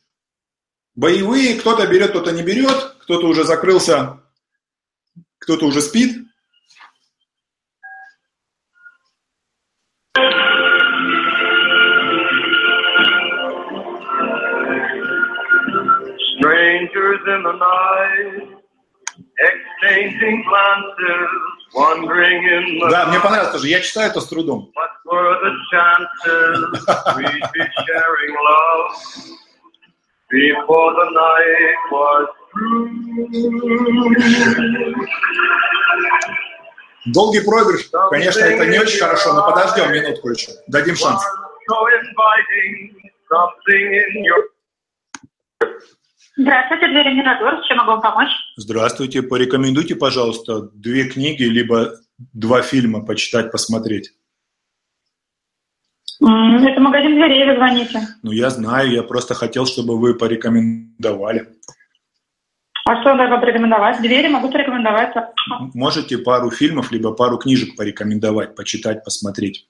боевые, 0.95 1.61
кто-то 1.61 1.87
берет, 1.87 2.11
кто-то 2.11 2.33
не 2.33 2.43
берет, 2.43 2.97
кто-то 3.01 3.27
уже 3.27 3.45
закрылся, 3.45 4.23
кто-то 5.39 5.67
уже 5.67 5.83
спит. 5.83 6.26
In 17.37 17.43
the 17.43 17.53
night, 17.53 18.49
exchanging 19.49 20.45
glances, 20.49 21.31
wandering 21.75 22.41
in 22.57 22.65
the 22.81 22.89
Да, 22.91 23.07
мне 23.07 23.21
понравилось 23.21 23.53
тоже. 23.53 23.69
Я 23.69 23.81
читаю 23.81 24.11
это 24.11 24.21
с 24.21 24.27
трудом. 24.29 24.73
What 24.75 24.93
were 25.05 25.35
the 25.45 25.53
chances 25.73 26.57
we'd 27.17 27.53
be 27.55 27.65
sharing 27.85 28.33
love 28.51 28.87
before 30.31 30.91
the 31.01 31.09
night 31.25 31.79
was 31.93 32.27
through? 32.53 32.87
Долгий 37.15 37.41
проигрыш, 37.41 37.89
конечно, 38.11 38.41
это 38.41 38.67
не 38.67 38.81
очень 38.81 38.99
хорошо, 38.99 39.33
но 39.33 39.49
подождем 39.49 39.93
минутку 39.93 40.29
еще, 40.31 40.51
дадим 40.67 40.97
шанс. 40.97 41.23
Здравствуйте, 46.39 46.89
двери 46.89 47.15
Мирадор. 47.15 47.65
Чем 47.67 47.79
могу 47.79 47.93
вам 47.93 48.03
помочь? 48.03 48.31
Здравствуйте. 48.57 49.23
Порекомендуйте, 49.23 49.97
пожалуйста, 49.97 50.69
две 50.75 51.09
книги, 51.09 51.45
либо 51.45 51.93
два 52.35 52.61
фильма 52.61 53.05
почитать, 53.05 53.51
посмотреть. 53.51 54.13
Это 56.21 56.81
магазин 56.81 57.15
дверей, 57.15 57.47
вы 57.47 57.57
звоните. 57.57 58.01
Ну, 58.23 58.33
я 58.33 58.51
знаю, 58.51 58.91
я 58.91 59.03
просто 59.03 59.35
хотел, 59.35 59.67
чтобы 59.67 59.99
вы 59.99 60.15
порекомендовали. 60.15 61.49
А 62.87 63.01
что 63.01 63.15
надо 63.15 63.39
порекомендовать? 63.39 64.01
Двери 64.01 64.29
могу 64.29 64.51
порекомендовать. 64.51 65.15
Можете 65.75 66.19
пару 66.19 66.51
фильмов, 66.51 66.93
либо 66.93 67.13
пару 67.13 67.39
книжек 67.39 67.77
порекомендовать, 67.77 68.55
почитать, 68.55 69.05
посмотреть. 69.05 69.67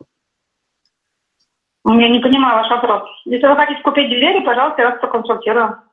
Я 1.84 2.08
не 2.08 2.18
понимаю 2.18 2.56
ваш 2.56 2.70
вопрос. 2.70 3.08
Если 3.24 3.46
вы 3.46 3.54
хотите 3.54 3.80
купить 3.82 4.08
двери, 4.08 4.44
пожалуйста, 4.44 4.82
я 4.82 4.90
вас 4.90 5.00
проконсультирую. 5.00 5.85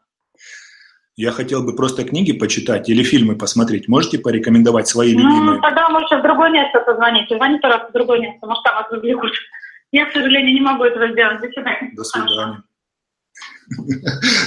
Я 1.16 1.32
хотел 1.32 1.62
бы 1.64 1.76
просто 1.76 2.04
книги 2.06 2.32
почитать 2.32 2.90
или 2.90 3.04
фильмы 3.04 3.36
посмотреть. 3.36 3.88
Можете 3.88 4.18
порекомендовать 4.18 4.88
свои 4.88 5.14
ну, 5.14 5.20
любимые? 5.20 5.56
Ну, 5.58 5.62
тогда 5.62 5.88
можете 5.90 6.18
в 6.18 6.24
другое 6.24 6.50
место 6.50 6.80
позвонить. 6.80 7.30
Звоните, 7.30 7.62
пожалуйста, 7.62 7.90
в 7.90 7.94
другое 7.94 8.20
место. 8.20 8.48
Может, 8.48 8.64
там 8.64 8.76
вас 8.76 8.92
развлекут. 8.92 9.32
Я, 9.92 10.06
к 10.06 10.14
сожалению, 10.14 10.56
не 10.56 10.62
могу 10.62 10.84
этого 10.84 11.12
сделать. 11.12 11.40
До 11.40 11.48
свидания. 11.52 11.92
До 11.96 12.04
свидания. 12.04 12.64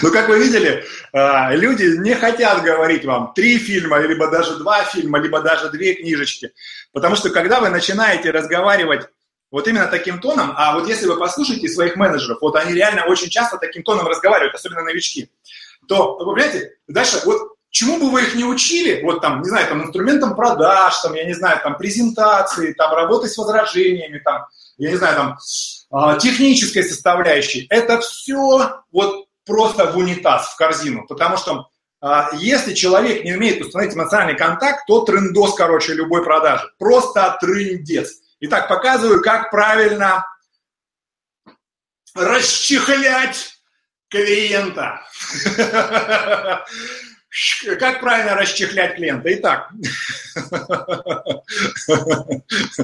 Ну, 0.02 0.12
как 0.12 0.28
вы 0.28 0.38
видели, 0.38 0.84
а, 1.12 1.52
люди 1.54 1.98
не 1.98 2.14
хотят 2.14 2.62
говорить 2.62 3.04
вам 3.04 3.32
три 3.34 3.58
фильма, 3.58 3.98
либо 3.98 4.30
даже 4.30 4.58
два 4.58 4.84
фильма, 4.84 5.18
либо 5.18 5.40
даже 5.40 5.70
две 5.70 5.94
книжечки. 5.94 6.52
Потому 6.92 7.16
что, 7.16 7.30
когда 7.30 7.60
вы 7.60 7.70
начинаете 7.70 8.30
разговаривать 8.30 9.08
вот 9.50 9.66
именно 9.66 9.86
таким 9.86 10.20
тоном, 10.20 10.52
а 10.54 10.74
вот 10.74 10.86
если 10.86 11.06
вы 11.06 11.18
послушаете 11.18 11.68
своих 11.68 11.96
менеджеров, 11.96 12.38
вот 12.42 12.56
они 12.56 12.74
реально 12.74 13.06
очень 13.06 13.30
часто 13.30 13.56
таким 13.56 13.82
тоном 13.82 14.06
разговаривают, 14.06 14.54
особенно 14.54 14.82
новички 14.82 15.30
то, 15.87 16.16
вы 16.18 16.34
понимаете, 16.34 16.72
дальше 16.89 17.20
вот 17.24 17.57
чему 17.70 17.99
бы 17.99 18.11
вы 18.11 18.22
их 18.22 18.34
не 18.34 18.45
учили, 18.45 19.03
вот 19.03 19.20
там, 19.20 19.43
не 19.43 19.49
знаю, 19.49 19.68
там, 19.68 19.82
инструментам 19.84 20.34
продаж, 20.34 20.99
там, 21.01 21.14
я 21.14 21.24
не 21.24 21.34
знаю, 21.34 21.61
там, 21.62 21.76
презентации, 21.76 22.72
там, 22.72 22.95
работы 22.95 23.28
с 23.28 23.37
возражениями, 23.37 24.18
там, 24.18 24.47
я 24.78 24.91
не 24.91 24.97
знаю, 24.97 25.16
там, 25.16 25.39
а, 25.91 26.18
технической 26.18 26.84
составляющей, 26.84 27.66
это 27.68 28.01
все 28.01 28.80
вот 28.91 29.26
просто 29.45 29.93
в 29.93 29.97
унитаз, 29.97 30.49
в 30.49 30.57
корзину, 30.57 31.07
потому 31.07 31.37
что 31.37 31.68
а, 32.01 32.30
если 32.34 32.74
человек 32.74 33.24
не 33.24 33.34
умеет 33.34 33.64
установить 33.64 33.95
эмоциональный 33.95 34.37
контакт, 34.37 34.87
то 34.87 35.03
трендос, 35.03 35.55
короче, 35.55 35.95
любой 35.95 36.22
продажи. 36.24 36.64
Просто 36.78 37.37
трендец. 37.41 38.12
Итак, 38.41 38.68
показываю, 38.68 39.22
как 39.22 39.51
правильно 39.51 40.26
расчехлять 42.14 43.55
клиента. 44.09 45.00
Как 47.78 48.00
правильно 48.00 48.34
расчехлять 48.34 48.96
клиента? 48.96 49.32
Итак, 49.34 49.70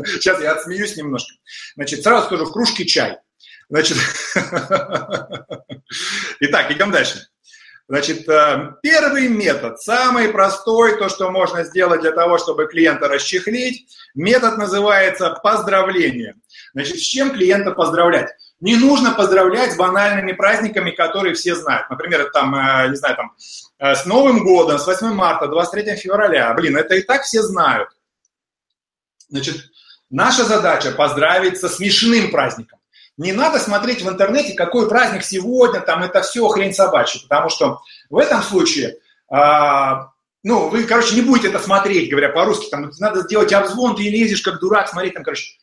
сейчас 0.05 0.43
я 0.43 0.53
отсмеюсь 0.53 0.97
немножко. 0.97 1.35
Значит, 1.75 2.03
сразу 2.03 2.27
скажу, 2.27 2.45
в 2.45 2.53
кружке 2.53 2.85
чай. 2.85 3.17
Значит, 3.71 3.97
итак, 6.41 6.71
идем 6.71 6.91
дальше. 6.91 7.27
Значит, 7.89 8.29
э, 8.29 8.73
первый 8.83 9.29
метод, 9.29 9.81
самый 9.81 10.29
простой, 10.29 10.99
то, 10.99 11.09
что 11.09 11.31
можно 11.31 11.65
сделать 11.65 12.01
для 12.01 12.13
того, 12.13 12.39
чтобы 12.39 12.67
клиента 12.67 13.09
расчехлить, 13.09 13.87
метод 14.15 14.57
называется 14.57 15.31
поздравление. 15.43 16.37
Значит, 16.75 16.99
с 16.99 17.03
чем 17.03 17.33
клиента 17.33 17.73
поздравлять? 17.73 18.31
Не 18.63 18.77
нужно 18.77 19.11
поздравлять 19.11 19.73
с 19.73 19.77
банальными 19.77 20.31
праздниками, 20.33 20.93
которые 20.93 21.35
все 21.35 21.57
знают. 21.57 21.91
Например, 21.91 22.31
там, 22.33 22.55
э, 22.55 22.91
не 22.91 22.95
знаю, 22.95 23.17
там, 23.17 23.33
э, 23.81 23.97
с 23.97 24.07
Новым 24.07 24.45
годом, 24.45 24.79
с 24.79 24.87
8 24.87 25.13
марта, 25.15 25.49
23 25.49 25.97
февраля. 25.97 26.55
Блин, 26.55 26.77
это 26.77 26.95
и 26.95 27.03
так 27.03 27.25
все 27.25 27.43
знают. 27.43 27.89
Значит, 29.29 29.57
наша 30.11 30.45
задача 30.45 30.93
поздравить 30.93 31.59
со 31.59 31.69
смешным 31.69 32.31
праздником. 32.31 32.79
Не 33.17 33.33
надо 33.33 33.59
смотреть 33.59 34.03
в 34.03 34.09
интернете, 34.09 34.55
какой 34.55 34.89
праздник 34.89 35.25
сегодня, 35.25 35.81
там 35.81 36.05
это 36.05 36.23
все 36.23 36.47
хрень 36.47 36.73
собачья, 36.73 37.21
потому 37.21 37.49
что 37.51 37.81
в 38.11 38.17
этом 38.17 38.43
случае, 38.43 38.99
а, 39.29 40.13
ну, 40.45 40.69
вы, 40.69 40.85
короче, 40.85 41.17
не 41.17 41.23
будете 41.23 41.49
это 41.49 41.59
смотреть, 41.59 42.11
говоря 42.11 42.29
по-русски, 42.29 42.71
там 42.71 42.93
надо 43.01 43.23
сделать 43.23 43.53
обзвон, 43.53 43.97
ты 43.97 44.05
лезешь 44.05 44.43
как 44.43 44.61
дурак, 44.61 44.89
смотреть 44.89 45.15
там, 45.15 45.25
короче. 45.25 45.59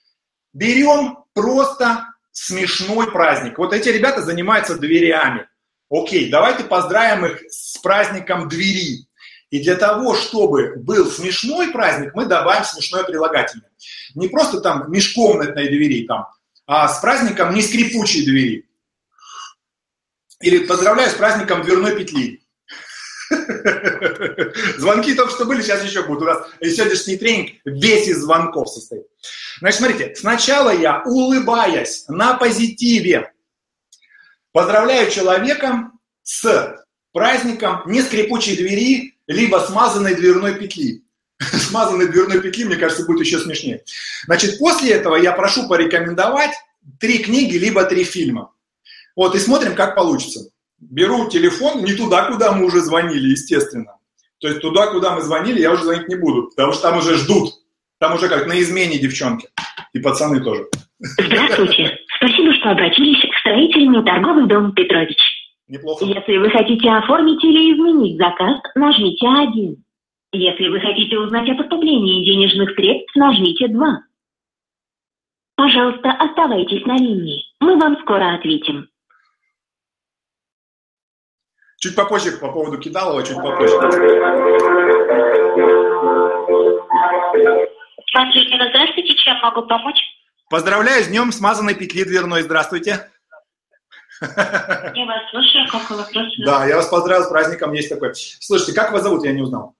Берем 0.52 1.20
просто 1.34 2.06
смешной 2.40 3.12
праздник. 3.12 3.58
Вот 3.58 3.74
эти 3.74 3.90
ребята 3.90 4.22
занимаются 4.22 4.78
дверями. 4.78 5.48
Окей, 5.90 6.30
давайте 6.30 6.64
поздравим 6.64 7.26
их 7.26 7.42
с 7.50 7.78
праздником 7.80 8.48
двери. 8.48 9.08
И 9.50 9.62
для 9.62 9.76
того, 9.76 10.16
чтобы 10.16 10.76
был 10.78 11.10
смешной 11.10 11.72
праздник, 11.72 12.12
мы 12.14 12.26
добавим 12.26 12.64
смешное 12.64 13.04
прилагательное. 13.04 13.70
Не 14.16 14.30
просто 14.30 14.62
там 14.62 14.90
межкомнатной 14.90 15.68
двери, 15.68 16.06
там, 16.06 16.28
а 16.66 16.88
с 16.88 17.00
праздником 17.02 17.54
не 17.54 17.62
скрипучей 17.62 18.24
двери. 18.26 18.70
Или 20.40 20.66
поздравляю 20.66 21.10
с 21.10 21.16
праздником 21.16 21.64
дверной 21.64 21.98
петли. 21.98 22.42
Звонки 24.78 25.16
только 25.16 25.32
что 25.32 25.45
были, 25.45 25.62
сейчас 25.62 25.84
еще 25.84 26.04
будут. 26.04 26.24
У 26.24 26.26
нас 26.26 26.47
сегодняшний 26.62 27.18
тренинг 27.18 27.52
весь 27.66 28.08
из 28.08 28.20
звонков 28.20 28.70
состоит. 28.70 29.06
Значит, 29.60 29.80
смотрите, 29.80 30.16
сначала 30.16 30.70
я, 30.70 31.02
улыбаясь 31.06 32.06
на 32.08 32.36
позитиве, 32.36 33.32
поздравляю 34.52 35.10
человека 35.10 35.91
с 36.24 36.78
праздником 37.12 37.82
не 37.88 38.02
скрипучей 38.02 38.56
двери, 38.56 39.18
либо 39.28 39.58
смазанной 39.58 40.16
дверной 40.16 40.56
петли. 40.56 41.04
Смазанной 41.39 42.08
дверной 42.08 42.41
петли, 42.41 42.66
мне 42.66 42.76
кажется, 42.76 43.06
будет 43.06 43.26
еще 43.26 43.39
смешнее. 43.39 43.84
Значит, 44.26 44.60
после 44.60 44.91
этого 44.91 45.16
я 45.16 45.32
прошу 45.32 45.68
порекомендовать 45.68 46.52
три 47.00 47.20
книги, 47.20 47.58
либо 47.58 47.84
три 47.86 48.04
фильма. 48.04 48.54
Вот, 49.16 49.36
и 49.36 49.39
смотрим, 49.39 49.76
как 49.76 49.95
получится. 49.95 50.50
Беру 50.82 51.30
телефон 51.30 51.84
не 51.84 51.94
туда, 51.94 52.32
куда 52.32 52.54
мы 52.54 52.66
уже 52.66 52.80
звонили, 52.80 53.30
естественно. 53.30 53.98
То 54.40 54.48
есть 54.48 54.62
туда, 54.62 54.88
куда 54.88 55.16
мы 55.16 55.22
звонили, 55.22 55.60
я 55.62 55.74
уже 55.74 55.84
звонить 55.84 56.08
не 56.08 56.16
буду, 56.16 56.50
потому 56.56 56.74
что 56.74 56.84
там 56.84 56.98
уже 56.98 57.18
ждут. 57.18 57.52
Там 58.00 58.16
уже 58.16 58.30
как 58.30 58.48
на 58.48 58.60
измене 58.62 58.98
девчонки. 58.98 59.50
И 59.94 60.00
пацаны 60.00 60.42
тоже. 60.42 60.68
Здравствуйте. 61.00 61.98
Спасибо, 62.18 62.54
что 62.54 62.72
обратились 62.72 63.18
в 63.18 63.40
строительный 63.40 64.04
торговый 64.04 64.48
дом 64.48 64.74
Петрович. 64.74 65.18
Неплохо. 65.68 66.06
Если 66.06 66.38
вы 66.38 66.50
хотите 66.50 66.90
оформить 66.90 67.44
или 67.44 67.74
изменить 67.74 68.18
заказ, 68.18 68.60
нажмите 68.76 69.28
1. 69.28 69.84
Если 70.32 70.68
вы 70.68 70.80
хотите 70.80 71.18
узнать 71.18 71.50
о 71.50 71.56
поступлении 71.56 72.26
денежных 72.26 72.74
средств, 72.76 73.16
нажмите 73.16 73.68
2. 73.68 74.02
Пожалуйста, 75.56 76.12
оставайтесь 76.12 76.86
на 76.86 76.98
линии. 76.98 77.44
Мы 77.60 77.78
вам 77.78 77.98
скоро 78.02 78.36
ответим. 78.36 78.89
Чуть 81.80 81.96
попозже 81.96 82.34
по 82.34 82.52
поводу 82.52 82.78
Кидалова, 82.78 83.24
чуть 83.24 83.38
попозже. 83.38 83.76
Андрей, 88.14 88.70
здравствуйте, 88.70 89.16
чем 89.16 89.38
могу 89.38 89.62
помочь? 89.66 89.98
Поздравляю 90.50 91.04
с 91.04 91.08
днем 91.08 91.32
смазанной 91.32 91.76
петли 91.76 92.04
дверной. 92.04 92.42
Здравствуйте. 92.42 93.10
Я 94.22 95.06
вас 95.06 95.32
слушаю, 95.32 95.66
какой 95.72 95.98
вопрос? 95.98 96.28
Да, 96.40 96.66
я 96.66 96.76
вас 96.76 96.88
поздравил 96.88 97.24
с 97.24 97.30
праздником, 97.30 97.72
есть 97.72 97.88
такой. 97.88 98.14
Слушайте, 98.14 98.74
как 98.74 98.92
вас 98.92 99.04
зовут, 99.04 99.24
я 99.24 99.32
не 99.32 99.42
узнал. 99.42 99.76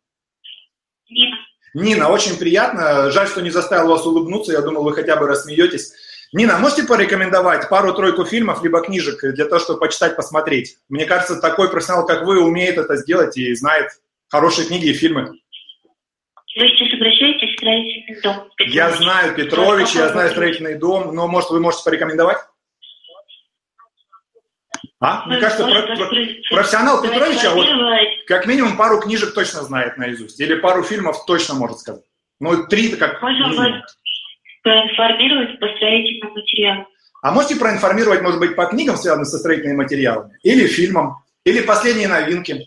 Нина. 1.10 1.38
Нина, 1.74 2.10
очень 2.10 2.38
приятно. 2.38 3.12
Жаль, 3.12 3.28
что 3.28 3.42
не 3.42 3.50
заставил 3.50 3.90
вас 3.90 4.06
улыбнуться. 4.06 4.54
Я 4.54 4.62
думал, 4.62 4.84
вы 4.84 4.94
хотя 4.94 5.18
бы 5.18 5.28
рассмеетесь. 5.28 5.92
Нина, 6.32 6.60
можете 6.60 6.84
порекомендовать 6.84 7.70
пару-тройку 7.70 8.24
фильмов 8.24 8.64
либо 8.64 8.82
книжек 8.82 9.20
для 9.34 9.46
того, 9.46 9.60
чтобы 9.60 9.80
почитать, 9.80 10.16
посмотреть? 10.16 10.78
Мне 10.88 11.06
кажется, 11.06 11.42
такой 11.42 11.72
профессионал, 11.72 12.06
как 12.06 12.24
вы, 12.24 12.44
умеет 12.44 12.78
это 12.78 12.98
сделать 12.98 13.36
и 13.38 13.54
знает 13.56 13.90
хорошие 14.28 14.68
книги 14.68 14.90
и 14.90 14.94
фильмы. 14.94 15.40
Вы 16.56 16.68
сейчас 16.68 16.94
обращаетесь 16.94 17.50
в 17.50 17.58
строительный 17.58 18.22
дом? 18.22 18.50
Петрович. 18.58 18.76
Я 18.76 18.92
знаю 18.92 19.36
Петрович, 19.36 19.92
я 19.94 20.10
знаю 20.10 20.30
строительный 20.30 20.76
дом, 20.76 21.16
но, 21.16 21.28
может, 21.28 21.50
вы 21.50 21.60
можете 21.60 21.84
порекомендовать? 21.84 22.38
А? 25.00 25.26
Мне 25.26 25.36
Вы 25.36 25.42
кажется, 25.42 25.64
про- 25.64 25.96
про- 25.96 26.10
профессионал 26.52 27.02
Петровича 27.02 27.52
вот 27.52 27.66
как 28.28 28.46
минимум 28.46 28.76
пару 28.78 29.00
книжек 29.00 29.34
точно 29.34 29.62
знает 29.64 29.98
наизусть, 29.98 30.40
или 30.40 30.56
пару 30.56 30.84
фильмов 30.84 31.26
точно 31.26 31.56
может 31.56 31.80
сказать. 31.80 32.04
Ну, 32.42 32.68
три 32.68 32.96
как 32.96 33.22
Можно 33.22 33.48
минимум. 33.48 33.84
Проинформировать 34.64 35.60
по 35.60 35.68
строительному 35.76 36.36
материалу. 36.36 36.88
А 37.22 37.32
можете 37.32 37.56
проинформировать, 37.58 38.22
может 38.22 38.40
быть, 38.40 38.56
по 38.56 38.66
книгам, 38.66 38.96
связанным 38.96 39.26
со 39.26 39.38
строительными 39.38 39.78
материалами, 39.78 40.38
или 40.44 40.68
фильмам, 40.68 41.18
или 41.44 41.62
последние 41.62 42.08
новинки? 42.08 42.66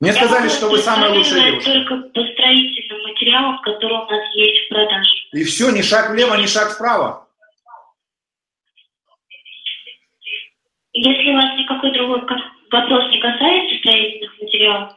Мне 0.00 0.10
Я 0.10 0.16
сказали, 0.16 0.48
что 0.48 0.68
вы 0.68 0.78
самая 0.78 1.10
лучшая 1.10 1.50
девушка. 1.50 1.72
только 1.72 1.96
по 2.10 2.20
строительным 2.32 3.02
материалам, 3.02 3.60
которые 3.62 3.98
у 3.98 4.06
нас 4.06 4.34
есть 4.34 4.66
в 4.66 4.68
продаже. 4.68 5.10
И 5.32 5.44
все, 5.44 5.70
ни 5.70 5.82
шаг 5.82 6.10
влево, 6.10 6.34
ни 6.34 6.46
шаг 6.46 6.70
вправо. 6.70 7.26
Если 10.92 11.32
вас 11.32 11.58
никакой 11.58 11.92
другой 11.92 12.20
вопрос 12.70 13.10
не 13.10 13.20
касается 13.20 13.78
строительных 13.78 14.38
материалов, 14.40 14.92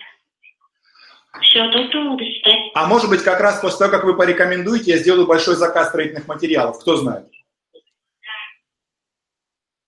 все, 1.40 1.72
доброго, 1.72 2.18
до 2.18 2.24
свидания. 2.26 2.72
А 2.74 2.88
может 2.88 3.10
быть, 3.10 3.24
как 3.24 3.40
раз 3.40 3.60
после 3.62 3.80
того, 3.80 3.92
как 3.92 4.04
вы 4.04 4.18
порекомендуете, 4.18 4.92
я 4.92 4.98
сделаю 4.98 5.26
большой 5.26 5.56
заказ 5.56 5.90
строительных 5.90 6.28
материалов. 6.28 6.80
Кто 6.80 6.98
знает? 6.98 7.28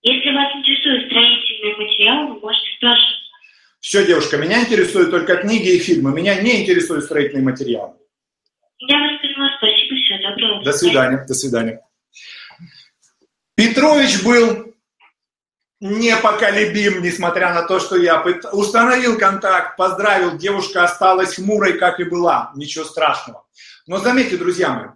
Если 0.02 0.34
вас 0.34 0.54
интересуют 0.54 1.06
строительные 1.06 1.76
материалы, 1.76 2.34
вы 2.34 2.40
можете 2.40 2.66
спрашивать. 2.76 3.24
Все, 3.80 4.06
девушка, 4.06 4.38
меня 4.38 4.62
интересуют 4.62 5.10
только 5.10 5.36
книги 5.36 5.76
и 5.76 5.78
фильмы. 5.78 6.12
Меня 6.12 6.40
не 6.40 6.62
интересуют 6.62 7.04
строительные 7.04 7.44
материалы. 7.44 7.94
Я 8.78 8.98
вас 8.98 9.20
поняла, 9.20 9.50
спасибо, 9.58 9.96
всего 9.96 10.30
доброго. 10.30 10.64
До 10.64 10.72
свидания, 10.72 11.24
до 11.26 11.34
свидания. 11.34 11.80
Петрович 13.54 14.22
был 14.24 14.73
непоколебим, 15.80 17.02
несмотря 17.02 17.52
на 17.52 17.62
то, 17.62 17.78
что 17.80 17.96
я 17.96 18.24
установил 18.52 19.18
контакт, 19.18 19.76
поздравил, 19.76 20.36
девушка 20.36 20.84
осталась 20.84 21.34
хмурой, 21.34 21.78
как 21.78 22.00
и 22.00 22.04
была, 22.04 22.52
ничего 22.54 22.84
страшного. 22.84 23.44
Но 23.86 23.98
заметьте, 23.98 24.36
друзья 24.36 24.70
мои, 24.70 24.86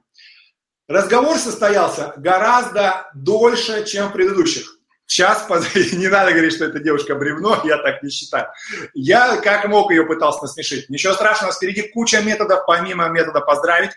разговор 0.89 1.37
состоялся 1.37 2.15
гораздо 2.17 3.11
дольше, 3.15 3.85
чем 3.85 4.09
в 4.09 4.13
предыдущих. 4.13 4.79
Сейчас 5.09 5.49
не 5.93 6.09
надо 6.09 6.33
говорить, 6.33 6.55
что 6.55 6.67
эта 6.67 6.79
девушка 6.81 7.15
бревно, 7.15 7.61
я 7.65 7.79
так 7.79 8.03
не 8.03 8.11
считаю. 8.11 8.49
Я 8.95 9.37
как 9.39 9.67
мог 9.67 9.91
ее 9.91 10.05
пытался 10.05 10.43
насмешить. 10.43 10.91
Ничего 10.91 11.15
страшного, 11.15 11.53
впереди 11.53 11.89
куча 11.89 12.21
методов, 12.21 12.65
помимо 12.67 13.09
метода 13.09 13.41
поздравить. 13.41 13.93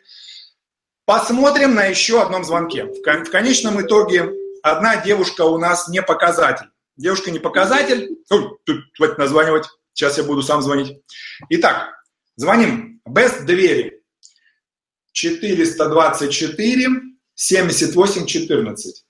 Посмотрим 1.06 1.76
на 1.76 1.86
еще 1.86 2.22
одном 2.22 2.46
звонке. 2.46 2.86
В 2.86 3.30
конечном 3.30 3.82
итоге 3.82 4.32
одна 4.64 4.98
девушка 4.98 5.42
у 5.42 5.58
нас 5.58 5.90
не 5.90 6.02
показатель. 6.02 6.71
Девушка 7.02 7.32
не 7.32 7.40
показатель. 7.40 8.16
Тут 8.30 8.84
хватит 8.96 9.18
названивать. 9.18 9.66
Сейчас 9.92 10.20
я 10.20 10.24
буду 10.24 10.44
сам 10.44 10.62
звонить. 10.62 11.02
Итак, 11.50 11.96
звоним. 12.36 13.02
Без 13.08 13.42
двери. 13.42 14.04
424 15.12 16.88
78 17.34 18.26
14. 18.28 19.06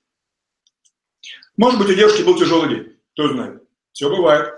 Может 1.57 1.79
быть, 1.79 1.89
у 1.89 1.93
девушки 1.93 2.21
был 2.21 2.39
тяжелый 2.39 2.69
день. 2.69 2.97
Кто 3.11 3.27
знает. 3.27 3.61
Все 3.91 4.09
бывает. 4.09 4.53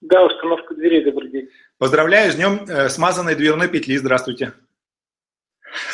Да, 0.00 0.24
установка 0.24 0.74
дверей, 0.74 1.04
добрый 1.04 1.30
день. 1.30 1.48
Поздравляю 1.78 2.32
с 2.32 2.34
днем 2.34 2.64
э, 2.64 2.88
смазанной 2.88 3.36
дверной 3.36 3.68
петли. 3.68 3.96
Здравствуйте. 3.96 4.52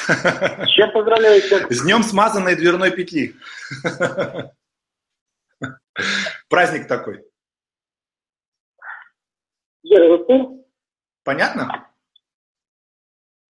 С 0.06 0.68
чем 0.70 0.90
поздравляете? 0.92 1.66
С 1.70 1.82
днем 1.82 2.02
смазанной 2.02 2.56
дверной 2.56 2.90
петли. 2.90 3.34
Праздник 6.48 6.88
такой. 6.88 7.24
Понятно? 11.22 11.90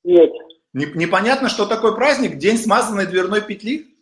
Нет. 0.03 0.31
Не- 0.73 0.91
Непонятно, 0.93 1.49
что 1.49 1.65
такое 1.67 1.91
праздник? 1.93 2.37
День 2.37 2.57
смазанной 2.57 3.05
дверной 3.05 3.41
петли? 3.41 3.95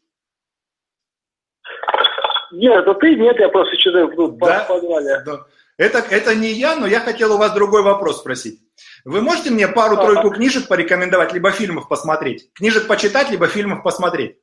ЕРВП? 2.52 3.04
Нет, 3.04 3.40
я 3.40 3.50
просто 3.50 3.78
что-то 3.80 4.08
ну, 4.16 4.28
Да? 4.38 4.64
в 4.66 4.68
подвале. 4.68 5.22
Да. 5.26 5.46
Это, 5.78 6.00
это 6.00 6.36
не 6.36 6.52
я, 6.52 6.76
но 6.76 6.86
я 6.86 7.00
хотел 7.00 7.34
у 7.34 7.38
вас 7.38 7.54
другой 7.54 7.82
вопрос 7.82 8.20
спросить. 8.20 8.62
Вы 9.04 9.22
можете 9.22 9.50
мне 9.50 9.68
пару-тройку 9.68 10.30
книжек 10.30 10.68
порекомендовать, 10.68 11.34
либо 11.34 11.52
фильмов 11.52 11.88
посмотреть? 11.88 12.52
Книжек 12.54 12.88
почитать, 12.88 13.30
либо 13.32 13.48
фильмов 13.48 13.84
посмотреть? 13.84 14.38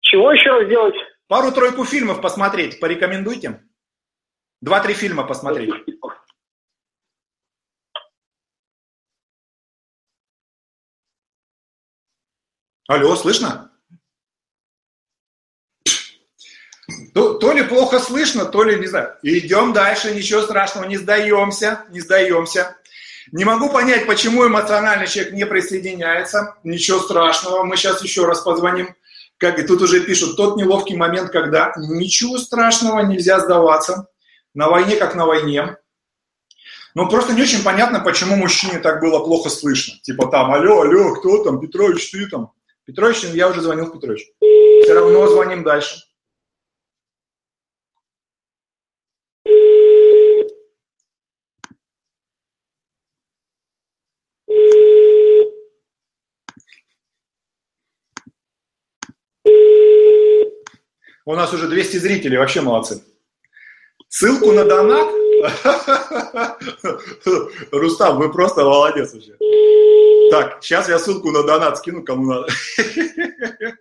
Чего 0.00 0.32
еще 0.32 0.50
раз 0.50 0.68
делать? 0.68 0.94
Пару-тройку 1.26 1.84
фильмов 1.84 2.20
посмотреть, 2.20 2.80
порекомендуйте. 2.80 3.62
Два-три 4.60 4.94
фильма 4.94 5.26
посмотреть. 5.26 5.70
Алло, 12.88 13.14
слышно? 13.16 13.67
То, 17.40 17.52
ли 17.52 17.62
плохо 17.62 17.98
слышно, 17.98 18.44
то 18.44 18.62
ли 18.62 18.78
не 18.78 18.86
знаю. 18.86 19.14
Идем 19.22 19.72
дальше, 19.72 20.14
ничего 20.14 20.42
страшного, 20.42 20.84
не 20.84 20.96
сдаемся, 20.96 21.84
не 21.90 22.00
сдаемся. 22.00 22.76
Не 23.32 23.44
могу 23.44 23.70
понять, 23.70 24.06
почему 24.06 24.46
эмоциональный 24.46 25.06
человек 25.06 25.34
не 25.34 25.46
присоединяется. 25.46 26.56
Ничего 26.64 27.00
страшного, 27.00 27.64
мы 27.64 27.76
сейчас 27.76 28.02
еще 28.02 28.24
раз 28.24 28.40
позвоним. 28.40 28.94
Как 29.36 29.58
и 29.58 29.62
тут 29.62 29.82
уже 29.82 30.00
пишут, 30.00 30.36
тот 30.36 30.56
неловкий 30.56 30.96
момент, 30.96 31.30
когда 31.30 31.72
ничего 31.76 32.38
страшного, 32.38 33.00
нельзя 33.00 33.38
сдаваться. 33.40 34.08
На 34.54 34.68
войне 34.68 34.96
как 34.96 35.14
на 35.14 35.26
войне. 35.26 35.76
Но 36.94 37.08
просто 37.08 37.32
не 37.32 37.42
очень 37.42 37.62
понятно, 37.62 38.00
почему 38.00 38.34
мужчине 38.36 38.80
так 38.80 39.00
было 39.00 39.20
плохо 39.20 39.50
слышно. 39.50 39.94
Типа 40.02 40.26
там, 40.26 40.50
алло, 40.52 40.80
алло, 40.80 41.14
кто 41.14 41.44
там, 41.44 41.60
Петрович, 41.60 42.10
ты 42.10 42.26
там. 42.26 42.52
Петрович, 42.86 43.18
я 43.22 43.48
уже 43.48 43.60
звонил 43.60 43.90
Петрович. 43.90 44.26
Все 44.40 44.94
равно 44.94 45.28
звоним 45.28 45.62
дальше. 45.62 46.07
У 61.28 61.34
нас 61.34 61.52
уже 61.52 61.68
200 61.68 61.98
зрителей, 61.98 62.38
вообще 62.38 62.62
молодцы. 62.62 63.04
Ссылку 64.08 64.52
на 64.52 64.64
донат. 64.64 65.08
Рустам, 67.70 68.16
вы 68.16 68.32
просто 68.32 68.64
молодец 68.64 69.12
вообще. 69.12 69.36
Так, 70.30 70.62
сейчас 70.62 70.88
я 70.88 70.98
ссылку 70.98 71.30
на 71.30 71.42
донат 71.42 71.76
скину, 71.76 72.02
кому 72.02 72.32
надо. 72.32 72.48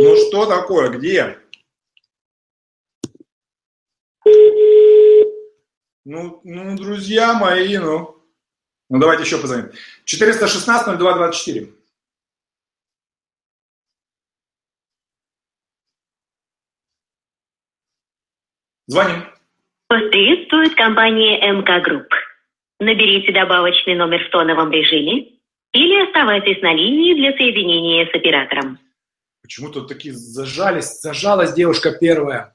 Ну 0.00 0.16
что 0.16 0.46
такое, 0.46 0.90
где? 0.90 1.38
Ну, 6.04 6.40
ну, 6.44 6.76
друзья 6.76 7.34
мои, 7.34 7.76
ну. 7.78 8.17
Ну, 8.90 8.98
давайте 8.98 9.24
еще 9.24 9.38
позвоним. 9.38 9.70
416-02-24. 10.06 11.74
Звоним. 18.86 19.24
Приветствует 19.88 20.74
компания 20.74 21.52
МК 21.52 21.80
Групп. 21.80 22.08
Наберите 22.80 23.32
добавочный 23.32 23.94
номер 23.94 24.26
в 24.26 24.30
тоновом 24.30 24.70
режиме 24.70 25.38
или 25.72 26.06
оставайтесь 26.06 26.62
на 26.62 26.72
линии 26.72 27.14
для 27.14 27.32
соединения 27.32 28.06
с 28.06 28.14
оператором. 28.14 28.78
Почему-то 29.42 29.82
такие 29.82 30.14
зажались, 30.14 31.00
зажалась 31.00 31.52
девушка 31.52 31.92
первая. 31.92 32.54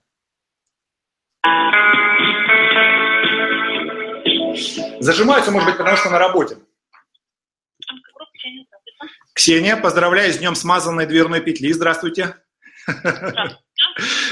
Зажимаются, 5.03 5.51
может 5.51 5.67
быть, 5.67 5.77
потому 5.77 5.97
что 5.97 6.09
на 6.09 6.17
работе. 6.17 6.57
Ксения, 9.33 9.75
поздравляю 9.75 10.31
с 10.31 10.37
днем 10.37 10.55
смазанной 10.55 11.05
дверной 11.05 11.41
петли. 11.41 11.73
Здравствуйте. 11.73 12.37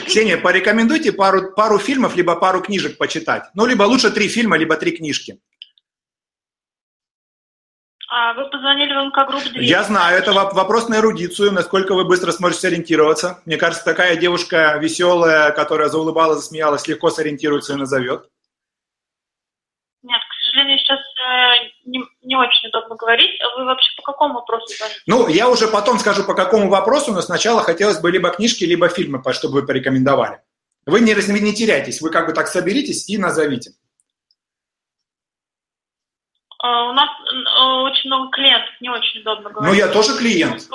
Ксения, 0.05 0.37
порекомендуйте 0.37 1.11
пару, 1.11 1.51
пару 1.51 1.77
фильмов, 1.77 2.15
либо 2.15 2.37
пару 2.37 2.61
книжек 2.61 2.97
почитать. 2.97 3.49
Ну, 3.53 3.65
либо 3.65 3.83
лучше 3.83 4.11
три 4.11 4.29
фильма, 4.29 4.57
либо 4.57 4.77
три 4.77 4.91
книжки. 4.95 5.41
А 8.09 8.33
вы 8.33 8.49
позвонили 8.49 8.93
в 8.93 9.07
МК 9.07 9.25
группу 9.25 9.59
Я 9.59 9.83
знаю, 9.83 10.17
это 10.17 10.31
вопрос 10.31 10.87
на 10.87 10.99
эрудицию, 10.99 11.51
насколько 11.51 11.93
вы 11.93 12.05
быстро 12.05 12.31
сможете 12.31 12.61
сориентироваться. 12.61 13.41
Мне 13.45 13.57
кажется, 13.57 13.83
такая 13.83 14.15
девушка 14.15 14.77
веселая, 14.77 15.51
которая 15.51 15.89
заулыбалась, 15.89 16.39
засмеялась, 16.39 16.87
легко 16.87 17.09
сориентируется 17.09 17.73
и 17.73 17.77
назовет. 17.77 18.29
Нет, 20.03 20.19
к 20.19 20.33
сожалению, 20.33 20.79
сейчас 20.79 20.99
э, 20.99 21.20
не, 21.85 22.03
не 22.21 22.35
очень 22.35 22.69
удобно 22.69 22.95
говорить. 22.95 23.39
А 23.41 23.57
вы 23.57 23.65
вообще 23.65 23.89
по 23.97 24.03
какому 24.03 24.35
вопросу 24.35 24.67
звоните? 24.75 25.01
Ну, 25.07 25.27
я 25.27 25.49
уже 25.49 25.67
потом 25.67 25.99
скажу, 25.99 26.23
по 26.23 26.33
какому 26.33 26.69
вопросу, 26.69 27.11
но 27.13 27.21
сначала 27.21 27.61
хотелось 27.61 27.99
бы 27.99 28.11
либо 28.11 28.29
книжки, 28.29 28.63
либо 28.63 28.89
фильмы, 28.89 29.21
чтобы 29.33 29.61
вы 29.61 29.65
порекомендовали. 29.65 30.41
Вы 30.85 31.01
не, 31.01 31.13
не 31.13 31.53
теряйтесь, 31.53 32.01
вы 32.01 32.09
как 32.09 32.27
бы 32.27 32.33
так 32.33 32.47
соберитесь 32.47 33.07
и 33.09 33.17
назовите. 33.17 33.71
Uh, 36.63 36.89
у 36.89 36.93
нас 36.93 37.09
uh, 37.09 37.81
очень 37.89 38.07
много 38.07 38.29
клиентов, 38.31 38.69
не 38.81 38.89
очень 38.89 39.21
удобно 39.21 39.49
говорить. 39.49 39.73
Ну, 39.73 39.73
я 39.73 39.87
тоже 39.87 40.15
клиент. 40.17 40.69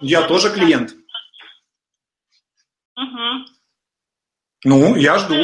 Я 0.00 0.22
тоже 0.22 0.50
клиент. 0.50 0.94
Угу. 2.96 3.46
Ну, 4.64 4.96
я 4.96 5.18
жду. 5.18 5.34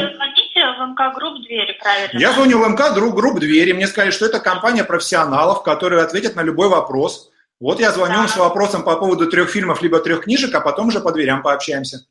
МК 0.99 1.13
Групп 1.15 1.41
Двери, 1.41 1.77
правильно? 1.79 2.19
Я 2.19 2.33
звоню 2.33 2.59
в 2.59 2.69
МК 2.69 2.91
Групп 2.91 3.39
Двери, 3.39 3.71
мне 3.71 3.87
сказали, 3.87 4.11
что 4.11 4.25
это 4.25 4.39
компания 4.39 4.83
профессионалов, 4.83 5.63
которые 5.63 6.03
ответят 6.03 6.35
на 6.35 6.41
любой 6.41 6.67
вопрос. 6.67 7.31
Вот 7.59 7.79
я 7.79 7.91
звоню 7.91 8.21
да. 8.21 8.27
с 8.27 8.37
вопросом 8.37 8.83
по 8.83 8.95
поводу 8.97 9.29
трех 9.29 9.49
фильмов 9.49 9.81
либо 9.81 9.99
трех 9.99 10.23
книжек, 10.23 10.53
а 10.55 10.61
потом 10.61 10.87
уже 10.89 10.99
по 10.99 11.11
дверям 11.11 11.41
пообщаемся. 11.41 12.05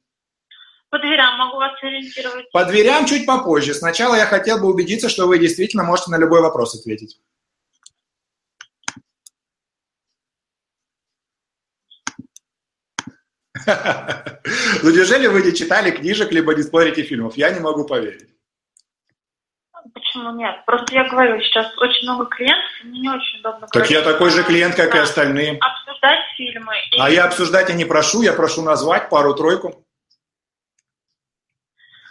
По 0.91 0.99
дверям 0.99 1.36
могу 1.39 1.59
вас 1.59 1.72
ориентировать. 1.82 2.51
По 2.51 2.64
дверям 2.64 3.05
чуть 3.07 3.26
попозже. 3.26 3.74
Сначала 3.74 4.14
я 4.14 4.24
хотел 4.24 4.59
бы 4.59 4.68
убедиться, 4.68 5.09
что 5.09 5.26
вы 5.26 5.39
действительно 5.39 5.84
можете 5.84 6.11
на 6.11 6.16
любой 6.16 6.41
вопрос 6.41 6.74
ответить. 6.74 7.20
Ну, 14.82 14.91
неужели 14.91 15.26
вы 15.26 15.43
не 15.43 15.53
читали 15.55 15.91
книжек, 15.91 16.32
либо 16.32 16.55
не 16.55 16.62
смотрите 16.62 17.03
фильмов? 17.03 17.36
Я 17.36 17.51
не 17.51 17.61
могу 17.61 17.84
поверить. 17.84 18.38
Почему 20.12 20.32
нет? 20.32 20.64
Просто 20.64 20.94
я 20.94 21.04
говорю, 21.09 21.40
сейчас 21.42 21.66
очень 21.78 22.09
много 22.09 22.26
клиентов, 22.26 22.70
мне 22.84 23.00
не 23.00 23.09
очень 23.11 23.40
удобно 23.40 23.61
Так 23.66 23.72
говорить. 23.72 23.90
я 23.90 24.02
такой 24.02 24.30
же 24.30 24.42
клиент, 24.42 24.74
как 24.74 24.94
и 24.94 24.98
остальные. 24.98 25.59
Обсуждать 25.61 26.20
фильмы. 26.36 26.72
и- 26.92 26.98
А 26.98 27.11
я 27.11 27.24
обсуждать 27.24 27.68
и 27.70 27.74
не 27.74 27.84
прошу, 27.84 28.22
я 28.22 28.32
прошу 28.32 28.62
назвать 28.62 29.11
пару-тройку. 29.11 29.84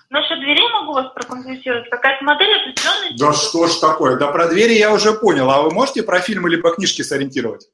Насчет 0.10 0.40
дверей 0.40 0.70
могу 0.72 0.94
вас 0.94 1.12
проконсультировать. 1.14 1.90
Какая-то 1.90 2.24
модель 2.24 2.56
определенная? 2.62 3.18
Да 3.18 3.34
что 3.34 3.68
ж 3.68 3.76
такое, 3.76 4.16
да 4.18 4.28
про 4.32 4.48
двери 4.48 4.74
я 4.74 4.94
уже 4.94 5.14
понял. 5.14 5.50
А 5.50 5.62
вы 5.62 5.72
можете 5.72 6.04
про 6.04 6.20
фильмы 6.22 6.50
либо 6.50 6.74
книжки 6.74 7.02
сориентировать? 7.02 7.68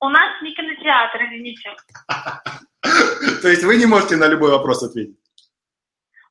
У 0.00 0.08
нас 0.08 0.40
не 0.42 0.54
кинотеатр, 0.54 1.18
извините. 1.24 1.70
То 3.42 3.48
есть 3.48 3.64
вы 3.64 3.76
не 3.76 3.84
можете 3.86 4.16
на 4.16 4.26
любой 4.26 4.50
вопрос 4.52 4.82
ответить? 4.82 5.16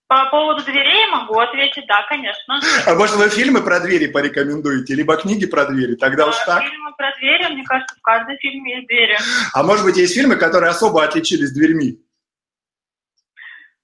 По 0.10 0.26
поводу 0.32 0.64
дверей 0.64 1.06
могу 1.12 1.38
ответить, 1.38 1.86
да, 1.88 2.04
конечно. 2.10 2.60
А 2.88 2.96
может 2.96 3.16
вы 3.16 3.30
фильмы 3.30 3.62
про 3.62 3.80
двери 3.80 4.08
порекомендуете, 4.08 4.96
либо 4.96 5.16
книги 5.18 5.46
про 5.46 5.66
двери? 5.66 5.94
Тогда 5.94 6.26
уж 6.26 6.36
так. 6.48 6.64
Фильмы 6.64 6.92
про 6.98 7.16
двери, 7.20 7.54
мне 7.54 7.64
кажется, 7.64 7.96
в 7.96 8.02
каждом 8.02 8.36
фильме 8.40 8.78
есть 8.78 8.88
двери. 8.88 9.20
А 9.54 9.62
может 9.62 9.86
быть 9.86 9.98
есть 9.98 10.16
фильмы, 10.16 10.36
которые 10.36 10.72
особо 10.72 11.04
отличились 11.04 11.52
дверьми? 11.52 12.00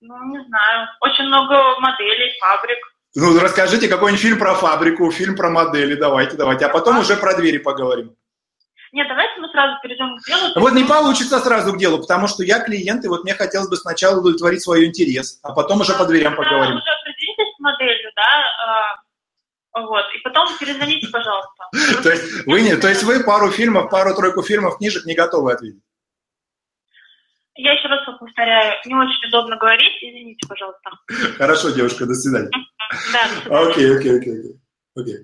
Ну, 0.02 0.16
не 0.32 0.44
знаю. 0.46 0.88
Очень 1.02 1.26
много 1.26 1.80
моделей, 1.80 2.34
фабрик. 2.40 2.80
Ну, 3.14 3.40
расскажите 3.40 3.88
какой-нибудь 3.88 4.22
фильм 4.24 4.40
про 4.40 4.56
фабрику, 4.56 5.12
фильм 5.12 5.36
про 5.36 5.52
модели, 5.52 5.94
давайте, 5.94 6.36
давайте. 6.36 6.66
А 6.66 6.70
потом 6.70 6.98
уже 6.98 7.18
про 7.18 7.36
двери 7.36 7.60
поговорим. 7.60 8.16
Нет, 8.96 9.10
давайте 9.10 9.42
мы 9.42 9.50
сразу 9.50 9.78
перейдем 9.84 10.18
к 10.18 10.26
делу. 10.26 10.54
Вот 10.56 10.72
не 10.72 10.86
получится 10.86 11.40
сразу 11.40 11.74
к 11.74 11.78
делу, 11.78 11.98
потому 11.98 12.30
что 12.30 12.44
я 12.44 12.62
клиент, 12.62 13.04
и 13.04 13.10
вот 13.10 13.26
мне 13.26 13.34
хотелось 13.34 13.68
бы 13.68 13.76
сначала 13.76 14.22
удовлетворить 14.22 14.64
свой 14.64 14.86
интерес, 14.86 15.38
а 15.44 15.52
потом 15.52 15.82
уже 15.82 15.94
по 15.98 16.06
дверям 16.06 16.34
поговорим. 16.34 16.78
Уже 16.78 16.92
определитесь 17.02 17.56
с 17.58 17.60
моделью, 17.60 18.10
да, 18.16 19.02
а, 19.74 19.82
вот, 19.82 20.06
и 20.16 20.20
потом 20.20 20.48
перезвоните, 20.58 21.10
пожалуйста. 21.12 21.66
То 22.04 22.10
есть 22.10 22.48
вы 22.48 22.62
не, 22.62 22.78
то 22.78 22.88
есть 22.88 23.04
вы 23.04 23.22
пару 23.22 23.52
фильмов, 23.52 23.90
пару-тройку 23.90 24.44
фильмов, 24.44 24.78
книжек 24.78 25.06
не 25.06 25.14
готовы 25.14 25.52
ответить? 25.52 25.84
Я 27.58 27.74
еще 27.74 27.90
раз 27.90 28.00
повторяю, 28.18 28.76
не 28.86 28.96
очень 28.96 29.28
удобно 29.28 29.58
говорить, 29.58 29.92
извините, 30.02 30.48
пожалуйста. 30.48 30.92
Хорошо, 31.38 31.72
девушка, 31.72 32.06
до 32.06 32.14
свидания. 32.14 32.50
Да. 33.12 33.62
Окей, 33.62 33.98
окей, 33.98 34.20
окей, 34.20 34.56
окей. 34.96 35.20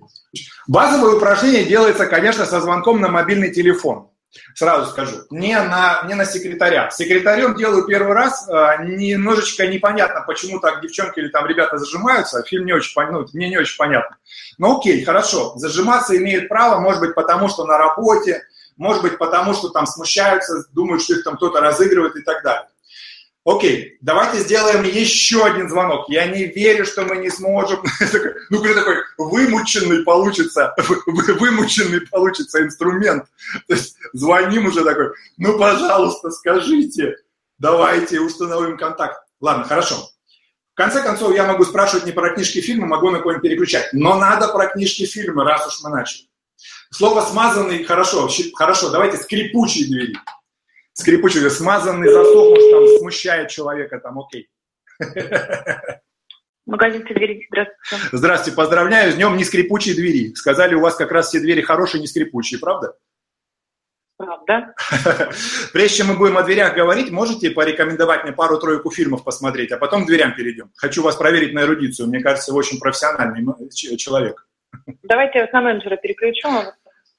Базовое 0.68 1.16
упражнение 1.16 1.66
делается, 1.66 2.06
конечно, 2.08 2.46
со 2.46 2.62
звонком 2.62 3.02
на 3.02 3.10
мобильный 3.10 3.52
телефон. 3.52 4.10
Сразу 4.56 4.90
скажу, 4.92 5.24
не 5.30 5.60
на, 5.62 6.04
не 6.08 6.14
на 6.14 6.26
секретаря. 6.26 6.90
Секретарем 6.90 7.56
делаю 7.56 7.86
первый 7.86 8.14
раз, 8.14 8.48
а, 8.48 8.78
немножечко 8.78 9.68
непонятно, 9.68 10.24
почему 10.26 10.60
так 10.60 10.82
девчонки 10.82 11.20
или 11.20 11.28
там 11.28 11.46
ребята 11.48 11.78
зажимаются, 11.78 12.42
фильм 12.44 12.66
не 12.66 12.72
очень, 12.72 12.94
ну, 13.12 13.26
мне 13.34 13.50
не 13.50 13.58
очень 13.58 13.78
понятно. 13.78 14.18
Но 14.58 14.78
окей, 14.78 15.04
хорошо, 15.04 15.54
зажиматься 15.58 16.16
имеет 16.18 16.48
право, 16.48 16.80
может 16.80 17.02
быть, 17.02 17.14
потому 17.14 17.50
что 17.50 17.66
на 17.66 17.78
работе, 17.78 18.44
может 18.78 19.02
быть, 19.02 19.18
потому 19.18 19.54
что 19.54 19.70
там 19.70 19.86
смущаются, 19.86 20.64
думают, 20.72 21.04
что 21.04 21.14
их 21.14 21.24
там 21.26 21.36
кто-то 21.36 21.60
разыгрывает 21.60 22.16
и 22.16 22.22
так 22.22 22.42
далее. 22.42 22.68
Окей, 23.44 23.98
давайте 24.02 24.40
сделаем 24.40 24.84
еще 24.84 25.44
один 25.44 25.68
звонок. 25.68 26.08
Я 26.10 26.28
не 26.28 26.46
верю, 26.46 26.86
что 26.86 27.06
мы 27.06 27.18
не 27.18 27.30
сможем. 27.30 27.84
Ну, 28.50 28.60
какой 28.60 28.76
такой 28.76 28.96
вымученный 29.18 30.04
получится, 30.04 30.76
вымученный 31.08 32.02
получится 32.02 32.62
инструмент. 32.62 33.26
То 33.68 33.74
есть 33.74 33.96
звоним 34.14 34.66
уже 34.66 34.84
такой, 34.84 35.12
ну, 35.38 35.58
пожалуйста, 35.58 36.32
скажите, 36.32 37.16
давайте 37.58 38.20
установим 38.20 38.78
контакт. 38.78 39.24
Ладно, 39.40 39.64
хорошо. 39.64 40.10
В 40.74 40.76
конце 40.76 41.02
концов, 41.02 41.34
я 41.34 41.46
могу 41.46 41.64
спрашивать 41.64 42.06
не 42.06 42.12
про 42.12 42.34
книжки 42.34 42.62
фильмы, 42.62 42.88
могу 42.88 43.10
на 43.10 43.20
кого-нибудь 43.20 43.44
переключать. 43.44 43.90
Но 43.94 44.18
надо 44.18 44.50
про 44.50 44.68
книжки 44.68 45.06
фильмы, 45.06 45.44
раз 45.44 45.66
уж 45.66 45.82
мы 45.84 45.90
начали. 45.90 46.28
Слово 46.92 47.22
смазанный, 47.22 47.84
хорошо, 47.84 48.30
хорошо, 48.54 48.90
давайте 48.90 49.18
скрипучие 49.18 49.88
двери. 49.88 50.18
Скрипучий, 50.94 51.50
смазанный 51.50 52.12
засов, 52.12 52.50
может, 52.50 52.72
там 52.72 52.88
смущает 53.00 53.50
человека, 53.50 54.00
там, 54.00 54.20
окей. 54.20 54.50
Магазин 56.66 57.04
двери, 57.04 57.48
здравствуйте. 57.50 58.08
Здравствуйте, 58.12 58.56
поздравляю, 58.56 59.12
с 59.12 59.16
днем 59.16 59.36
не 59.36 59.44
скрипучие 59.44 59.96
двери. 59.96 60.34
Сказали, 60.36 60.76
у 60.76 60.80
вас 60.80 60.96
как 60.96 61.12
раз 61.12 61.30
все 61.30 61.40
двери 61.40 61.62
хорошие, 61.62 62.02
не 62.02 62.08
скрипучие, 62.08 62.60
правда? 62.60 62.96
Правда. 64.18 64.76
Прежде 65.74 65.98
чем 65.98 66.08
мы 66.08 66.18
будем 66.18 66.38
о 66.38 66.44
дверях 66.44 66.76
говорить, 66.76 67.10
можете 67.10 67.50
порекомендовать 67.50 68.24
мне 68.24 68.32
пару-тройку 68.32 68.92
фильмов 68.92 69.24
посмотреть, 69.24 69.72
а 69.72 69.78
потом 69.78 70.04
к 70.04 70.08
дверям 70.08 70.36
перейдем. 70.36 70.72
Хочу 70.76 71.02
вас 71.02 71.16
проверить 71.16 71.54
на 71.54 71.62
эрудицию. 71.62 72.08
Мне 72.08 72.20
кажется, 72.22 72.52
вы 72.52 72.60
очень 72.60 72.80
профессиональный 72.80 73.44
человек. 73.98 74.48
Давайте 75.04 75.40
я 75.40 75.50
на 75.52 75.62
менеджера 75.62 75.98
переключу. 75.98 76.48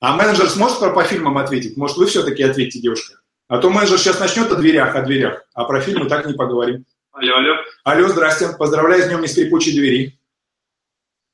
А 0.01 0.16
менеджер 0.16 0.49
сможет 0.49 0.79
по 0.95 1.03
фильмам 1.03 1.39
ответить? 1.39 1.77
Может, 1.77 1.97
вы 1.97 2.07
все-таки 2.07 2.45
ответите, 2.45 2.81
девушка? 2.81 3.22
А 3.53 3.59
то 3.59 3.68
менеджер 3.68 3.98
сейчас 3.98 4.18
начнет 4.18 4.50
о 4.50 4.55
дверях, 4.55 4.94
о 4.96 5.03
дверях, 5.03 5.42
а 5.53 5.64
про 5.64 5.78
фильмы 5.82 6.09
так 6.09 6.24
не 6.24 6.32
поговорим. 6.32 6.86
Алло, 7.12 7.36
алло. 7.36 7.55
Алло, 7.84 8.09
здрасте. 8.09 8.48
Поздравляю 8.59 9.03
с 9.03 9.09
днем 9.09 9.20
не 9.20 9.28
скрипучей 9.28 9.74
двери. 9.74 10.18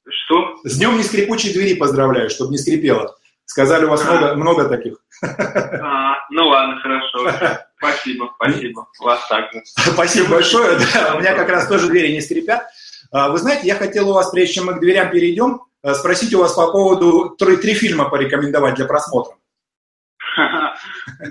Что? 0.05 0.57
С 0.65 0.79
днем 0.79 0.97
не 0.97 1.05
скрипучей 1.05 1.53
двери 1.53 1.75
поздравляю, 1.77 2.29
чтобы 2.29 2.51
не 2.51 2.59
скрипело. 2.59 3.17
Сказали, 3.45 3.85
у 3.85 3.91
вас 3.91 4.05
а. 4.05 4.11
много, 4.11 4.35
много 4.35 4.65
таких. 4.69 4.97
А, 5.23 6.17
ну 6.31 6.49
ладно, 6.49 6.81
хорошо. 6.81 7.31
Спасибо, 7.77 8.35
спасибо. 8.35 8.89
Вас 8.99 9.29
так 9.29 9.53
же. 9.53 9.63
Спасибо 9.65 10.29
большое. 10.29 10.77
Да, 10.95 11.15
у 11.15 11.21
меня 11.21 11.37
как 11.37 11.49
раз 11.49 11.69
тоже 11.69 11.87
двери 11.87 12.13
не 12.13 12.21
скрипят. 12.21 12.67
А, 13.13 13.29
вы 13.29 13.39
знаете, 13.39 13.69
я 13.69 13.77
хотел 13.77 14.11
у 14.11 14.13
вас, 14.13 14.31
прежде 14.33 14.55
чем 14.55 14.67
мы 14.67 14.75
к 14.75 14.81
дверям 14.81 15.13
перейдем, 15.13 15.61
э, 15.85 15.95
спросить 15.95 16.35
у 16.35 16.41
вас 16.41 16.53
по 16.55 16.73
поводу 16.73 17.37
три, 17.39 17.59
три 17.59 17.75
фильма 17.75 18.11
порекомендовать 18.11 18.75
для 18.75 18.87
просмотра. 18.87 19.38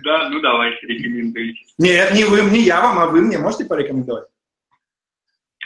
Да, 0.03 0.29
ну 0.29 0.39
давайте, 0.41 0.85
рекомендуйте. 0.87 1.59
Нет, 1.77 2.13
не 2.13 2.23
вы, 2.25 2.41
не 2.41 2.61
я 2.61 2.81
вам, 2.81 2.99
а 2.99 3.07
вы 3.07 3.21
мне 3.21 3.37
можете 3.37 3.65
порекомендовать? 3.65 4.27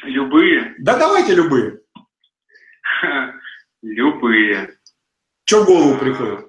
Любые? 0.03 0.75
Да 0.79 0.97
давайте 0.97 1.35
любые. 1.35 1.79
Любые. 3.81 4.77
Что 5.45 5.63
в 5.63 5.65
голову 5.65 5.97
приходит? 5.97 6.47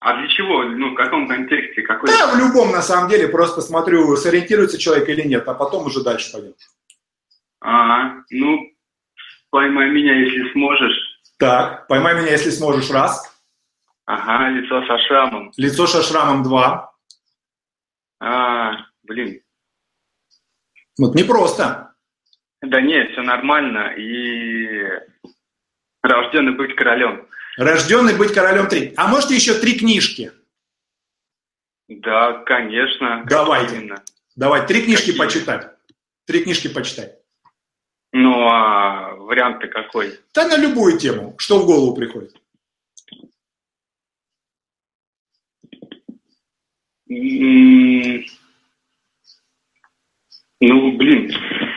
А 0.00 0.16
для 0.16 0.28
чего? 0.28 0.64
Ну, 0.64 0.90
в 0.90 0.94
каком 0.94 1.28
контексте? 1.28 1.82
Какой... 1.82 2.08
Да, 2.08 2.34
в 2.34 2.38
любом, 2.38 2.72
на 2.72 2.82
самом 2.82 3.08
деле. 3.08 3.28
Просто 3.28 3.60
смотрю, 3.60 4.16
сориентируется 4.16 4.78
человек 4.78 5.08
или 5.08 5.22
нет, 5.22 5.46
а 5.46 5.54
потом 5.54 5.86
уже 5.86 6.02
дальше 6.02 6.32
пойдем. 6.32 6.54
Ага, 7.60 8.24
ну, 8.30 8.60
поймай 9.50 9.90
меня, 9.90 10.14
если 10.18 10.52
сможешь. 10.52 11.20
Так, 11.38 11.86
поймай 11.86 12.14
меня, 12.20 12.32
если 12.32 12.50
сможешь, 12.50 12.90
раз. 12.90 13.31
Ага, 14.04 14.48
лицо 14.50 14.84
со 14.86 14.98
шрамом. 14.98 15.52
Лицо 15.56 15.86
со 15.86 16.02
шрамом 16.02 16.42
два. 16.42 16.92
А, 18.20 18.72
блин. 19.02 19.40
Вот 20.98 21.14
непросто. 21.14 21.94
Да 22.60 22.80
нет, 22.80 23.12
все 23.12 23.22
нормально. 23.22 23.94
И 23.96 24.88
рожденный 26.02 26.54
быть 26.54 26.76
королем. 26.76 27.26
Рожденный 27.56 28.16
быть 28.16 28.32
королем 28.32 28.68
три. 28.68 28.94
А 28.96 29.08
можете 29.08 29.34
еще 29.34 29.54
три 29.54 29.78
книжки? 29.78 30.32
Да, 31.88 32.42
конечно. 32.44 33.24
Давайте. 33.28 33.76
Именно. 33.76 34.02
Давай, 34.36 34.66
три 34.66 34.82
книжки 34.82 35.10
Какие? 35.12 35.18
почитать. 35.18 35.70
Три 36.26 36.42
книжки 36.44 36.68
почитать. 36.68 37.18
Ну, 38.12 38.46
а 38.48 39.14
вариант-то 39.14 39.68
какой? 39.68 40.18
Да 40.34 40.46
на 40.46 40.56
любую 40.56 40.98
тему. 40.98 41.34
Что 41.38 41.58
в 41.58 41.66
голову 41.66 41.94
приходит? 41.94 42.36
Ну, 50.60 50.92
блин. 50.96 51.30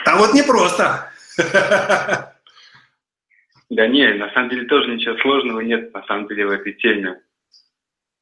А 0.05 0.17
вот 0.17 0.33
непросто. 0.33 1.11
Да 3.69 3.87
не, 3.87 4.13
на 4.13 4.31
самом 4.33 4.49
деле 4.49 4.67
тоже 4.67 4.93
ничего 4.93 5.17
сложного 5.17 5.59
нет, 5.61 5.93
на 5.93 6.03
самом 6.05 6.27
деле, 6.27 6.45
в 6.45 6.51
этой 6.51 6.73
теме. 6.73 7.19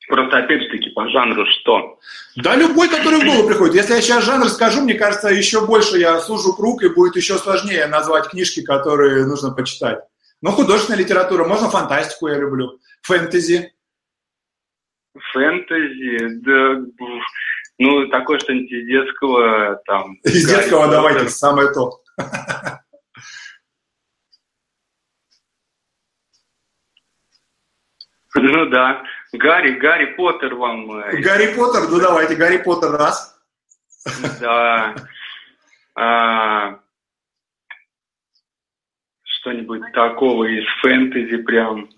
Просто, 0.07 0.37
опять 0.37 0.63
же 0.63 0.69
таки, 0.69 0.89
по 0.91 1.07
жанру 1.09 1.45
что? 1.45 1.99
Да 2.37 2.55
любой, 2.55 2.89
который 2.89 3.19
в 3.19 3.25
голову 3.25 3.47
приходит. 3.47 3.75
Если 3.75 3.93
я 3.93 4.01
сейчас 4.01 4.23
жанр 4.23 4.47
скажу, 4.49 4.81
мне 4.81 4.95
кажется, 4.95 5.29
еще 5.29 5.65
больше 5.65 5.97
я 5.97 6.19
сужу 6.19 6.53
круг, 6.53 6.81
и 6.83 6.89
будет 6.89 7.15
еще 7.15 7.37
сложнее 7.37 7.85
назвать 7.87 8.29
книжки, 8.29 8.63
которые 8.63 9.25
нужно 9.25 9.51
почитать. 9.51 9.99
Ну, 10.41 10.51
художественная 10.51 10.99
литература, 10.99 11.45
можно 11.45 11.69
фантастику 11.69 12.27
я 12.27 12.37
люблю, 12.37 12.79
фэнтези. 13.01 13.72
Фэнтези, 15.31 16.41
да, 16.43 16.81
ну, 17.79 18.07
такое 18.07 18.39
что-нибудь 18.39 18.71
из 18.71 18.87
детского, 18.87 19.81
там... 19.85 20.15
Из 20.23 20.47
детского 20.47 20.87
давайте, 20.89 21.29
самое 21.29 21.71
то. 21.71 21.99
Ну 28.35 28.65
да. 28.67 29.03
Гарри, 29.31 29.71
Гарри 29.73 30.13
Поттер 30.15 30.55
вам... 30.55 30.91
Э, 30.91 31.17
Гарри 31.21 31.53
Поттер? 31.53 31.87
Ну 31.89 31.99
давайте, 31.99 32.35
Гарри 32.35 32.57
Поттер 32.57 32.91
раз. 32.91 33.39
Да. 34.39 34.95
А, 35.95 36.79
что-нибудь 39.23 39.91
такого 39.93 40.45
из 40.45 40.65
фэнтези 40.81 41.37
прям. 41.43 41.89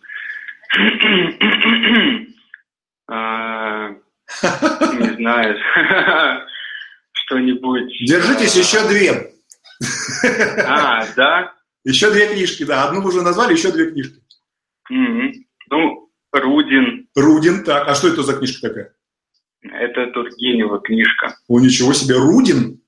А, 3.08 3.90
не 3.90 5.16
знаю. 5.16 5.58
Что-нибудь. 7.14 7.92
Держитесь, 8.08 8.56
еще 8.56 8.88
две. 8.88 9.32
А, 10.66 11.06
да? 11.16 11.54
Еще 11.84 12.12
две 12.12 12.28
книжки, 12.28 12.64
да. 12.64 12.88
Одну 12.88 13.02
вы 13.02 13.10
уже 13.10 13.22
назвали, 13.22 13.54
еще 13.54 13.72
две 13.72 13.92
книжки. 13.92 14.22
Ну, 14.90 16.10
Рудин. 16.32 17.08
Рудин, 17.16 17.64
так. 17.64 17.88
А 17.88 17.96
что 17.96 18.08
это 18.10 18.24
за 18.24 18.34
книжка 18.34 18.70
такая? 18.70 18.96
Это 19.62 20.08
Тургенева 20.12 20.80
книжка. 20.80 21.38
О, 21.48 21.60
ничего 21.60 21.94
себе, 21.94 22.16
Рудин? 22.16 22.82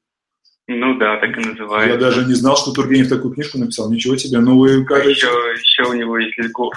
Ну 0.67 0.97
да, 0.97 1.17
так 1.17 1.35
и 1.37 1.39
называется. 1.39 1.93
Я 1.93 1.97
даже 1.97 2.25
не 2.25 2.33
знал, 2.33 2.57
что 2.57 2.73
Тургенев 2.73 3.09
такую 3.09 3.33
книжку 3.33 3.57
написал. 3.57 3.89
Ничего 3.91 4.17
себе. 4.17 4.39
Ну 4.39 4.57
вы 4.57 4.83
как... 4.85 5.05
А 5.05 5.09
еще, 5.09 5.27
еще 5.27 5.89
у 5.89 5.93
него 5.93 6.17
есть 6.17 6.37
Льгов. 6.37 6.73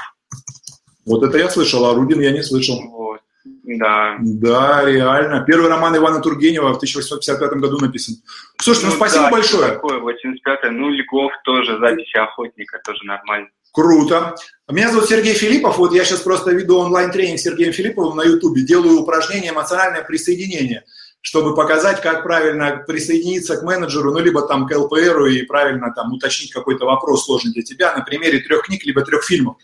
Вот 1.05 1.24
это 1.24 1.38
я 1.38 1.49
слышал, 1.49 1.84
а 1.86 1.95
Рудин 1.95 2.20
я 2.20 2.30
не 2.30 2.43
слышал. 2.43 2.80
Вот. 2.88 3.20
Да. 3.45 4.16
Да, 4.20 4.84
реально. 4.84 5.45
Первый 5.47 5.68
роман 5.68 5.97
Ивана 5.97 6.20
Тургенева 6.20 6.72
в 6.74 6.76
1855 6.76 7.53
году 7.61 7.78
написан. 7.78 8.16
Слушай, 8.61 8.84
ну, 8.84 8.91
ну 8.91 8.97
спасибо 8.97 9.24
да, 9.24 9.30
большое. 9.30 9.68
Такое, 9.72 9.99
85 9.99 10.72
Ну, 10.72 10.91
Льгов 10.91 11.32
тоже, 11.45 11.78
записи 11.78 12.16
охотника 12.16 12.80
тоже 12.84 13.01
нормально. 13.05 13.49
Круто. 13.72 14.34
Меня 14.70 14.91
зовут 14.91 15.09
Сергей 15.09 15.34
Филиппов. 15.34 15.78
Вот 15.78 15.93
я 15.93 16.05
сейчас 16.05 16.20
просто 16.20 16.51
веду 16.51 16.78
онлайн-тренинг 16.78 17.38
с 17.38 17.43
Сергеем 17.43 17.72
Филипповым 17.72 18.16
на 18.16 18.22
Ютубе. 18.22 18.62
Делаю 18.62 19.01
упражнение 19.01 19.53
«Эмоциональное 19.53 20.03
присоединение», 20.03 20.84
чтобы 21.20 21.55
показать, 21.55 22.01
как 22.01 22.22
правильно 22.24 22.82
присоединиться 22.86 23.57
к 23.57 23.62
менеджеру, 23.62 24.12
ну, 24.12 24.18
либо 24.18 24.43
там 24.43 24.66
к 24.66 24.76
ЛПРу 24.76 25.26
и 25.26 25.43
правильно 25.43 25.93
там 25.95 26.12
уточнить 26.12 26.53
какой-то 26.53 26.84
вопрос 26.84 27.26
сложный 27.26 27.53
для 27.53 27.62
тебя 27.62 27.95
на 27.95 28.03
примере 28.03 28.41
трех 28.41 28.64
книг, 28.64 28.84
либо 28.84 29.03
трех 29.03 29.24
фильмов. 29.24 29.57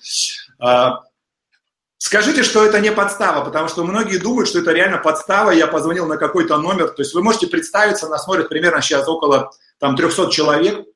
А, 1.96 2.02
скажите, 2.06 2.42
что 2.42 2.64
это 2.64 2.80
не 2.80 2.92
подстава, 2.92 3.44
потому 3.44 3.68
что 3.68 3.84
многие 3.84 4.18
думают, 4.18 4.48
что 4.48 4.58
это 4.58 4.72
реально 4.72 4.98
подстава. 4.98 5.50
Я 5.50 5.66
позвонил 5.66 6.06
на 6.06 6.16
какой-то 6.16 6.58
номер. 6.58 6.88
То 6.88 7.02
есть 7.02 7.14
вы 7.14 7.22
можете 7.22 7.46
представиться, 7.46 8.08
нас 8.08 8.24
смотрят 8.24 8.48
примерно 8.48 8.80
сейчас 8.80 9.08
около 9.08 9.50
там 9.78 9.96
300 9.96 10.30
человек 10.30 10.86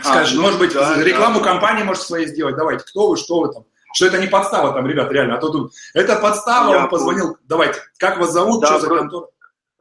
Скажи, 0.00 0.34
а, 0.34 0.36
ну, 0.36 0.42
может 0.42 0.58
быть, 0.58 0.74
да, 0.74 1.02
рекламу 1.02 1.40
да. 1.40 1.46
компании 1.46 1.82
можете 1.82 2.06
своей 2.06 2.26
сделать. 2.26 2.56
Давайте, 2.56 2.84
кто 2.84 3.08
вы, 3.08 3.16
что 3.16 3.40
вы 3.40 3.52
там. 3.52 3.64
Что 3.92 4.06
это 4.06 4.18
не 4.18 4.28
подстава 4.28 4.72
там, 4.72 4.86
ребят, 4.86 5.10
реально. 5.10 5.36
А 5.36 5.40
то 5.40 5.48
тут, 5.48 5.72
это 5.94 6.16
подстава, 6.16 6.70
Я 6.70 6.82
он 6.82 6.88
позвонил. 6.88 7.36
Давайте, 7.48 7.80
как 7.98 8.18
вас 8.18 8.32
зовут, 8.32 8.60
да, 8.60 8.66
что 8.68 8.80
за 8.80 8.86
просто, 8.86 9.02
контора? 9.02 9.26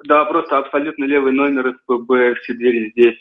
Да, 0.05 0.25
просто 0.25 0.57
абсолютно 0.57 1.03
левый 1.03 1.33
номер 1.33 1.75
СПБ, 1.75 2.39
все 2.41 2.53
двери 2.53 2.91
здесь. 2.91 3.19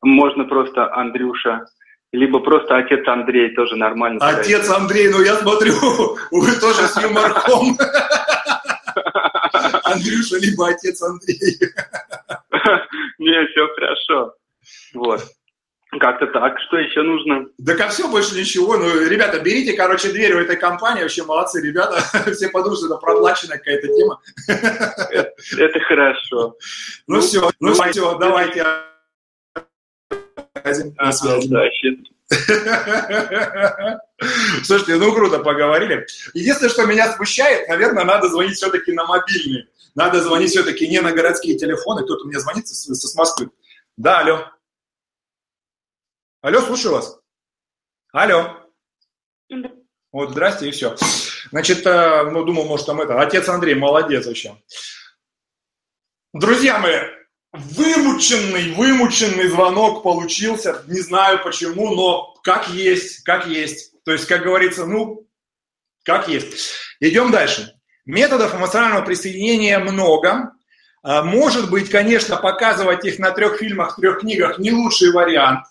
Можно 0.00 0.44
просто 0.44 0.94
Андрюша, 0.94 1.66
либо 2.12 2.40
просто 2.40 2.76
отец 2.76 3.06
Андрей, 3.08 3.54
тоже 3.54 3.76
нормально. 3.76 4.26
Отец 4.26 4.68
Андрей, 4.70 5.08
ну 5.08 5.22
я 5.22 5.36
смотрю, 5.36 5.72
вы 6.30 6.52
тоже 6.60 6.86
с 6.86 7.02
юморком. 7.02 7.78
Андрюша, 9.84 10.38
либо 10.38 10.68
отец 10.68 11.02
Андрей. 11.02 11.58
Не, 13.18 13.46
все 13.46 13.68
хорошо. 13.74 14.34
Вот. 14.94 15.22
Как-то 16.00 16.26
так. 16.26 16.58
Что 16.68 16.78
еще 16.78 17.02
нужно? 17.02 17.46
Да 17.58 17.74
как 17.74 17.90
все, 17.90 18.08
больше 18.08 18.34
ничего. 18.34 18.78
Ну, 18.78 19.06
ребята, 19.06 19.40
берите, 19.40 19.74
короче, 19.74 20.10
дверь 20.10 20.34
у 20.34 20.40
этой 20.40 20.56
компании. 20.56 21.02
Вообще 21.02 21.22
молодцы, 21.22 21.60
ребята. 21.60 22.02
Все 22.32 22.48
подумают, 22.48 22.78
что 22.78 22.86
это 22.86 22.96
проплаченная 22.96 23.58
какая-то 23.58 23.88
тема. 23.88 24.20
Это 25.58 25.80
хорошо. 25.80 26.56
Ну 27.06 27.20
все, 27.20 27.50
ну 27.60 27.74
все, 27.74 28.16
давайте. 28.18 28.64
На 30.64 31.12
связи. 31.12 32.12
Слушайте, 34.64 34.96
ну 34.96 35.12
круто 35.12 35.40
поговорили. 35.40 36.06
Единственное, 36.32 36.70
что 36.70 36.86
меня 36.86 37.12
смущает, 37.12 37.68
наверное, 37.68 38.04
надо 38.04 38.28
звонить 38.28 38.56
все-таки 38.56 38.92
на 38.92 39.04
мобильный. 39.04 39.68
Надо 39.94 40.22
звонить 40.22 40.50
все-таки 40.50 40.88
не 40.88 41.00
на 41.00 41.12
городские 41.12 41.58
телефоны. 41.58 42.04
Кто-то 42.04 42.24
мне 42.24 42.38
звонит 42.38 42.66
с, 42.68 42.86
с 42.86 43.14
Москвы. 43.14 43.50
Да, 43.96 44.20
алло. 44.20 44.46
Алло, 46.40 46.60
слушаю 46.62 46.94
вас. 46.94 47.18
Алло. 48.12 48.56
Вот, 50.12 50.30
здрасте, 50.30 50.68
и 50.68 50.70
все. 50.70 50.96
Значит, 51.50 51.86
э, 51.86 52.30
ну, 52.30 52.44
думал, 52.44 52.64
может, 52.64 52.86
там 52.86 53.00
это, 53.00 53.20
отец 53.20 53.48
Андрей, 53.48 53.74
молодец 53.74 54.26
вообще. 54.26 54.56
Друзья 56.34 56.78
мои, 56.78 56.98
вымученный, 57.52 58.72
вымученный 58.72 59.48
звонок 59.48 60.02
получился. 60.02 60.82
Не 60.86 61.00
знаю 61.00 61.42
почему, 61.42 61.94
но 61.94 62.34
как 62.42 62.68
есть, 62.68 63.22
как 63.24 63.46
есть. 63.46 63.92
То 64.04 64.12
есть, 64.12 64.26
как 64.26 64.42
говорится, 64.42 64.86
ну, 64.86 65.28
как 66.04 66.28
есть. 66.28 66.74
Идем 67.00 67.30
дальше. 67.30 67.74
Методов 68.04 68.54
эмоционального 68.54 69.04
присоединения 69.04 69.78
много. 69.78 70.52
А, 71.02 71.22
может 71.22 71.70
быть, 71.70 71.90
конечно, 71.90 72.36
показывать 72.36 73.04
их 73.04 73.18
на 73.18 73.30
трех 73.30 73.58
фильмах, 73.58 73.96
трех 73.96 74.20
книгах 74.20 74.58
не 74.58 74.72
лучший 74.72 75.12
вариант. 75.12 75.66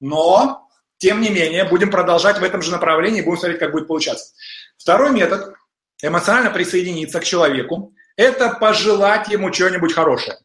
Но, 0.00 0.68
тем 0.96 1.20
не 1.20 1.28
менее, 1.28 1.64
будем 1.64 1.90
продолжать 1.90 2.38
в 2.38 2.44
этом 2.44 2.62
же 2.62 2.70
направлении, 2.70 3.20
будем 3.20 3.38
смотреть, 3.38 3.60
как 3.60 3.72
будет 3.72 3.88
получаться. 3.88 4.32
Второй 4.78 5.10
метод– 5.10 5.54
эмоционально 6.02 6.50
присоединиться 6.50 7.20
к 7.20 7.24
человеку– 7.24 7.94
это 8.16 8.50
пожелать 8.50 9.28
ему 9.28 9.50
чего-нибудь 9.50 9.92
хорошее. 9.92 10.38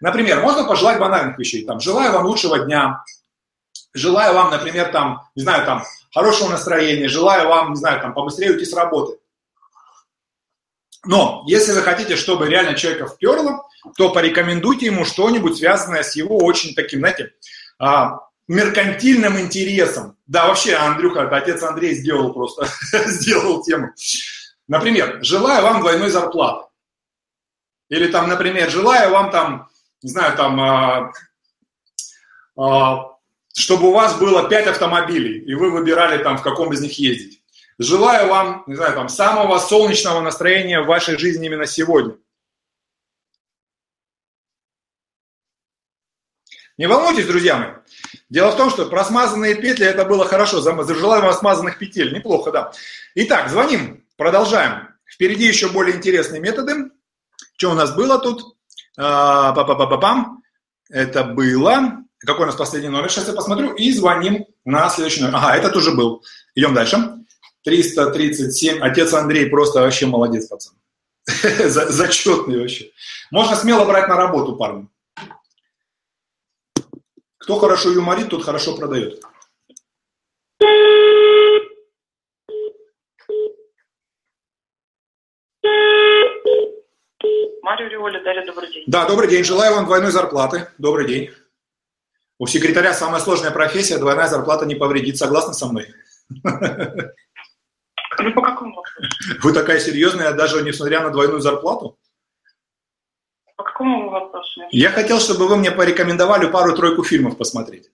Например, 0.00 0.40
можно 0.40 0.64
пожелать 0.64 0.98
банальных 0.98 1.38
вещей. 1.38 1.64
Там, 1.64 1.80
желаю 1.80 2.12
вам 2.12 2.26
лучшего 2.26 2.58
дня, 2.60 3.02
желаю 3.94 4.34
вам, 4.34 4.50
например, 4.50 4.90
там, 4.92 5.22
не 5.34 5.42
знаю, 5.42 5.64
там, 5.64 5.84
хорошего 6.12 6.50
настроения, 6.50 7.08
желаю 7.08 7.48
вам, 7.48 7.70
не 7.70 7.76
знаю, 7.76 8.00
там, 8.00 8.14
побыстрее 8.14 8.52
уйти 8.52 8.64
с 8.64 8.74
работы. 8.74 9.18
Но 11.04 11.44
если 11.46 11.72
вы 11.72 11.82
хотите, 11.82 12.16
чтобы 12.16 12.48
реально 12.48 12.74
человека 12.74 13.06
вперло, 13.06 13.64
то 13.96 14.10
порекомендуйте 14.10 14.86
ему 14.86 15.04
что-нибудь 15.04 15.56
связанное 15.56 16.02
с 16.02 16.16
его 16.16 16.38
очень 16.38 16.74
таким, 16.74 17.00
знаете, 17.00 17.32
а, 17.78 18.18
меркантильным 18.48 19.38
интересом. 19.38 20.16
Да, 20.26 20.48
вообще, 20.48 20.74
Андрюха, 20.74 21.20
это 21.20 21.36
отец 21.36 21.62
Андрей 21.62 21.94
сделал 21.94 22.32
просто, 22.32 22.68
сделал 23.06 23.62
тему. 23.62 23.92
Например, 24.68 25.18
желаю 25.22 25.62
вам 25.62 25.80
двойной 25.80 26.10
зарплаты. 26.10 26.66
Или 27.88 28.08
там, 28.08 28.28
например, 28.28 28.68
желаю 28.68 29.10
вам 29.10 29.30
там, 29.30 29.68
не 30.02 30.10
знаю, 30.10 30.36
там, 30.36 30.60
а, 30.60 31.12
а, 32.56 33.16
чтобы 33.54 33.88
у 33.88 33.92
вас 33.92 34.18
было 34.18 34.48
5 34.48 34.66
автомобилей, 34.68 35.40
и 35.40 35.54
вы 35.54 35.70
выбирали 35.70 36.22
там, 36.22 36.36
в 36.38 36.42
каком 36.42 36.72
из 36.72 36.80
них 36.80 36.98
ездить. 36.98 37.42
Желаю 37.78 38.28
вам, 38.28 38.64
не 38.66 38.74
знаю, 38.74 38.94
там, 38.94 39.08
самого 39.08 39.58
солнечного 39.58 40.20
настроения 40.20 40.80
в 40.80 40.86
вашей 40.86 41.18
жизни 41.18 41.46
именно 41.46 41.66
сегодня. 41.66 42.16
Не 46.78 46.86
волнуйтесь, 46.86 47.26
друзья 47.26 47.56
мои. 47.56 47.70
Дело 48.28 48.50
в 48.50 48.56
том, 48.56 48.70
что 48.70 48.86
про 48.86 49.04
смазанные 49.04 49.54
петли 49.54 49.86
это 49.86 50.04
было 50.04 50.26
хорошо. 50.26 50.60
Желаю 50.60 51.22
вам 51.22 51.32
смазанных 51.32 51.78
петель. 51.78 52.12
Неплохо, 52.12 52.50
да. 52.50 52.72
Итак, 53.14 53.48
звоним. 53.48 54.04
Продолжаем. 54.16 54.88
Впереди 55.06 55.46
еще 55.46 55.70
более 55.70 55.96
интересные 55.96 56.40
методы. 56.40 56.90
Что 57.56 57.70
у 57.70 57.74
нас 57.74 57.94
было 57.94 58.18
тут? 58.18 58.55
А, 58.96 59.52
па 59.52 59.64
па 59.64 59.74
па 59.74 59.86
па 59.86 59.98
пам 59.98 60.42
Это 60.88 61.24
было... 61.24 62.02
Какой 62.18 62.44
у 62.44 62.46
нас 62.46 62.56
последний 62.56 62.88
номер? 62.88 63.10
Сейчас 63.10 63.28
я 63.28 63.34
посмотрю. 63.34 63.74
И 63.74 63.92
звоним 63.92 64.46
на 64.64 64.88
следующий 64.88 65.20
номер. 65.20 65.36
Ага, 65.36 65.56
этот 65.56 65.76
уже 65.76 65.92
был. 65.92 66.24
Идем 66.54 66.74
дальше. 66.74 66.96
337. 67.64 68.80
Отец 68.80 69.12
Андрей 69.12 69.50
просто 69.50 69.80
вообще 69.80 70.06
молодец, 70.06 70.46
пацан. 70.46 70.74
Зачетный 71.68 72.60
вообще. 72.60 72.90
Можно 73.30 73.56
смело 73.56 73.84
брать 73.84 74.08
на 74.08 74.16
работу, 74.16 74.56
парни. 74.56 74.88
Кто 77.38 77.58
хорошо 77.58 77.90
юморит, 77.90 78.30
тот 78.30 78.44
хорошо 78.44 78.76
продает. 78.76 79.22
Мария 87.66 87.88
Риоля, 87.88 88.22
Дарья, 88.22 88.46
добрый 88.46 88.72
день. 88.72 88.84
Да, 88.86 89.08
добрый 89.08 89.28
день. 89.28 89.42
Желаю 89.42 89.74
вам 89.74 89.86
двойной 89.86 90.12
зарплаты. 90.12 90.68
Добрый 90.78 91.08
день. 91.08 91.32
У 92.38 92.46
секретаря 92.46 92.94
самая 92.94 93.20
сложная 93.20 93.50
профессия, 93.50 93.98
двойная 93.98 94.28
зарплата 94.28 94.66
не 94.66 94.76
повредит. 94.76 95.18
Согласны 95.18 95.52
со 95.52 95.66
мной? 95.66 95.92
Ну, 98.18 98.32
по 98.34 98.40
какому 98.40 98.76
вопросу? 98.76 99.42
Вы 99.42 99.52
такая 99.52 99.80
серьезная, 99.80 100.32
даже 100.32 100.62
несмотря 100.62 101.00
на 101.00 101.10
двойную 101.10 101.40
зарплату? 101.40 101.98
По 103.56 103.64
какому 103.64 104.10
вопросу? 104.10 104.60
Я 104.70 104.92
хотел, 104.92 105.18
чтобы 105.18 105.48
вы 105.48 105.56
мне 105.56 105.72
порекомендовали 105.72 106.46
пару-тройку 106.48 107.02
фильмов 107.02 107.36
посмотреть. 107.36 107.90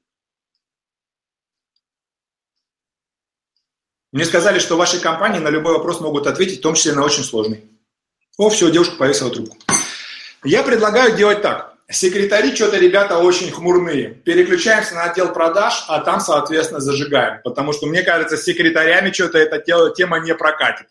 Мне 4.12 4.27
сказали, 4.27 4.59
что 4.59 4.75
в 4.75 4.79
вашей 4.79 5.01
компании 5.01 5.39
на 5.39 5.49
любой 5.49 5.73
вопрос 5.79 6.01
могут 6.03 6.27
ответить, 6.27 6.59
в 6.59 6.62
том 6.62 6.75
числе 6.75 6.93
на 6.93 7.03
очень 7.03 7.25
сложный. 7.25 7.70
О, 8.39 8.49
все, 8.49 8.70
девушка 8.70 8.97
повесила 8.97 9.31
трубку. 9.31 9.57
Я 10.45 10.62
предлагаю 10.62 11.16
делать 11.16 11.43
так. 11.43 11.74
Секретари 11.88 12.55
что-то, 12.55 12.78
ребята, 12.78 13.18
очень 13.18 13.53
хмурные. 13.53 14.09
Переключаемся 14.11 14.95
на 14.95 15.05
отдел 15.05 15.32
продаж, 15.32 15.84
а 15.88 16.01
там, 16.01 16.20
соответственно, 16.20 16.80
зажигаем. 16.80 17.40
Потому 17.45 17.72
что, 17.72 17.86
мне 17.86 18.03
кажется, 18.03 18.36
с 18.36 18.45
секретарями 18.45 19.12
что-то 19.12 19.38
эта 19.38 19.61
тема 19.61 20.18
не 20.18 20.34
прокатит. 20.34 20.88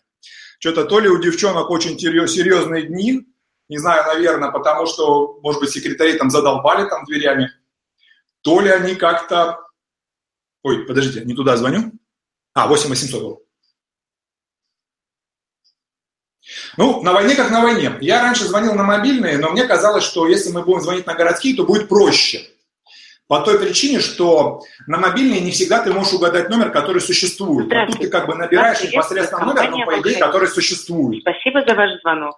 Что-то 0.58 0.84
то 0.84 1.00
ли 1.00 1.08
у 1.08 1.20
девчонок 1.20 1.70
очень 1.70 1.98
серьезные 1.98 2.86
дни, 2.86 3.26
не 3.68 3.78
знаю, 3.78 4.04
наверное, 4.06 4.50
потому 4.50 4.86
что, 4.86 5.40
может 5.42 5.60
быть, 5.60 5.70
секретари 5.70 6.16
там 6.16 6.30
задолбали 6.30 6.88
там 6.88 7.04
дверями, 7.04 7.50
то 8.42 8.60
ли 8.60 8.70
они 8.70 8.94
как-то... 8.94 9.58
Ой, 10.62 10.86
подождите, 10.86 11.24
не 11.24 11.34
туда 11.34 11.56
звоню. 11.56 11.92
А, 12.54 12.68
8800. 12.68 13.41
Ну, 16.76 17.02
на 17.02 17.12
войне 17.12 17.34
как 17.34 17.50
на 17.50 17.62
войне. 17.62 17.92
Я 18.00 18.22
раньше 18.22 18.44
звонил 18.44 18.74
на 18.74 18.82
мобильные, 18.82 19.38
но 19.38 19.50
мне 19.50 19.64
казалось, 19.64 20.04
что 20.04 20.26
если 20.26 20.50
мы 20.50 20.62
будем 20.62 20.80
звонить 20.80 21.06
на 21.06 21.14
городские, 21.14 21.56
то 21.56 21.64
будет 21.64 21.88
проще. 21.88 22.40
По 23.28 23.40
той 23.40 23.58
причине, 23.58 24.00
что 24.00 24.60
на 24.86 24.98
мобильные 24.98 25.40
не 25.40 25.52
всегда 25.52 25.82
ты 25.82 25.92
можешь 25.92 26.12
угадать 26.12 26.50
номер, 26.50 26.70
который 26.70 27.00
существует. 27.00 27.72
А 27.72 27.86
тут 27.86 28.00
ты 28.00 28.08
как 28.08 28.26
бы 28.26 28.34
набираешь 28.34 28.82
непосредственно 28.82 29.46
номер, 29.46 29.70
но 29.70 29.86
по 29.86 30.00
идее, 30.00 30.18
который 30.18 30.48
существует. 30.48 31.22
Спасибо 31.22 31.64
за 31.66 31.74
ваш 31.74 31.98
звонок. 32.00 32.36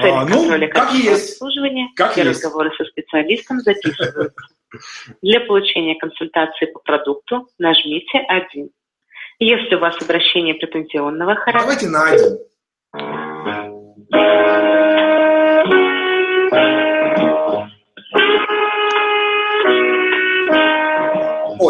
Цель 0.00 0.10
а, 0.10 0.24
ну, 0.24 0.68
как 0.70 0.92
есть. 0.94 1.38
Как 1.96 2.12
Все 2.12 2.22
есть. 2.22 2.42
разговоры 2.44 2.70
со 2.76 2.84
специалистом 2.84 3.60
записываются. 3.60 4.32
Для 5.22 5.40
получения 5.40 5.98
консультации 5.98 6.66
по 6.66 6.78
продукту 6.80 7.48
нажмите 7.58 8.18
1. 8.28 8.70
Если 9.40 9.74
у 9.74 9.78
вас 9.78 9.96
обращение 10.00 10.54
претензионного 10.54 11.34
характера... 11.34 11.60
Давайте 11.60 11.88
на 11.88 12.04
1. 12.04 12.38
О, 12.92 12.98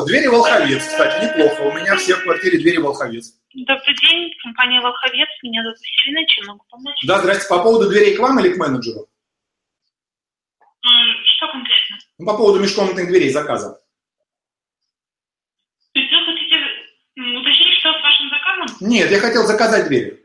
двери 0.07 0.29
Волховец, 0.29 0.87
кстати, 0.87 1.25
неплохо. 1.25 1.61
У 1.63 1.73
меня 1.75 1.97
все 1.97 2.15
в 2.15 2.23
квартире 2.23 2.59
двери 2.59 2.79
Волховец. 2.79 3.35
Добрый 3.53 3.95
день, 3.97 4.33
компания 4.43 4.81
Волховец. 4.81 5.29
Меня 5.43 5.63
зовут 5.63 5.79
Василина. 5.79 6.27
Чем 6.27 6.47
могу 6.47 6.65
помочь? 6.71 6.97
Да, 7.07 7.19
здрасте. 7.19 7.49
По 7.49 7.63
поводу 7.63 7.91
дверей 7.91 8.17
к 8.17 8.21
вам 8.21 8.41
или 8.41 8.55
к 8.55 8.57
менеджеру? 8.57 9.07
Что 11.37 11.53
конкретно? 11.53 11.99
Ну, 12.19 12.27
по 12.27 12.37
поводу 12.39 12.61
межкомнатных 12.61 13.09
дверей 13.09 13.31
заказа. 13.31 13.79
То 15.93 16.01
есть 16.01 16.11
вы 16.13 16.25
хотите 16.25 16.57
уточнить, 17.17 17.79
что 17.81 17.93
с 17.93 18.03
вашим 18.03 18.31
заказом? 18.31 18.67
Нет, 18.89 19.11
я 19.11 19.19
хотел 19.21 19.43
заказать 19.45 19.89
двери. 19.89 20.25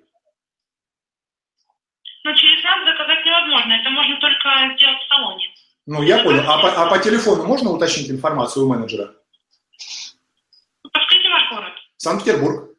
Но 2.24 2.34
через 2.34 2.64
нас 2.64 2.86
заказать 2.86 3.24
невозможно. 3.24 3.74
Это 3.74 3.90
сделать 4.76 4.98
в 5.00 5.08
салоне. 5.08 5.46
Ну, 5.86 6.02
я 6.04 6.24
понял. 6.24 6.44
А 6.48 6.62
по, 6.62 6.72
а 6.72 6.90
по 6.90 6.98
телефону 7.00 7.46
можно 7.46 7.72
уточнить 7.72 8.10
информацию 8.10 8.66
у 8.66 8.70
менеджера? 8.70 9.14
Подскажите 10.82 11.30
ваш 11.30 11.50
город. 11.52 11.74
Санкт-Петербург. 11.98 12.76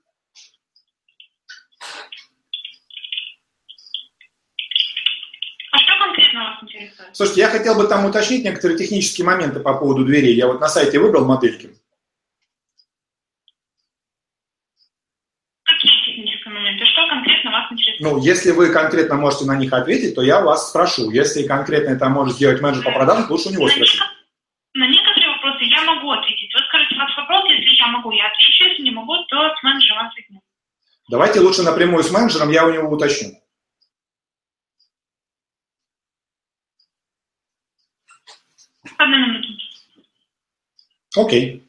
Слушайте, 7.13 7.41
я 7.41 7.49
хотел 7.49 7.77
бы 7.77 7.87
там 7.87 8.05
уточнить 8.05 8.45
некоторые 8.45 8.79
технические 8.79 9.27
моменты 9.27 9.61
по 9.61 9.75
поводу 9.75 10.05
дверей. 10.05 10.35
Я 10.35 10.49
вот 10.49 10.61
на 10.61 10.69
сайте 10.69 10.99
выбрал 10.99 11.25
модельки. 11.25 11.71
Какие 15.63 16.05
технические 16.05 16.53
моменты? 16.53 16.85
Что 16.85 17.09
конкретно 17.09 17.51
вас 17.53 17.73
интересует? 17.73 17.86
Ну, 18.01 18.19
если 18.19 18.51
вы 18.51 18.71
конкретно 18.71 19.17
можете 19.17 19.45
на 19.45 19.57
них 19.57 19.73
ответить, 19.73 20.15
то 20.15 20.23
я 20.23 20.41
вас 20.41 20.71
спрошу. 20.71 21.11
Если 21.11 21.47
конкретно 21.47 21.91
это 21.91 22.09
может 22.09 22.37
сделать 22.37 22.61
менеджер 22.61 22.85
по 22.85 22.93
продажам, 22.93 23.31
лучше 23.31 23.49
у 23.49 23.53
него 23.53 23.69
спросить. 23.69 24.01
На 24.75 24.87
некоторые 24.87 25.31
вопросы 25.31 25.65
я 25.65 25.83
могу 25.85 26.11
ответить. 26.11 26.53
Вот 26.55 26.63
скажите, 26.69 26.95
ваш 26.97 27.17
вопрос, 27.17 27.45
если 27.51 27.77
я 27.79 27.87
могу, 27.89 28.11
я 28.11 28.27
отвечу, 28.27 28.65
если 28.65 28.83
не 28.83 28.91
могу, 28.91 29.15
то 29.29 29.37
с 29.55 29.63
менеджером 29.63 30.07
ответим. 30.07 30.41
Давайте 31.09 31.41
лучше 31.41 31.63
напрямую 31.63 32.03
с 32.03 32.11
менеджером, 32.11 32.51
я 32.51 32.67
у 32.67 32.73
него 32.73 32.91
уточню. 32.91 33.31
Одну 38.99 39.17
минуту. 39.19 39.49
Окей. 41.17 41.66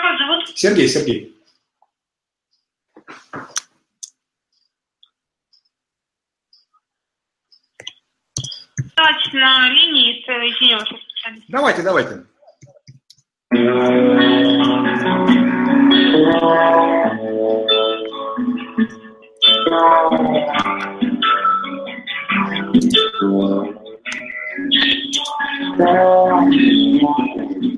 Как 0.00 0.12
вас 0.12 0.18
зовут? 0.18 0.58
Сергей, 0.58 0.88
Сергей. 0.88 1.36
Давайте 8.96 9.36
на 9.38 9.68
линии 9.68 10.22
с 10.22 10.24
специалиста. 10.86 11.46
Давайте, 11.48 11.82
давайте. 11.82 12.24
Спасибо 26.40 27.69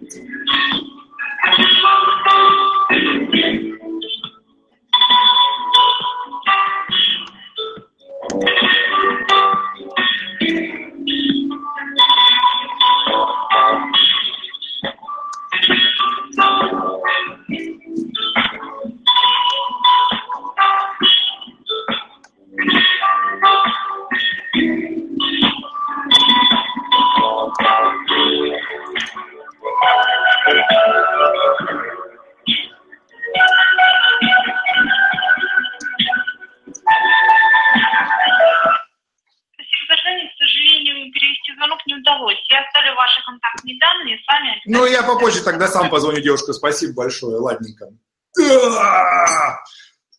девушка. 46.23 46.53
Спасибо 46.53 46.95
большое, 46.95 47.37
ладненько. 47.37 47.91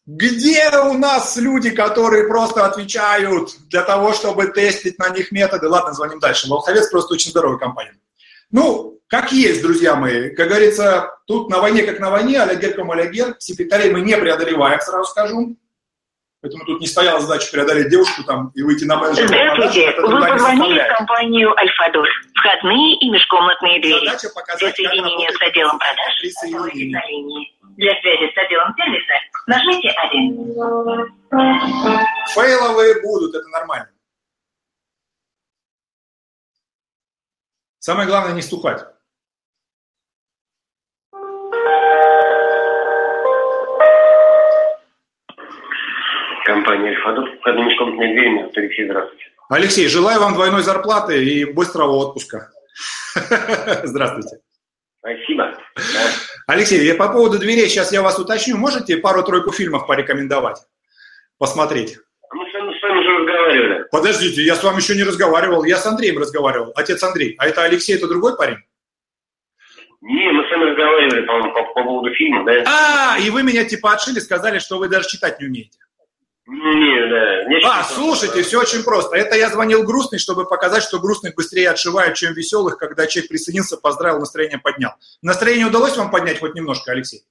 Где 0.06 0.70
у 0.80 0.93
нас 0.93 1.38
люди, 1.38 1.70
которые 1.70 2.28
просто 2.28 2.66
отвечают 2.66 3.51
для 3.70 3.84
того, 3.84 4.12
чтобы 4.12 4.47
тестить 4.47 4.99
на 4.99 5.10
них 5.10 5.32
методы? 5.32 5.70
Ладно, 5.70 5.93
звоним 5.93 6.20
дальше. 6.20 6.49
Волховец 6.49 6.89
просто 6.89 7.14
очень 7.14 7.32
здоровая 7.32 7.58
компания. 7.58 7.95
Ну, 8.51 8.99
как 9.08 9.32
есть, 9.32 9.62
друзья 9.62 9.95
мои. 9.95 10.30
Как 10.36 10.49
говорится, 10.49 11.18
тут 11.26 11.49
на 11.49 11.60
войне 11.60 11.84
как 11.84 11.99
на 11.99 12.10
войне, 12.10 12.41
алягер 12.41 12.76
ком 12.76 12.91
алягер. 12.91 13.36
Секретарей 13.39 13.91
мы 13.91 14.01
не 14.01 14.18
преодолеваем, 14.18 14.82
сразу 14.82 15.10
скажу. 15.10 15.56
Поэтому 16.43 16.65
тут 16.65 16.81
не 16.81 16.87
стояла 16.87 17.21
задача 17.21 17.49
преодолеть 17.53 17.87
девушку 17.87 18.21
там 18.25 18.51
и 18.53 18.61
выйти 18.63 18.83
на 18.83 18.97
менеджера. 18.97 19.27
Здравствуйте. 19.27 19.95
Вы 20.01 20.27
позвонили 20.27 20.77
в 20.77 20.97
компанию 20.97 21.57
Альфадор. 21.57 22.05
Входные 22.35 22.97
и 22.99 23.09
межкомнатные 23.09 23.79
двери. 23.79 24.05
Задача 24.05 24.27
Для 24.27 24.41
показать, 24.41 24.59
как 24.59 24.75
соединения 24.75 25.31
с 25.31 25.41
отделом 25.41 25.79
продаж 25.79 26.19
присоединение. 26.19 26.67
оставайтесь 26.67 26.91
на 26.91 27.07
линии. 27.07 27.57
Для 27.77 27.93
связи 28.01 28.29
с 28.33 28.37
отделом 28.37 28.75
сервиса 28.75 29.13
нажмите 29.47 29.89
1. 29.89 31.15
Фейловые 32.35 33.01
будут, 33.01 33.35
это 33.35 33.47
нормально. 33.47 33.89
Самое 37.79 38.05
главное 38.05 38.33
не 38.33 38.41
стухать. 38.41 38.85
Компания 46.45 46.89
«Альфадор». 46.89 47.29
Входные 47.39 47.65
межкомнатные 47.65 48.13
двери. 48.13 48.49
Алексей, 48.55 48.85
здравствуйте. 48.85 49.25
Алексей, 49.49 49.87
желаю 49.87 50.19
вам 50.19 50.33
двойной 50.33 50.61
зарплаты 50.61 51.23
и 51.23 51.45
быстрого 51.45 51.91
отпуска. 51.91 52.49
Здравствуйте. 53.83 54.39
Спасибо. 54.99 55.55
Алексей, 56.47 56.93
по 56.95 57.09
поводу 57.09 57.37
дверей 57.37 57.67
сейчас 57.67 57.91
я 57.91 58.01
вас 58.01 58.17
уточню. 58.17 58.57
Можете 58.57 58.97
пару-тройку 58.97 59.51
фильмов 59.51 59.85
порекомендовать? 59.85 60.57
Посмотреть. 61.37 61.97
Мы 62.31 62.49
с 62.49 62.53
вами, 62.53 62.79
с 62.79 62.81
вами 62.81 62.99
уже 62.99 63.17
разговаривали. 63.19 63.85
Подождите, 63.91 64.41
я 64.41 64.55
с 64.55 64.63
вами 64.63 64.77
еще 64.77 64.95
не 64.95 65.03
разговаривал. 65.03 65.63
Я 65.65 65.77
с 65.77 65.85
Андреем 65.85 66.17
разговаривал. 66.17 66.71
Отец 66.75 67.03
Андрей. 67.03 67.35
А 67.37 67.47
это 67.47 67.63
Алексей, 67.63 67.95
это 67.95 68.07
другой 68.07 68.35
парень? 68.35 68.57
Не, 70.01 70.31
мы 70.31 70.47
с 70.47 70.51
вами 70.51 70.71
разговаривали, 70.71 71.25
по-моему, 71.25 71.53
по, 71.53 71.63
по 71.73 71.83
поводу 71.83 72.13
фильма, 72.15 72.43
да? 72.45 72.63
А, 72.65 73.19
и 73.19 73.29
вы 73.29 73.43
меня 73.43 73.65
типа 73.65 73.93
отшили, 73.93 74.19
сказали, 74.19 74.59
что 74.59 74.79
вы 74.79 74.89
даже 74.89 75.07
читать 75.07 75.39
не 75.39 75.47
умеете. 75.47 75.77
Не, 76.45 77.09
да. 77.09 77.43
Не 77.45 77.63
А, 77.65 77.83
слушайте, 77.83 78.41
все 78.43 78.59
очень 78.59 78.83
просто. 78.83 79.15
Это 79.15 79.35
я 79.37 79.49
звонил 79.49 79.83
грустный, 79.83 80.19
чтобы 80.19 80.45
показать, 80.45 80.83
что 80.83 80.99
грустных 80.99 81.35
быстрее 81.35 81.69
отшивают, 81.69 82.15
чем 82.15 82.33
веселых, 82.33 82.77
когда 82.77 83.07
человек 83.07 83.29
присоединился, 83.29 83.77
поздравил, 83.77 84.19
настроение 84.19 84.59
поднял. 84.59 84.91
Настроение 85.21 85.67
удалось 85.67 85.95
вам 85.95 86.11
поднять 86.11 86.39
хоть 86.39 86.53
немножко, 86.55 86.91
Алексей? 86.91 87.21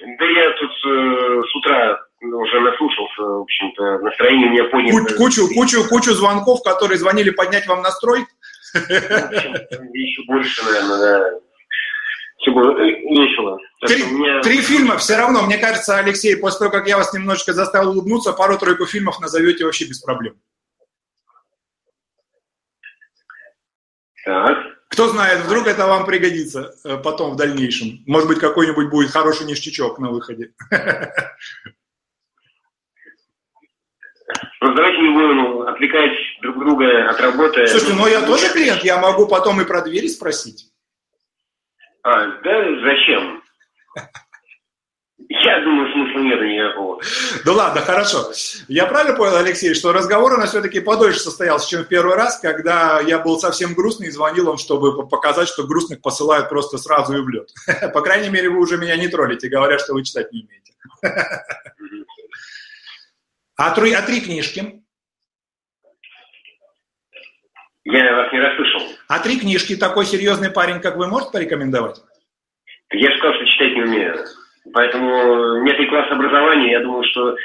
Да 0.00 0.24
я 0.24 0.50
тут 0.52 0.70
э, 0.70 1.42
с 1.50 1.56
утра 1.56 1.98
уже 2.20 2.60
наслушался, 2.60 3.22
в 3.22 3.40
общем-то, 3.42 3.98
настроение 3.98 4.48
у 4.48 4.50
меня 4.52 4.64
поднято. 4.64 5.14
Ку- 5.14 5.24
Кучу, 5.24 5.48
кучу, 5.54 5.88
кучу 5.88 6.12
звонков, 6.14 6.62
которые 6.62 6.98
звонили 6.98 7.30
поднять 7.30 7.66
вам 7.66 7.82
настрой. 7.82 8.20
В 8.72 8.76
общем, 8.76 9.52
Еще 9.94 10.22
больше, 10.28 10.64
наверное, 10.64 10.98
да. 10.98 11.30
Весело. 12.50 13.58
Так 13.80 13.90
Три, 13.90 14.04
меня- 14.04 14.40
три 14.40 14.60
фильма 14.60 14.96
все 14.98 15.16
равно, 15.16 15.42
мне 15.42 15.58
кажется, 15.58 15.98
Алексей, 15.98 16.36
после 16.36 16.60
того, 16.60 16.70
как 16.70 16.88
я 16.88 16.96
вас 16.96 17.12
немножечко 17.12 17.52
заставил 17.52 17.90
улыбнуться, 17.90 18.32
пару-тройку 18.32 18.86
фильмов 18.86 19.20
назовете 19.20 19.64
вообще 19.64 19.86
без 19.86 20.00
проблем. 20.00 20.34
Так. 24.24 24.58
Кто 24.88 25.08
знает, 25.08 25.44
вдруг 25.44 25.66
это 25.66 25.86
вам 25.86 26.06
пригодится 26.06 26.74
э, 26.84 26.96
потом 26.96 27.32
в 27.32 27.36
дальнейшем. 27.36 28.02
Может 28.06 28.28
быть, 28.28 28.38
какой-нибудь 28.38 28.88
будет 28.88 29.10
хороший 29.10 29.46
ништячок 29.46 29.98
на 29.98 30.10
выходе. 30.10 30.52
Ну, 34.60 34.74
давайте 34.74 34.98
не 34.98 35.10
будем 35.10 35.36
ну, 35.36 35.62
отвлекать 35.62 36.18
друг 36.42 36.58
друга 36.58 37.08
от 37.08 37.20
работы. 37.20 37.64
Слушайте, 37.68 37.94
ну 37.94 38.08
я 38.08 38.26
тоже 38.26 38.52
клиент, 38.52 38.82
я 38.82 38.98
могу 38.98 39.28
потом 39.28 39.60
и 39.60 39.64
про 39.64 39.82
двери 39.82 40.08
спросить. 40.08 40.72
А, 42.08 42.26
да, 42.44 42.62
зачем? 42.84 43.42
Я 45.28 45.60
думаю, 45.64 45.92
смысла 45.92 46.20
нет 46.20 46.40
никакого. 46.40 47.02
Да 47.44 47.52
ладно, 47.52 47.80
хорошо. 47.80 48.30
Я 48.68 48.86
правильно 48.86 49.16
понял, 49.16 49.34
Алексей, 49.34 49.74
что 49.74 49.92
разговор 49.92 50.34
у 50.34 50.36
нас 50.36 50.50
все-таки 50.50 50.78
подольше 50.78 51.18
состоялся, 51.18 51.68
чем 51.68 51.82
в 51.82 51.88
первый 51.88 52.14
раз, 52.14 52.38
когда 52.38 53.00
я 53.00 53.18
был 53.18 53.40
совсем 53.40 53.74
грустный 53.74 54.06
и 54.06 54.10
звонил 54.12 54.44
вам, 54.46 54.56
чтобы 54.56 54.94
по- 54.94 55.06
показать, 55.06 55.48
что 55.48 55.66
грустных 55.66 56.00
посылают 56.00 56.48
просто 56.48 56.78
сразу 56.78 57.16
и 57.16 57.20
в 57.20 57.28
лед. 57.28 57.50
По 57.92 58.02
крайней 58.02 58.28
мере, 58.28 58.50
вы 58.50 58.60
уже 58.60 58.76
меня 58.76 58.96
не 58.96 59.08
троллите, 59.08 59.48
говоря, 59.48 59.80
что 59.80 59.94
вы 59.94 60.04
читать 60.04 60.30
не 60.32 60.44
умеете. 60.44 60.74
А 63.58 63.74
три, 63.74 63.90
а 63.94 64.02
три 64.02 64.20
книжки? 64.20 64.84
Я 67.88 68.16
вас 68.16 68.32
не 68.32 68.40
расслышал. 68.40 68.82
А 69.06 69.20
три 69.20 69.38
книжки 69.38 69.76
такой 69.76 70.06
серьезный 70.06 70.50
парень, 70.50 70.80
как 70.80 70.96
вы, 70.96 71.06
может 71.06 71.30
порекомендовать? 71.30 72.02
Я 72.90 73.10
же 73.10 73.18
сказал, 73.18 73.34
что 73.36 73.46
читать 73.46 73.74
не 73.74 73.82
умею. 73.82 74.16
Поэтому 74.72 75.62
нет 75.62 75.78
и 75.78 75.86
класс 75.86 76.10
образования. 76.10 76.72
Я 76.72 76.80
думаю, 76.80 77.04
что 77.04 77.30
э, 77.30 77.36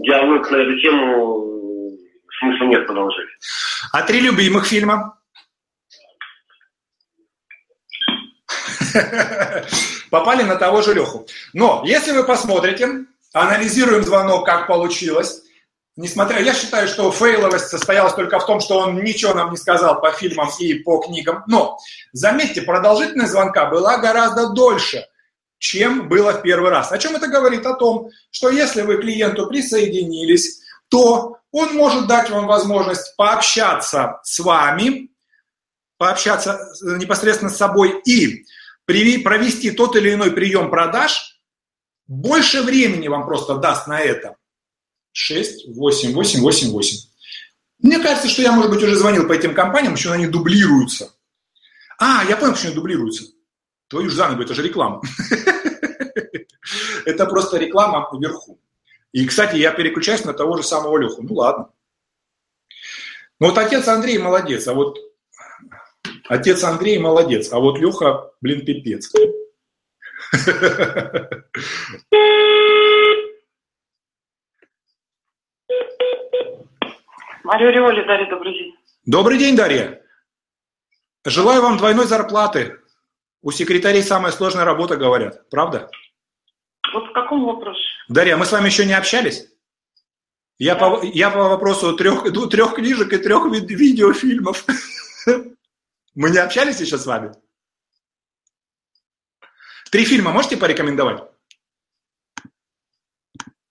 диалог 0.00 0.50
на 0.50 0.56
эту 0.56 0.80
тему 0.80 1.92
э, 1.92 1.98
смысла 2.38 2.64
нет 2.64 2.86
продолжать. 2.86 3.28
А 3.92 4.00
три 4.02 4.20
любимых 4.20 4.66
фильма? 4.66 5.18
Попали 10.10 10.42
на 10.42 10.56
того 10.56 10.80
же 10.80 10.94
Леху. 10.94 11.26
Но 11.52 11.82
если 11.84 12.12
вы 12.12 12.24
посмотрите 12.24 13.04
анализируем 13.32 14.02
звонок, 14.02 14.46
как 14.46 14.66
получилось. 14.66 15.42
Несмотря, 15.96 16.40
я 16.40 16.54
считаю, 16.54 16.88
что 16.88 17.10
фейловость 17.10 17.68
состоялась 17.68 18.14
только 18.14 18.38
в 18.38 18.46
том, 18.46 18.60
что 18.60 18.78
он 18.78 19.02
ничего 19.02 19.34
нам 19.34 19.50
не 19.50 19.56
сказал 19.56 20.00
по 20.00 20.12
фильмам 20.12 20.48
и 20.58 20.74
по 20.74 20.98
книгам. 20.98 21.42
Но, 21.46 21.78
заметьте, 22.12 22.62
продолжительность 22.62 23.32
звонка 23.32 23.66
была 23.66 23.98
гораздо 23.98 24.50
дольше, 24.50 25.06
чем 25.58 26.08
было 26.08 26.32
в 26.32 26.42
первый 26.42 26.70
раз. 26.70 26.92
О 26.92 26.98
чем 26.98 27.16
это 27.16 27.26
говорит? 27.26 27.66
О 27.66 27.74
том, 27.74 28.10
что 28.30 28.50
если 28.50 28.82
вы 28.82 28.98
клиенту 28.98 29.48
присоединились, 29.48 30.60
то 30.88 31.36
он 31.52 31.74
может 31.74 32.06
дать 32.06 32.30
вам 32.30 32.46
возможность 32.46 33.14
пообщаться 33.16 34.20
с 34.22 34.38
вами, 34.38 35.10
пообщаться 35.98 36.72
непосредственно 36.82 37.50
с 37.50 37.56
собой 37.56 38.00
и 38.06 38.46
провести 38.86 39.70
тот 39.72 39.96
или 39.96 40.14
иной 40.14 40.30
прием 40.30 40.70
продаж, 40.70 41.40
больше 42.06 42.62
времени 42.62 43.08
вам 43.08 43.26
просто 43.26 43.56
даст 43.56 43.86
на 43.86 44.00
это. 44.00 44.36
6, 45.12 45.68
8, 45.68 46.12
8, 46.12 46.40
8, 46.40 46.70
8. 46.70 46.98
Мне 47.78 47.98
кажется, 47.98 48.28
что 48.28 48.42
я, 48.42 48.52
может 48.52 48.70
быть, 48.70 48.82
уже 48.82 48.96
звонил 48.96 49.26
по 49.26 49.32
этим 49.32 49.54
компаниям, 49.54 49.94
еще 49.94 50.12
они 50.12 50.26
дублируются. 50.26 51.12
А, 51.98 52.24
я 52.28 52.36
понял, 52.36 52.52
почему 52.52 52.68
они 52.68 52.76
дублируются. 52.76 53.24
Твою 53.88 54.10
ж 54.10 54.14
за 54.14 54.26
это 54.26 54.54
же 54.54 54.62
реклама. 54.62 55.02
Это 57.04 57.26
просто 57.26 57.56
реклама 57.56 58.08
вверху. 58.12 58.60
И, 59.12 59.26
кстати, 59.26 59.56
я 59.56 59.72
переключаюсь 59.72 60.24
на 60.24 60.32
того 60.32 60.56
же 60.56 60.62
самого 60.62 60.98
Леху. 60.98 61.22
Ну 61.22 61.34
ладно. 61.34 61.70
Ну 63.40 63.48
вот 63.48 63.58
отец 63.58 63.88
Андрей 63.88 64.18
молодец, 64.18 64.68
а 64.68 64.74
вот 64.74 64.98
отец 66.28 66.62
Андрей 66.62 66.98
молодец, 66.98 67.52
а 67.52 67.58
вот 67.58 67.78
Леха, 67.78 68.30
блин, 68.40 68.64
пипец. 68.64 69.12
Мария 77.50 77.72
Риоли, 77.72 78.06
Дарья, 78.06 78.30
добрый 78.30 78.52
день. 78.52 78.76
Добрый 79.06 79.36
день, 79.36 79.56
Дарья. 79.56 80.00
Желаю 81.24 81.62
вам 81.62 81.78
двойной 81.78 82.06
зарплаты. 82.06 82.78
У 83.42 83.50
секретарей 83.50 84.04
самая 84.04 84.30
сложная 84.30 84.64
работа, 84.64 84.96
говорят. 84.96 85.50
Правда? 85.50 85.90
Вот 86.94 87.08
в 87.08 87.12
каком 87.12 87.44
вопросе? 87.44 87.82
Дарья, 88.08 88.36
мы 88.36 88.46
с 88.46 88.52
вами 88.52 88.66
еще 88.66 88.86
не 88.86 88.92
общались? 88.92 89.48
Я, 90.58 90.76
да. 90.76 90.90
по, 90.90 91.02
я 91.02 91.30
по 91.30 91.48
вопросу 91.48 91.96
трех, 91.96 92.22
трех 92.50 92.74
книжек 92.76 93.12
и 93.12 93.18
трех 93.18 93.44
ви- 93.46 93.66
видеофильмов. 93.66 94.64
Мы 96.14 96.30
не 96.30 96.38
общались 96.38 96.80
еще 96.80 96.98
с 96.98 97.06
вами? 97.06 97.32
Три 99.90 100.04
фильма 100.04 100.30
можете 100.30 100.56
порекомендовать? 100.56 101.24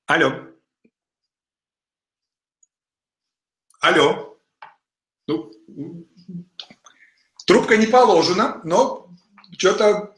Алло. 0.05 0.48
Алло. 3.79 4.37
Ну, 5.27 5.51
трубка 7.45 7.77
не 7.77 7.87
положена, 7.87 8.61
но 8.63 9.09
что-то 9.57 10.13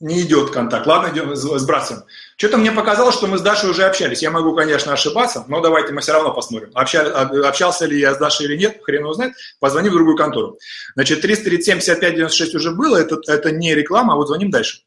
не 0.00 0.22
идет 0.22 0.50
контакт. 0.50 0.86
Ладно, 0.86 1.12
идем, 1.12 1.34
сбрасываем. 1.36 2.04
Что-то 2.36 2.58
мне 2.58 2.72
показалось, 2.72 3.14
что 3.14 3.26
мы 3.26 3.38
с 3.38 3.42
Дашей 3.42 3.70
уже 3.70 3.84
общались. 3.84 4.22
Я 4.22 4.30
могу, 4.30 4.54
конечно, 4.54 4.92
ошибаться, 4.92 5.44
но 5.48 5.60
давайте 5.60 5.92
мы 5.92 6.00
все 6.00 6.12
равно 6.12 6.34
посмотрим. 6.34 6.70
Обща, 6.74 7.22
общался 7.46 7.86
ли 7.86 7.98
я 7.98 8.14
с 8.14 8.18
Дашей 8.18 8.46
или 8.46 8.56
нет, 8.56 8.80
хрен 8.82 9.02
его 9.02 9.14
знает. 9.14 9.34
Позвони 9.60 9.88
в 9.88 9.92
другую 9.92 10.16
контору. 10.16 10.58
Значит, 10.94 11.20
337 11.20 11.78
55 11.78 12.14
96 12.16 12.54
уже 12.56 12.72
было, 12.72 12.96
это, 12.96 13.18
это 13.28 13.52
не 13.52 13.74
реклама, 13.74 14.14
а 14.14 14.16
вот 14.16 14.26
звоним 14.26 14.50
дальше. 14.50 14.80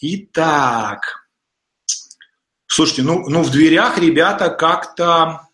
Итак. 0.00 1.26
Слушайте, 2.66 3.02
ну, 3.02 3.28
ну 3.28 3.42
в 3.42 3.50
дверях 3.50 3.98
ребята 3.98 4.48
как-то 4.48 5.49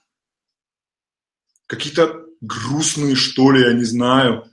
какие-то 1.66 2.26
грустные, 2.40 3.14
что 3.14 3.50
ли, 3.50 3.62
я 3.62 3.72
не 3.72 3.84
знаю. 3.84 4.44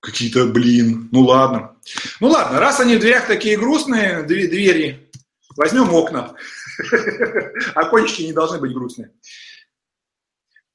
Какие-то, 0.00 0.46
блин, 0.46 1.08
ну 1.12 1.22
ладно. 1.22 1.76
Ну 2.20 2.28
ладно, 2.28 2.60
раз 2.60 2.80
они 2.80 2.96
в 2.96 3.00
дверях 3.00 3.26
такие 3.26 3.56
грустные, 3.56 4.22
двери, 4.22 5.10
возьмем 5.56 5.92
окна. 5.94 6.34
Окончики 7.74 8.22
не 8.22 8.32
должны 8.32 8.58
быть 8.58 8.74
грустные. 8.74 9.12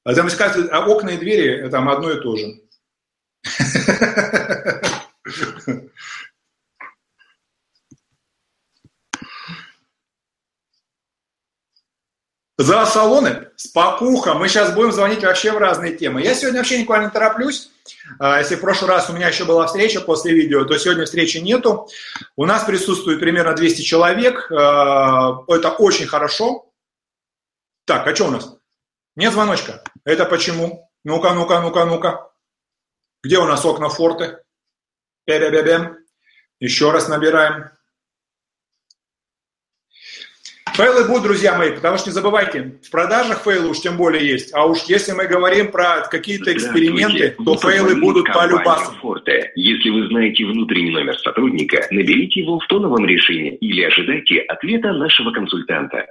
А 0.02 0.14
там 0.14 0.30
сказать, 0.30 0.68
а 0.70 0.86
окна 0.86 1.10
и 1.10 1.18
двери 1.18 1.68
там 1.70 1.88
одно 1.88 2.10
и 2.10 2.20
то 2.20 2.36
же. 2.36 2.60
За 12.62 12.84
салоны, 12.84 13.48
спокуха, 13.56 14.34
мы 14.34 14.46
сейчас 14.46 14.74
будем 14.74 14.92
звонить 14.92 15.22
вообще 15.22 15.50
в 15.50 15.56
разные 15.56 15.96
темы. 15.96 16.20
Я 16.20 16.34
сегодня 16.34 16.58
вообще 16.60 16.78
никуда 16.78 17.02
не 17.02 17.08
тороплюсь. 17.08 17.70
А, 18.18 18.38
если 18.38 18.56
в 18.56 18.60
прошлый 18.60 18.90
раз 18.90 19.08
у 19.08 19.14
меня 19.14 19.28
еще 19.28 19.46
была 19.46 19.66
встреча 19.66 20.02
после 20.02 20.34
видео, 20.34 20.66
то 20.66 20.76
сегодня 20.76 21.06
встречи 21.06 21.38
нету. 21.38 21.88
У 22.36 22.44
нас 22.44 22.64
присутствует 22.64 23.18
примерно 23.18 23.54
200 23.54 23.80
человек. 23.80 24.52
А, 24.52 25.42
это 25.48 25.70
очень 25.70 26.06
хорошо. 26.06 26.70
Так, 27.86 28.06
а 28.06 28.14
что 28.14 28.26
у 28.26 28.30
нас? 28.30 28.54
Нет 29.16 29.32
звоночка. 29.32 29.82
Это 30.04 30.26
почему? 30.26 30.86
Ну-ка, 31.02 31.32
ну-ка, 31.32 31.62
ну-ка, 31.62 31.86
ну-ка. 31.86 32.30
Где 33.24 33.38
у 33.38 33.46
нас 33.46 33.64
окна 33.64 33.88
форты? 33.88 34.36
Бя-бя-бя-бям. 35.26 35.96
Еще 36.58 36.90
раз 36.90 37.08
набираем. 37.08 37.70
Фейлы 40.74 41.06
будут, 41.06 41.24
друзья 41.24 41.56
мои, 41.56 41.72
потому 41.72 41.98
что 41.98 42.08
не 42.08 42.14
забывайте, 42.14 42.74
в 42.82 42.90
продажах 42.90 43.42
фейлы 43.42 43.68
уж 43.68 43.80
тем 43.80 43.96
более 43.96 44.26
есть. 44.26 44.54
А 44.54 44.66
уж 44.66 44.78
если 44.84 45.12
мы 45.12 45.26
говорим 45.26 45.70
про 45.70 46.06
какие-то 46.10 46.52
эксперименты, 46.52 47.36
то 47.44 47.56
фейлы 47.56 48.00
будут 48.00 48.26
по 48.32 48.46
любасу. 48.46 48.92
Форте. 49.00 49.52
Если 49.56 49.90
вы 49.90 50.08
знаете 50.08 50.44
внутренний 50.44 50.90
номер 50.90 51.18
сотрудника, 51.18 51.86
наберите 51.90 52.40
его 52.40 52.58
в 52.58 52.66
тоновом 52.66 53.04
режиме 53.06 53.56
или 53.56 53.82
ожидайте 53.82 54.40
ответа 54.40 54.92
нашего 54.92 55.32
консультанта. 55.32 56.06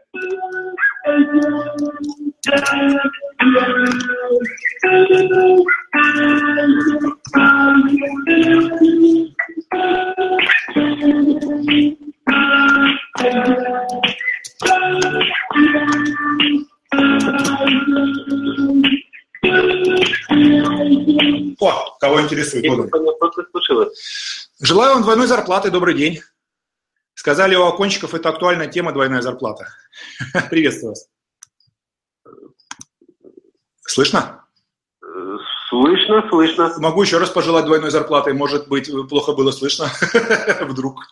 О, 21.59 21.97
кого 21.99 22.21
интересует? 22.21 22.65
Желаю 24.61 24.93
вам 24.93 25.03
двойной 25.03 25.27
зарплаты. 25.27 25.71
Добрый 25.71 25.95
день. 25.95 26.19
Сказали 27.13 27.55
у 27.55 27.63
окончиков, 27.65 28.13
это 28.13 28.29
актуальная 28.29 28.67
тема 28.67 28.91
двойная 28.91 29.21
зарплата. 29.21 29.67
Приветствую 30.49 30.91
вас. 30.91 31.07
Слышно? 33.81 34.45
Слышно, 35.69 36.27
слышно. 36.29 36.73
Могу 36.77 37.03
еще 37.03 37.17
раз 37.17 37.29
пожелать 37.29 37.65
двойной 37.65 37.91
зарплаты. 37.91 38.33
Может 38.33 38.67
быть, 38.67 38.89
плохо 39.09 39.33
было 39.33 39.51
слышно. 39.51 39.87
Вдруг. 40.61 41.03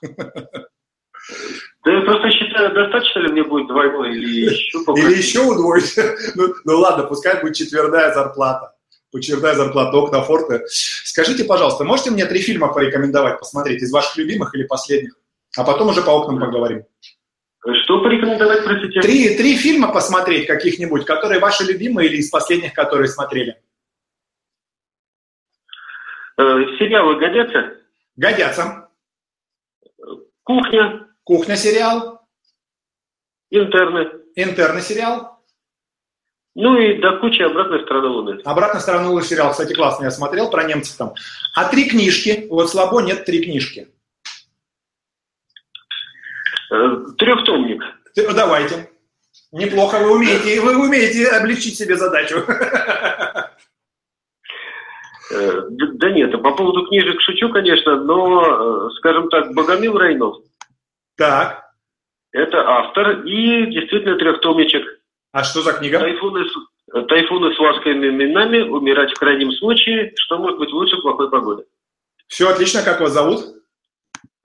Да 1.83 1.93
я 1.93 2.01
просто 2.01 2.29
считаю, 2.31 2.73
достаточно 2.73 3.19
ли 3.19 3.31
мне 3.31 3.43
будет 3.43 3.67
двойной 3.67 4.15
или 4.15 4.49
еще 4.49 4.79
Или 4.95 5.17
еще 5.17 5.41
удвоить. 5.41 5.95
Ну, 6.35 6.53
ну 6.65 6.79
ладно, 6.79 7.05
пускай 7.05 7.41
будет 7.41 7.55
четверная 7.55 8.13
зарплата. 8.13 8.73
Четвертая 9.19 9.55
зарплата 9.55 9.97
окна 9.97 10.21
форта. 10.21 10.63
Скажите, 10.67 11.43
пожалуйста, 11.43 11.83
можете 11.83 12.11
мне 12.11 12.25
три 12.25 12.39
фильма 12.39 12.71
порекомендовать 12.71 13.39
посмотреть 13.39 13.81
из 13.81 13.91
ваших 13.91 14.17
любимых 14.17 14.53
или 14.53 14.63
последних? 14.63 15.17
А 15.57 15.63
потом 15.63 15.89
уже 15.89 16.01
по 16.01 16.11
окнам 16.11 16.39
поговорим. 16.39 16.83
Что 17.83 18.01
порекомендовать, 18.01 18.63
простите? 18.63 19.01
Три, 19.01 19.37
три 19.37 19.55
фильма 19.55 19.91
посмотреть 19.91 20.45
каких-нибудь, 20.45 21.05
которые 21.05 21.39
ваши 21.39 21.63
любимые 21.63 22.09
или 22.09 22.17
из 22.17 22.29
последних, 22.29 22.73
которые 22.73 23.07
смотрели? 23.07 23.59
Э, 26.37 26.43
сериалы 26.77 27.17
годятся? 27.17 27.77
Годятся. 28.15 28.89
Кухня. 30.43 31.06
Кухня 31.27 31.57
сериал. 31.57 32.21
Интерны. 33.49 34.11
Интерны 34.37 34.79
сериал. 34.79 35.43
Ну 36.55 36.79
и 36.79 37.01
до 37.01 37.19
кучи 37.19 37.41
«Обратная 37.41 37.83
сторона 37.83 38.07
Луны». 38.07 38.41
«Обратная 38.45 38.79
сторона 38.79 39.09
Луны» 39.09 39.23
сериал, 39.23 39.51
кстати, 39.51 39.73
классный, 39.73 40.05
я 40.05 40.11
смотрел 40.11 40.49
про 40.49 40.63
немцев 40.63 40.95
там. 40.95 41.13
А 41.53 41.67
три 41.67 41.89
книжки, 41.89 42.47
вот 42.49 42.69
слабо 42.69 43.01
нет 43.01 43.25
три 43.25 43.43
книжки. 43.43 43.89
Э, 46.71 46.97
трехтомник. 47.17 47.83
Давайте. 48.15 48.89
Неплохо, 49.51 49.99
вы 49.99 50.15
умеете, 50.15 50.61
вы 50.61 50.81
умеете 50.81 51.27
облегчить 51.27 51.77
себе 51.77 51.97
задачу. 51.97 52.37
Э, 55.29 55.61
да 55.69 56.09
нет, 56.09 56.31
по 56.41 56.55
поводу 56.55 56.87
книжек 56.87 57.19
шучу, 57.19 57.51
конечно, 57.51 58.01
но, 58.01 58.87
э, 58.87 58.89
скажем 58.99 59.27
так, 59.27 59.53
Богомил 59.53 59.97
Рейнов. 59.97 60.46
Так. 61.17 61.63
Это 62.31 62.57
автор 62.59 63.25
и 63.25 63.65
действительно 63.71 64.15
трехтомничек. 64.17 64.83
А 65.31 65.43
что 65.43 65.61
за 65.61 65.73
книга? 65.73 65.99
Тайфуны 65.99 66.45
с, 66.45 67.07
тайфуны 67.07 67.53
с 67.53 67.59
ласковыми 67.59 68.07
именами, 68.07 68.61
умирать 68.61 69.11
в 69.11 69.19
крайнем 69.19 69.51
случае, 69.53 70.13
что 70.15 70.37
может 70.37 70.59
быть 70.59 70.69
лучше 70.69 70.97
плохой 70.97 71.29
погоды. 71.29 71.65
Все 72.27 72.49
отлично, 72.49 72.83
как 72.83 72.99
вас 73.01 73.13
зовут? 73.13 73.45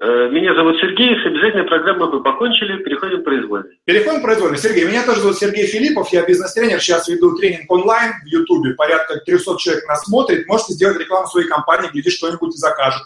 Э, 0.01 0.29
Меня 0.31 0.55
зовут 0.55 0.77
Сергей, 0.81 1.15
с 1.21 1.27
обязательной 1.27 1.65
программой 1.65 2.11
мы 2.11 2.23
покончили, 2.23 2.83
переходим 2.83 3.21
к 3.21 3.25
произвольной. 3.25 3.79
Переходим 3.85 4.21
к 4.21 4.25
произвольной. 4.25 4.59
Сергей, 4.59 4.85
меня 4.85 5.05
тоже 5.05 5.21
зовут 5.21 5.39
Сергей 5.39 5.67
Филиппов, 5.67 6.13
я 6.13 6.25
бизнес-тренер, 6.25 6.81
сейчас 6.81 7.09
веду 7.09 7.37
тренинг 7.37 7.71
онлайн 7.71 8.13
в 8.25 8.27
Ютубе, 8.27 8.75
порядка 8.75 9.19
300 9.19 9.57
человек 9.59 9.87
нас 9.87 10.05
смотрит, 10.05 10.47
можете 10.49 10.73
сделать 10.73 10.99
рекламу 10.99 11.27
своей 11.29 11.49
компании, 11.49 11.91
глядишь, 11.93 12.15
что-нибудь 12.15 12.55
и 12.55 12.59
закажет. 12.59 13.03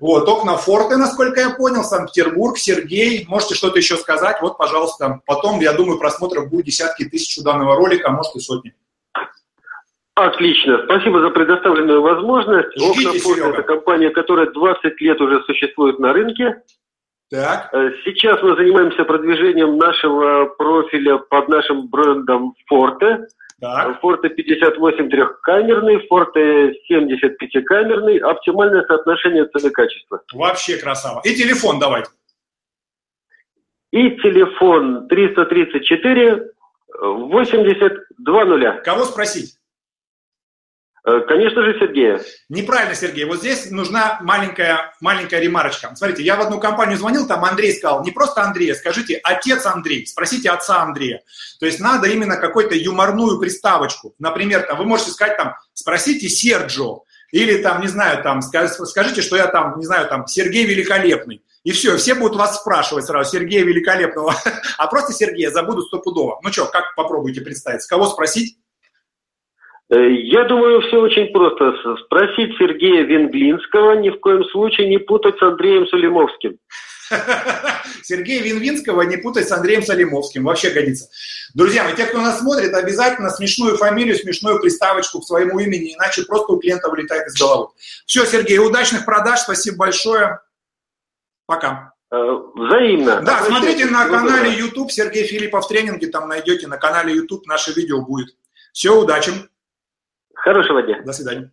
Вот, 0.00 0.28
окна 0.28 0.56
форты, 0.56 0.96
насколько 0.96 1.40
я 1.40 1.50
понял, 1.50 1.84
Санкт-Петербург, 1.84 2.58
Сергей, 2.58 3.24
можете 3.28 3.54
что-то 3.54 3.78
еще 3.78 3.96
сказать, 3.96 4.38
вот, 4.40 4.58
пожалуйста. 4.58 5.20
Потом, 5.26 5.60
я 5.60 5.72
думаю, 5.72 5.98
просмотров 5.98 6.50
будет 6.50 6.66
десятки 6.66 7.04
тысяч 7.04 7.38
у 7.38 7.42
данного 7.42 7.76
ролика, 7.76 8.08
а 8.08 8.12
может 8.12 8.34
и 8.34 8.40
сотни. 8.40 8.74
Отлично, 10.14 10.82
спасибо 10.84 11.20
за 11.20 11.30
предоставленную 11.30 12.02
возможность. 12.02 12.68
Ждите, 12.76 13.08
Окна 13.08 13.18
Серега. 13.20 13.48
это 13.48 13.62
компания, 13.62 14.10
которая 14.10 14.50
20 14.50 15.00
лет 15.00 15.20
уже 15.20 15.42
существует 15.44 15.98
на 15.98 16.12
рынке. 16.12 16.62
Так. 17.30 17.70
Э, 17.72 17.92
Сейчас 18.04 18.42
мы 18.42 18.54
занимаемся 18.56 19.04
продвижением 19.04 19.78
нашего 19.78 20.46
профиля 20.58 21.16
под 21.16 21.48
нашим 21.48 21.88
брендом 21.88 22.54
Forte. 22.70 23.24
Так. 23.62 24.00
Forte 24.02 24.28
58 24.28 25.08
трехкамерный, 25.08 26.04
Forte 26.10 26.72
70 26.88 27.38
пятикамерный. 27.38 28.18
Оптимальное 28.18 28.84
соотношение 28.86 29.46
цены-качества. 29.46 30.20
Вообще 30.32 30.78
красава. 30.78 31.20
И 31.22 31.32
телефон 31.36 31.78
давайте. 31.78 32.10
И 33.92 34.10
телефон 34.16 35.06
334 35.06 36.50
82 36.98 38.44
нуля. 38.44 38.80
Кого 38.84 39.04
спросить? 39.04 39.56
Э, 41.04 41.20
Конечно 41.26 41.62
же, 41.64 41.78
Сергея. 41.80 42.20
Неправильно, 42.48 42.94
Сергей. 42.94 43.24
Вот 43.24 43.38
здесь 43.40 43.70
нужна 43.70 44.18
маленькая, 44.22 44.94
маленькая 45.00 45.40
ремарочка. 45.40 45.92
Смотрите, 45.96 46.22
я 46.22 46.36
в 46.36 46.40
одну 46.40 46.60
компанию 46.60 46.96
звонил, 46.96 47.26
там 47.26 47.44
Андрей 47.44 47.74
сказал, 47.74 48.04
не 48.04 48.12
просто 48.12 48.42
Андрей, 48.42 48.72
скажите 48.74 49.20
отец 49.24 49.66
Андрей, 49.66 50.06
спросите 50.06 50.50
отца 50.50 50.80
Андрея. 50.82 51.22
То 51.58 51.66
есть 51.66 51.80
надо 51.80 52.08
именно 52.08 52.36
какую-то 52.36 52.76
юморную 52.76 53.38
приставочку. 53.40 54.14
Например, 54.18 54.62
там, 54.62 54.78
вы 54.78 54.84
можете 54.84 55.10
сказать 55.10 55.36
там, 55.36 55.56
спросите 55.74 56.28
Серджо, 56.28 57.00
или 57.32 57.62
там, 57.62 57.80
не 57.80 57.88
знаю, 57.88 58.22
там, 58.22 58.40
ска- 58.40 58.68
скажите, 58.68 59.22
что 59.22 59.36
я 59.36 59.46
там, 59.48 59.78
не 59.78 59.86
знаю, 59.86 60.06
там, 60.06 60.26
Сергей 60.26 60.66
Великолепный. 60.66 61.42
И 61.64 61.72
все, 61.72 61.96
все 61.96 62.14
будут 62.14 62.36
вас 62.36 62.60
спрашивать 62.60 63.06
сразу, 63.06 63.30
Сергея 63.30 63.64
Великолепного. 63.64 64.34
А 64.78 64.86
просто 64.88 65.12
Сергея 65.12 65.50
забудут 65.50 65.86
стопудово. 65.86 66.40
Ну 66.42 66.52
что, 66.52 66.66
как 66.66 66.94
попробуйте 66.96 67.40
представить? 67.40 67.82
С 67.82 67.86
кого 67.86 68.06
спросить? 68.06 68.56
Э, 69.92 70.10
Я 70.10 70.44
думаю, 70.44 70.80
все 70.80 71.00
очень 71.00 71.32
просто. 71.32 71.74
Спросить 72.04 72.56
Сергея 72.58 73.02
Венглинского, 73.02 73.92
ни 73.92 74.10
в 74.10 74.18
коем 74.20 74.44
случае 74.46 74.88
не 74.88 74.98
путать 74.98 75.38
с 75.38 75.42
Андреем 75.42 75.86
Сулимовским. 75.86 76.58
Сергея 78.02 78.42
Винвинского 78.42 79.02
не 79.02 79.18
путать 79.18 79.46
с 79.46 79.52
Андреем 79.52 79.82
Салимовским. 79.82 80.44
Вообще 80.44 80.70
годится. 80.70 81.10
Друзья 81.54 81.84
мои, 81.84 81.94
те, 81.94 82.06
кто 82.06 82.22
нас 82.22 82.40
смотрит, 82.40 82.72
обязательно 82.72 83.28
смешную 83.28 83.76
фамилию, 83.76 84.16
смешную 84.16 84.60
приставочку 84.60 85.20
к 85.20 85.26
своему 85.26 85.58
имени, 85.58 85.94
иначе 85.94 86.22
просто 86.22 86.52
у 86.52 86.58
клиента 86.58 86.88
вылетает 86.88 87.26
из 87.26 87.38
головы. 87.38 87.68
Все, 88.06 88.24
Сергей, 88.24 88.58
удачных 88.58 89.04
продаж, 89.04 89.40
спасибо 89.40 89.76
большое. 89.76 90.40
Пока. 91.46 91.92
Э, 92.10 92.38
Взаимно. 92.54 93.20
Да, 93.20 93.42
смотрите 93.42 93.86
на 93.86 94.08
канале. 94.08 94.52
YouTube 94.52 94.90
Сергей 94.90 95.24
Филиппов 95.24 95.68
тренинги, 95.68 96.06
там 96.06 96.28
найдете, 96.28 96.66
на 96.66 96.78
канале 96.78 97.14
YouTube 97.14 97.46
наше 97.46 97.72
видео 97.72 98.00
будет. 98.00 98.34
Все, 98.72 98.98
удачи. 98.98 99.32
Хорошего 100.34 100.82
дня. 100.82 101.02
До 101.02 101.12
свидания. 101.12 101.50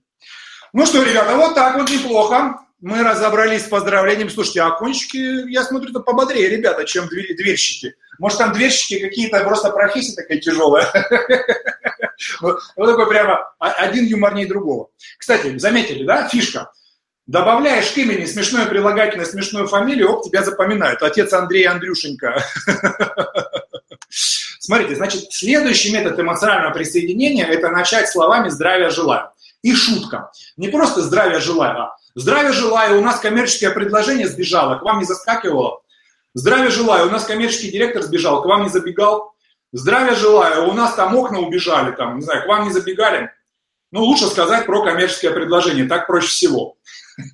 Ну 0.73 0.85
что, 0.85 1.03
ребята, 1.03 1.35
вот 1.35 1.56
так 1.56 1.76
вот 1.77 1.89
неплохо. 1.89 2.60
Мы 2.81 3.03
разобрались 3.03 3.65
с 3.65 3.68
поздравлениями. 3.68 4.30
Слушайте, 4.30 4.61
а 4.61 4.68
окончики, 4.68 5.49
я 5.49 5.64
смотрю, 5.64 5.91
то 5.91 5.99
пободрее, 5.99 6.49
ребята, 6.49 6.85
чем 6.85 7.07
дверь- 7.07 7.35
дверщики. 7.35 7.95
Может, 8.19 8.38
там 8.38 8.53
дверщики 8.53 8.99
какие-то 8.99 9.43
просто 9.43 9.69
профессии 9.72 10.15
такая 10.15 10.38
тяжелая. 10.39 10.88
Вот 12.41 12.60
такой 12.76 13.07
прямо 13.07 13.53
один 13.60 14.03
юморнее 14.06 14.45
другого. 14.45 14.89
Кстати, 15.18 15.57
заметили, 15.57 16.03
да, 16.06 16.27
фишка? 16.27 16.69
Добавляешь 17.27 17.91
к 17.91 17.97
имени 17.97 18.26
смешное 18.26 18.65
прилагательное, 18.65 19.26
смешную 19.26 19.68
фамилию, 19.68 20.11
оп, 20.11 20.26
тебя 20.26 20.43
запоминают. 20.43 21.01
Отец 21.01 21.31
Андрей 21.31 21.64
Андрюшенька. 21.65 22.43
Смотрите, 24.10 24.95
значит, 24.95 25.31
следующий 25.31 25.91
метод 25.91 26.19
эмоционального 26.19 26.73
присоединения– 26.73 27.45
это 27.48 27.69
начать 27.69 28.10
словами 28.10 28.49
«здравия 28.49 28.90
желаю». 28.90 29.30
И 29.61 29.73
шутка. 29.73 30.31
Не 30.57 30.69
просто 30.69 31.02
«здравия 31.02 31.40
желаю», 31.40 31.77
а 31.80 31.98
«здравия 32.15 32.52
желаю, 32.52 32.99
у 32.99 33.02
нас 33.03 33.19
коммерческое 33.19 33.72
предложение 33.72 34.27
сбежало, 34.27 34.77
к 34.77 34.84
вам 34.84 34.99
не 34.99 35.06
заскакивало». 35.06 35.81
«Здравия 36.36 36.69
желаю, 36.69 37.07
у 37.07 37.11
нас 37.11 37.26
коммерческий 37.26 37.72
директор 37.72 38.03
сбежал, 38.03 38.44
к 38.44 38.45
вам 38.45 38.64
не 38.64 38.69
забегал». 38.69 39.34
«Здравия 39.72 40.15
желаю, 40.15 40.69
у 40.69 40.73
нас 40.73 40.95
там 40.95 41.15
окна 41.15 41.40
убежали, 41.40 41.91
там, 41.91 42.18
не 42.18 42.22
знаю, 42.22 42.44
к 42.44 42.48
вам 42.48 42.65
не 42.65 42.73
забегали». 42.73 43.31
Ну, 43.91 44.03
лучше 44.03 44.27
сказать 44.27 44.65
про 44.68 44.84
коммерческое 44.84 45.31
предложение, 45.31 45.88
так 45.88 46.06
проще 46.06 46.27
всего. 46.27 46.77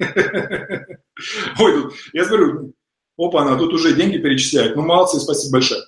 Ой, 1.60 1.74
тут, 1.74 1.94
я 2.14 2.26
смотрю, 2.26 2.74
опа, 3.18 3.42
она 3.42 3.58
тут 3.58 3.74
уже 3.74 3.94
деньги 3.94 4.18
перечисляет. 4.18 4.76
Ну, 4.76 4.84
молодцы, 4.84 5.20
спасибо 5.20 5.54
большое. 5.54 5.82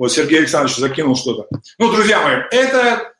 Вот 0.00 0.10
Сергей 0.10 0.38
Александрович 0.38 0.78
закинул 0.78 1.14
что-то. 1.14 1.46
Ну, 1.76 1.92
друзья 1.92 2.22
мои, 2.22 2.36
это 2.52 3.12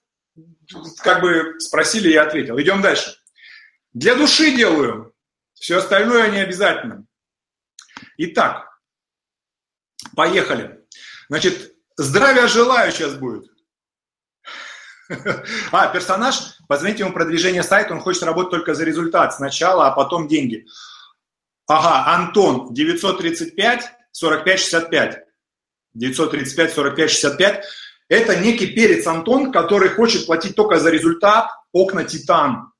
как 1.02 1.20
бы 1.20 1.60
спросили, 1.60 2.08
я 2.08 2.22
ответил. 2.22 2.58
Идем 2.58 2.80
дальше. 2.80 3.14
Для 3.92 4.14
души 4.14 4.56
делаю. 4.56 5.12
Все 5.52 5.76
остальное 5.76 6.30
не 6.30 6.38
обязательно. 6.38 7.04
Итак, 8.16 8.66
поехали. 10.16 10.80
Значит, 11.28 11.74
здравия 11.98 12.46
желаю 12.46 12.90
сейчас 12.92 13.14
будет. 13.14 13.50
А, 15.72 15.88
персонаж, 15.88 16.56
позвоните 16.66 17.02
ему 17.02 17.12
продвижение 17.12 17.62
сайта, 17.62 17.92
он 17.92 18.00
хочет 18.00 18.22
работать 18.22 18.52
только 18.52 18.74
за 18.74 18.84
результат 18.84 19.34
сначала, 19.34 19.88
а 19.88 19.90
потом 19.90 20.28
деньги. 20.28 20.66
Ага, 21.66 22.10
Антон, 22.14 22.72
935 22.72 23.92
45 24.12 24.58
65. 24.60 25.29
935 25.94 26.72
45 26.72 27.10
65. 27.10 27.64
Это 28.08 28.36
некий 28.36 28.66
перец 28.66 29.06
Антон, 29.06 29.52
который 29.52 29.88
хочет 29.88 30.26
платить 30.26 30.56
только 30.56 30.78
за 30.80 30.90
результат, 30.90 31.50
окна 31.72 32.04
Титан. 32.04 32.72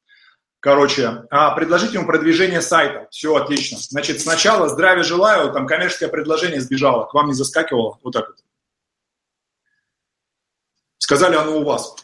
Короче, 0.61 1.25
а 1.31 1.55
предложите 1.55 1.95
ему 1.95 2.07
продвижение 2.07 2.61
сайта. 2.61 3.09
Все 3.11 3.35
отлично. 3.35 3.79
Значит, 3.79 4.21
сначала 4.21 4.69
здравия 4.69 5.05
желаю, 5.05 5.53
там 5.53 5.67
коммерческое 5.67 6.11
предложение 6.11 6.61
сбежало, 6.61 7.07
к 7.07 7.15
вам 7.15 7.29
не 7.29 7.35
заскакивало. 7.35 7.99
Вот 8.03 8.13
так 8.13 8.29
вот. 8.29 8.37
Сказали, 10.99 11.37
оно 11.37 11.59
у 11.59 11.65
вас. 11.65 11.95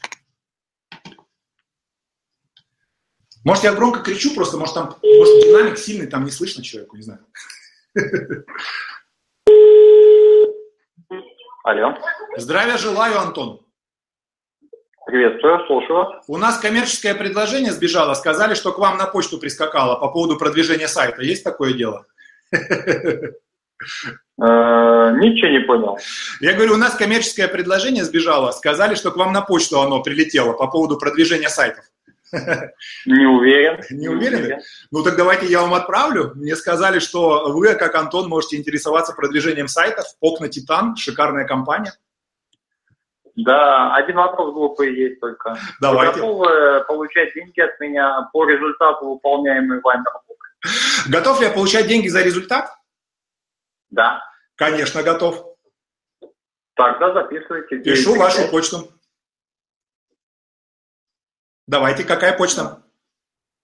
Может, 3.45 3.65
я 3.65 3.75
громко 3.75 4.01
кричу 4.01 4.35
просто, 4.35 4.57
может, 4.57 4.75
там, 4.75 4.97
может, 5.03 5.45
динамик 5.45 5.79
сильный, 5.79 6.07
там 6.07 6.25
не 6.25 6.31
слышно 6.31 6.65
человеку, 6.65 6.97
не 6.97 7.03
знаю. 7.03 7.25
Алло. 11.67 11.95
Здравия 12.37 12.77
желаю, 12.77 13.19
Антон. 13.19 13.61
Приветствую, 15.05 15.67
слушаю. 15.67 16.23
У 16.29 16.37
нас 16.37 16.59
коммерческое 16.59 17.13
предложение 17.13 17.73
сбежало, 17.73 18.15
сказали, 18.15 18.55
что 18.55 18.71
к 18.71 18.79
вам 18.79 18.97
на 18.99 19.07
почту 19.07 19.37
прискакало 19.37 19.97
по 19.97 20.07
поводу 20.07 20.39
продвижения 20.39 20.87
сайта. 20.87 21.23
Есть 21.23 21.43
такое 21.43 21.73
дело? 21.73 22.07
Ничего 24.39 25.49
не 25.49 25.59
понял. 25.67 25.99
Я 26.41 26.53
говорю, 26.53 26.75
у 26.75 26.77
нас 26.77 26.95
коммерческое 26.95 27.49
предложение 27.49 28.05
сбежало, 28.05 28.53
сказали, 28.53 28.95
что 28.95 29.11
к 29.11 29.17
вам 29.17 29.33
на 29.33 29.41
почту 29.43 29.81
оно 29.81 30.01
прилетело 30.05 30.53
по 30.53 30.69
поводу 30.69 30.97
продвижения 30.97 31.49
сайтов. 31.49 31.85
Не 32.33 33.27
уверен. 33.27 33.81
Не 33.91 34.09
уверены? 34.09 34.61
Ну 34.91 35.03
так 35.03 35.17
давайте 35.17 35.47
я 35.47 35.63
вам 35.63 35.75
отправлю. 35.75 36.33
Мне 36.35 36.57
сказали, 36.57 36.99
что 36.99 37.53
вы, 37.53 37.75
как 37.75 37.95
Антон, 37.95 38.29
можете 38.29 38.57
интересоваться 38.57 39.13
продвижением 39.13 39.69
сайтов. 39.69 40.05
Окна 40.21 40.49
Титан, 40.49 40.97
шикарная 40.97 41.47
компания. 41.47 41.93
Да, 43.37 43.95
один 43.95 44.17
вопрос 44.17 44.55
глупый 44.55 44.95
есть 44.95 45.21
только. 45.21 45.59
Давайте. 45.81 46.21
Вы 46.21 46.21
готовы 46.21 46.85
получать 46.85 47.35
деньги 47.35 47.61
от 47.61 47.79
меня 47.81 48.29
по 48.33 48.49
результату 48.49 49.11
выполняемой 49.11 49.81
вами 49.81 50.05
работы? 50.07 50.37
Готов 51.09 51.41
ли 51.41 51.47
я 51.47 51.53
получать 51.53 51.87
деньги 51.87 52.09
за 52.09 52.23
результат? 52.23 52.71
Да. 53.91 54.23
Конечно, 54.57 55.03
готов. 55.03 55.45
Тогда 56.75 57.13
записывайте. 57.13 57.79
Пишу 57.79 58.15
935. 58.15 58.19
вашу 58.19 58.51
почту. 58.51 58.96
Давайте, 61.67 62.05
какая 62.05 62.37
почта? 62.37 62.83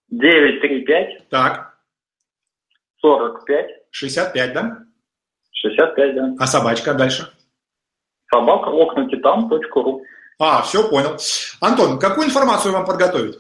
935 0.09 1.29
Так, 1.29 1.79
45 3.01 3.67
65, 3.91 4.53
да? 4.53 4.79
65, 5.53 6.15
да. 6.15 6.35
А 6.39 6.47
собачка 6.47 6.95
дальше? 6.95 7.33
Собака 8.33 8.71
окнатитан.ру. 8.71 10.05
А, 10.39 10.63
все, 10.63 10.89
понял. 10.89 11.17
Антон, 11.61 11.99
какую 11.99 12.27
информацию 12.27 12.73
вам 12.73 12.85
подготовить? 12.85 13.39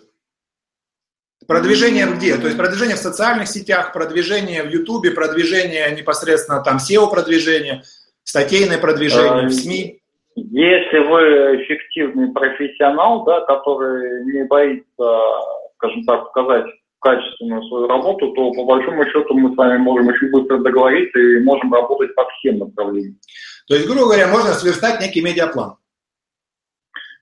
Продвижение 1.46 2.06
где? 2.06 2.36
То 2.36 2.46
есть 2.46 2.56
продвижение 2.56 2.94
в 2.94 3.00
социальных 3.00 3.48
сетях, 3.48 3.92
продвижение 3.92 4.62
в 4.62 4.70
Ютубе, 4.70 5.10
продвижение 5.10 5.90
непосредственно 5.90 6.62
там 6.62 6.76
SEO-продвижение, 6.76 7.82
статейное 8.22 8.78
продвижение 8.78 9.48
в 9.48 9.52
СМИ? 9.52 10.01
Если 10.34 10.98
вы 10.98 11.62
эффективный 11.62 12.32
профессионал, 12.32 13.24
да, 13.24 13.40
который 13.42 14.24
не 14.24 14.44
боится, 14.44 14.84
скажем 15.76 16.04
так, 16.04 16.32
показать 16.32 16.66
качественную 17.00 17.62
свою 17.64 17.88
работу, 17.88 18.32
то 18.32 18.52
по 18.52 18.64
большому 18.64 19.04
счету 19.06 19.34
мы 19.34 19.52
с 19.52 19.56
вами 19.56 19.78
можем 19.78 20.08
очень 20.08 20.30
быстро 20.30 20.58
договориться 20.58 21.18
и 21.18 21.42
можем 21.42 21.74
работать 21.74 22.14
по 22.14 22.24
всем 22.30 22.58
направлениям. 22.58 23.16
То 23.66 23.74
есть, 23.74 23.86
грубо 23.86 24.04
говоря, 24.04 24.28
можно 24.28 24.52
сверстать 24.52 25.00
некий 25.00 25.20
медиаплан. 25.20 25.76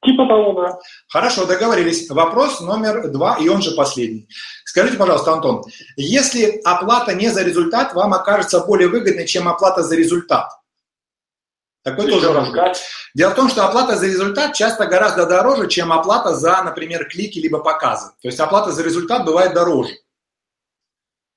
Типа 0.04 0.26
того, 0.26 0.52
да. 0.54 0.78
Хорошо, 1.08 1.46
договорились. 1.46 2.08
Вопрос 2.10 2.60
номер 2.60 3.10
два, 3.10 3.36
и 3.38 3.48
он 3.48 3.60
же 3.60 3.72
последний. 3.72 4.28
Скажите, 4.64 4.96
пожалуйста, 4.96 5.32
Антон, 5.32 5.62
если 5.96 6.60
оплата 6.64 7.14
не 7.14 7.28
за 7.28 7.42
результат 7.44 7.94
вам 7.94 8.14
окажется 8.14 8.64
более 8.64 8.88
выгодной, 8.88 9.26
чем 9.26 9.46
оплата 9.48 9.82
за 9.82 9.96
результат, 9.96 10.48
такой 11.82 12.06
Еще 12.06 12.20
тоже 12.20 12.40
может. 12.40 12.76
Дело 13.14 13.30
в 13.30 13.34
том, 13.34 13.48
что 13.48 13.66
оплата 13.66 13.96
за 13.96 14.06
результат 14.06 14.54
часто 14.54 14.86
гораздо 14.86 15.26
дороже, 15.26 15.68
чем 15.68 15.92
оплата 15.92 16.34
за, 16.34 16.62
например, 16.62 17.08
клики 17.08 17.38
либо 17.38 17.60
показы. 17.60 18.10
То 18.20 18.28
есть 18.28 18.38
оплата 18.40 18.70
за 18.70 18.82
результат 18.82 19.24
бывает 19.24 19.54
дороже. 19.54 19.94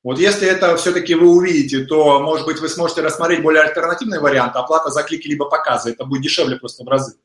Вот 0.04 0.20
если 0.20 0.48
это 0.48 0.76
все-таки 0.76 1.16
вы 1.16 1.30
увидите, 1.30 1.86
то, 1.86 2.20
может 2.20 2.46
быть, 2.46 2.60
вы 2.60 2.68
сможете 2.68 3.02
рассмотреть 3.02 3.42
более 3.42 3.64
альтернативный 3.64 4.20
вариант, 4.20 4.56
оплата 4.56 4.90
за 4.90 5.02
клики 5.04 5.28
либо 5.30 5.50
показы. 5.50 5.92
Это 5.92 6.06
будет 6.06 6.24
дешевле 6.24 6.58
просто 6.58 6.84
в 6.84 6.88
разы. 6.90 7.18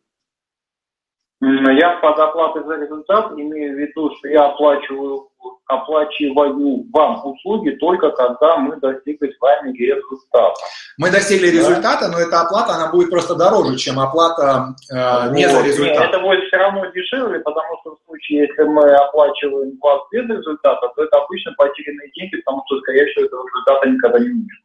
Я 1.40 1.98
под 2.00 2.18
оплатой 2.18 2.64
за 2.64 2.76
результат 2.76 3.32
имею 3.32 3.74
в 3.74 3.78
виду, 3.78 4.14
что 4.16 4.28
я 4.28 4.46
оплачиваю, 4.46 5.27
оплачиваю 5.66 6.86
вам 6.92 7.26
услуги 7.26 7.70
только 7.78 8.10
когда 8.10 8.56
мы 8.56 8.76
достигли 8.76 9.30
с 9.30 9.40
вами 9.40 9.76
результата. 9.76 10.54
Мы 10.96 11.10
достигли 11.10 11.50
да? 11.50 11.58
результата, 11.58 12.08
но 12.08 12.18
эта 12.18 12.40
оплата, 12.40 12.74
она 12.74 12.90
будет 12.90 13.10
просто 13.10 13.34
дороже, 13.34 13.76
чем 13.76 14.00
оплата 14.00 14.74
э, 14.90 15.30
не 15.32 15.46
вот. 15.46 15.56
за 15.56 15.62
результат. 15.62 15.98
Нет, 15.98 16.08
это 16.08 16.20
будет 16.20 16.44
все 16.44 16.56
равно 16.56 16.86
дешевле, 16.86 17.40
потому 17.40 17.76
что 17.80 17.96
в 17.96 17.98
случае, 18.06 18.48
если 18.48 18.62
мы 18.64 18.82
оплачиваем 18.94 19.78
вас 19.80 20.00
без 20.10 20.24
результата, 20.28 20.88
то 20.96 21.04
это 21.04 21.18
обычно 21.18 21.52
потерянные 21.56 22.10
деньги, 22.12 22.36
потому 22.36 22.62
что, 22.66 22.80
скорее 22.80 23.06
всего, 23.06 23.26
этого 23.26 23.46
результата 23.46 23.88
никогда 23.88 24.18
не 24.18 24.30
будет. 24.30 24.58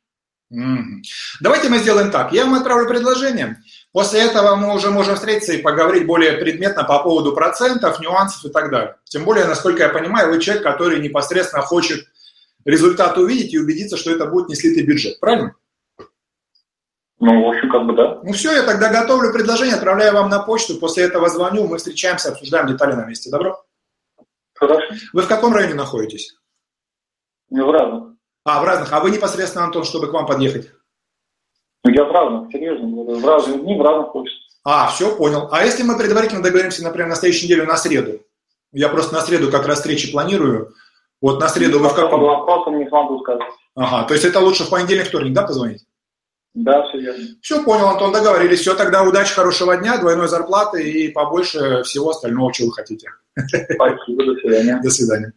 Mm-hmm. 0.54 1.02
Давайте 1.41 1.70
мы 1.70 1.78
сделаем 1.80 2.12
так. 2.12 2.32
Я 2.32 2.45
вам 2.45 2.54
отправлю 2.54 2.88
предложение. 2.88 3.58
После 3.94 4.22
этого 4.22 4.56
мы 4.56 4.74
уже 4.74 4.90
можем 4.90 5.15
встретиться 5.15 5.53
и 5.53 5.61
поговорить 5.61 6.07
более 6.07 6.34
предметно 6.34 6.84
по 6.84 7.03
поводу 7.03 7.32
процентов, 7.32 7.99
нюансов 7.99 8.44
и 8.44 8.49
так 8.49 8.72
далее. 8.72 8.95
Тем 9.03 9.24
более, 9.24 9.45
насколько 9.45 9.84
я 9.84 9.90
понимаю, 9.90 10.32
вы 10.32 10.41
человек, 10.41 10.64
который 10.64 10.99
непосредственно 10.99 11.61
хочет 11.61 12.07
результат 12.65 13.20
увидеть 13.20 13.53
и 13.53 13.60
убедиться, 13.60 13.95
что 13.95 14.10
это 14.10 14.26
будет 14.26 14.49
не 14.49 14.56
слитый 14.56 14.84
бюджет. 14.84 15.20
Правильно? 15.20 15.56
Ну, 17.20 17.45
в 17.45 17.49
общем, 17.49 17.70
как 17.70 17.86
бы 17.86 17.95
да. 17.95 18.20
Ну 18.24 18.34
все, 18.34 18.52
я 18.53 18.64
тогда 18.64 18.90
готовлю 18.90 19.32
предложение, 19.32 19.76
отправляю 19.76 20.14
вам 20.14 20.30
на 20.30 20.40
почту, 20.40 20.80
после 20.80 21.03
этого 21.03 21.30
звоню, 21.30 21.68
мы 21.68 21.78
встречаемся, 21.78 22.32
обсуждаем 22.32 22.68
детали 22.68 22.94
на 22.94 23.06
месте. 23.06 23.30
Добро? 23.30 23.64
Хорошо. 24.56 24.95
Вы 25.14 25.22
в 25.22 25.28
каком 25.28 25.53
районе 25.53 25.76
находитесь? 25.76 26.36
Ну, 27.52 27.68
в 27.68 27.72
разных. 27.72 28.15
А, 28.44 28.60
в 28.60 28.65
разных. 28.65 28.91
А 28.91 28.99
вы 28.99 29.11
непосредственно, 29.11 29.65
Антон, 29.65 29.84
чтобы 29.84 30.07
к 30.07 30.14
вам 30.14 30.26
подъехать? 30.26 30.72
Ну, 31.84 31.92
я 31.92 32.06
в 32.06 32.12
разных, 32.12 32.52
серьезно 32.52 32.88
говорю, 32.88 33.20
в 33.20 33.26
разные 33.26 33.60
дни, 33.60 33.78
в 33.78 33.82
разных 33.82 34.16
офисах. 34.16 34.40
А, 34.64 34.88
все, 34.88 35.16
понял. 35.16 35.50
А 35.52 35.66
если 35.66 35.84
мы 35.84 35.98
предварительно 35.98 36.42
договоримся, 36.42 36.84
например, 36.84 37.10
на 37.10 37.16
следующей 37.16 37.46
неделе 37.46 37.64
на 37.64 37.76
среду? 37.76 38.22
Я 38.72 38.90
просто 38.90 39.14
на 39.14 39.22
среду 39.22 39.52
как 39.52 39.68
раз 39.68 39.80
встречи 39.80 40.12
планирую. 40.12 40.74
Вот 41.22 41.40
на 41.40 41.50
среду 41.50 41.80
вы 41.80 41.90
в 41.90 41.94
каком? 41.94 42.22
По 42.22 42.26
вопросам 42.26 42.80
не 42.80 42.88
смогу 42.88 43.20
сказать. 43.20 43.48
Ага, 43.76 44.08
то 44.08 44.14
есть 44.14 44.26
это 44.26 44.40
лучше 44.40 44.64
в 44.64 44.70
понедельник, 44.70 45.08
вторник, 45.08 45.34
да, 45.34 45.44
позвонить? 45.44 45.86
Да, 46.54 46.88
все 46.88 47.00
верно. 47.00 47.24
Все, 47.42 47.64
понял, 47.64 47.88
Антон, 47.88 48.12
договорились. 48.12 48.60
Все, 48.60 48.76
тогда 48.76 49.04
удачи, 49.04 49.34
хорошего 49.34 49.76
дня, 49.76 49.98
двойной 49.98 50.28
зарплаты 50.28 50.84
и 50.90 51.10
побольше 51.10 51.82
всего 51.84 52.12
остального, 52.12 52.54
чего 52.54 52.68
вы 52.68 52.74
хотите. 52.74 53.10
Спасибо, 53.36 54.26
до 54.26 54.36
свидания. 54.36 54.80
До 54.84 54.90
свидания. 54.90 55.34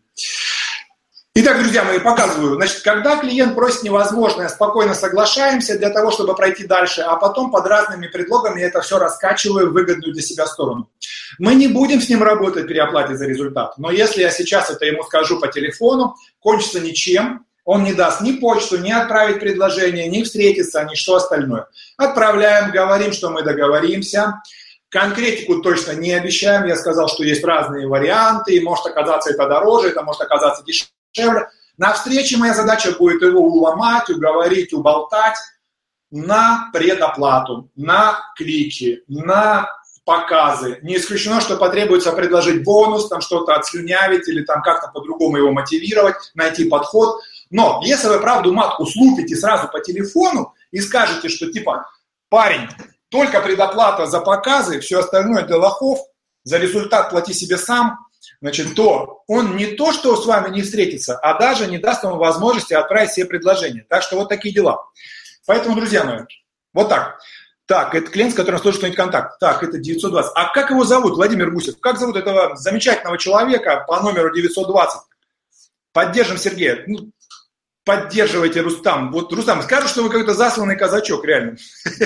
Итак, 1.38 1.58
друзья 1.58 1.84
мои, 1.84 1.98
показываю. 1.98 2.54
Значит, 2.54 2.80
когда 2.80 3.18
клиент 3.18 3.54
просит 3.54 3.82
невозможное, 3.82 4.48
спокойно 4.48 4.94
соглашаемся 4.94 5.76
для 5.76 5.90
того, 5.90 6.10
чтобы 6.10 6.34
пройти 6.34 6.66
дальше, 6.66 7.02
а 7.02 7.14
потом 7.16 7.50
под 7.50 7.66
разными 7.66 8.06
предлогами 8.06 8.62
это 8.62 8.80
все 8.80 8.98
раскачиваю 8.98 9.68
в 9.68 9.74
выгодную 9.74 10.14
для 10.14 10.22
себя 10.22 10.46
сторону. 10.46 10.88
Мы 11.38 11.54
не 11.54 11.68
будем 11.68 12.00
с 12.00 12.08
ним 12.08 12.22
работать 12.22 12.66
при 12.66 12.78
оплате 12.78 13.16
за 13.18 13.26
результат, 13.26 13.76
но 13.76 13.90
если 13.90 14.22
я 14.22 14.30
сейчас 14.30 14.70
это 14.70 14.86
ему 14.86 15.02
скажу 15.02 15.38
по 15.38 15.48
телефону, 15.48 16.14
кончится 16.40 16.80
ничем, 16.80 17.44
он 17.66 17.84
не 17.84 17.92
даст 17.92 18.22
ни 18.22 18.32
почту, 18.32 18.78
ни 18.78 18.90
отправить 18.90 19.38
предложение, 19.38 20.08
ни 20.08 20.22
встретиться, 20.22 20.86
ни 20.90 20.94
что 20.94 21.16
остальное. 21.16 21.66
Отправляем, 21.98 22.70
говорим, 22.70 23.12
что 23.12 23.28
мы 23.28 23.42
договоримся. 23.42 24.40
Конкретику 24.88 25.60
точно 25.60 25.92
не 25.92 26.12
обещаем. 26.12 26.64
Я 26.64 26.76
сказал, 26.76 27.08
что 27.08 27.24
есть 27.24 27.44
разные 27.44 27.86
варианты. 27.86 28.58
Может 28.62 28.86
оказаться 28.86 29.28
это 29.28 29.46
дороже, 29.46 29.88
это 29.88 30.02
может 30.02 30.22
оказаться 30.22 30.64
дешевле 30.64 30.95
дешевле. 31.16 31.48
На 31.76 31.92
встрече 31.92 32.36
моя 32.36 32.54
задача 32.54 32.92
будет 32.92 33.22
его 33.22 33.40
уломать, 33.40 34.08
уговорить, 34.08 34.72
уболтать 34.72 35.36
на 36.10 36.70
предоплату, 36.72 37.70
на 37.76 38.20
клики, 38.36 39.02
на 39.08 39.68
показы. 40.04 40.78
Не 40.82 40.96
исключено, 40.96 41.40
что 41.40 41.56
потребуется 41.56 42.12
предложить 42.12 42.62
бонус, 42.62 43.08
там 43.08 43.20
что-то 43.20 43.54
отслюнявить 43.54 44.28
или 44.28 44.42
там 44.44 44.62
как-то 44.62 44.88
по-другому 44.88 45.36
его 45.36 45.52
мотивировать, 45.52 46.14
найти 46.34 46.68
подход. 46.68 47.20
Но 47.50 47.80
если 47.84 48.08
вы 48.08 48.20
правду 48.20 48.52
матку 48.52 48.86
слупите 48.86 49.36
сразу 49.36 49.68
по 49.68 49.80
телефону 49.80 50.54
и 50.70 50.80
скажете, 50.80 51.28
что 51.28 51.50
типа, 51.52 51.90
парень, 52.28 52.68
только 53.08 53.40
предоплата 53.40 54.06
за 54.06 54.20
показы, 54.20 54.80
все 54.80 55.00
остальное 55.00 55.42
для 55.42 55.58
лохов, 55.58 55.98
за 56.44 56.58
результат 56.58 57.10
плати 57.10 57.32
себе 57.32 57.58
сам, 57.58 58.05
значит, 58.40 58.74
то 58.74 59.22
он 59.26 59.56
не 59.56 59.66
то, 59.66 59.92
что 59.92 60.16
с 60.16 60.26
вами 60.26 60.54
не 60.54 60.62
встретится, 60.62 61.18
а 61.18 61.38
даже 61.38 61.66
не 61.66 61.78
даст 61.78 62.02
вам 62.04 62.18
возможности 62.18 62.74
отправить 62.74 63.12
себе 63.12 63.26
предложение. 63.26 63.84
Так 63.88 64.02
что 64.02 64.16
вот 64.16 64.28
такие 64.28 64.54
дела. 64.54 64.84
Поэтому, 65.46 65.76
друзья 65.76 66.04
мои, 66.04 66.20
вот 66.72 66.88
так. 66.88 67.18
Так, 67.66 67.94
это 67.96 68.10
клиент, 68.10 68.32
с 68.32 68.36
которым 68.36 68.60
сложно 68.60 68.76
установить 68.76 68.96
контакт. 68.96 69.40
Так, 69.40 69.62
это 69.62 69.78
920. 69.78 70.32
А 70.36 70.52
как 70.52 70.70
его 70.70 70.84
зовут, 70.84 71.14
Владимир 71.16 71.50
Гусев? 71.50 71.80
Как 71.80 71.98
зовут 71.98 72.16
этого 72.16 72.56
замечательного 72.56 73.18
человека 73.18 73.84
по 73.88 74.00
номеру 74.00 74.32
920? 74.32 75.00
Поддержим 75.92 76.36
Сергея. 76.36 76.84
Ну, 76.86 77.10
поддерживайте 77.84 78.60
Рустам. 78.60 79.10
Вот 79.10 79.32
Рустам, 79.32 79.62
скажу, 79.62 79.88
что 79.88 80.02
вы 80.02 80.10
какой-то 80.10 80.34
засланный 80.34 80.76
казачок, 80.76 81.24
реально. 81.24 81.56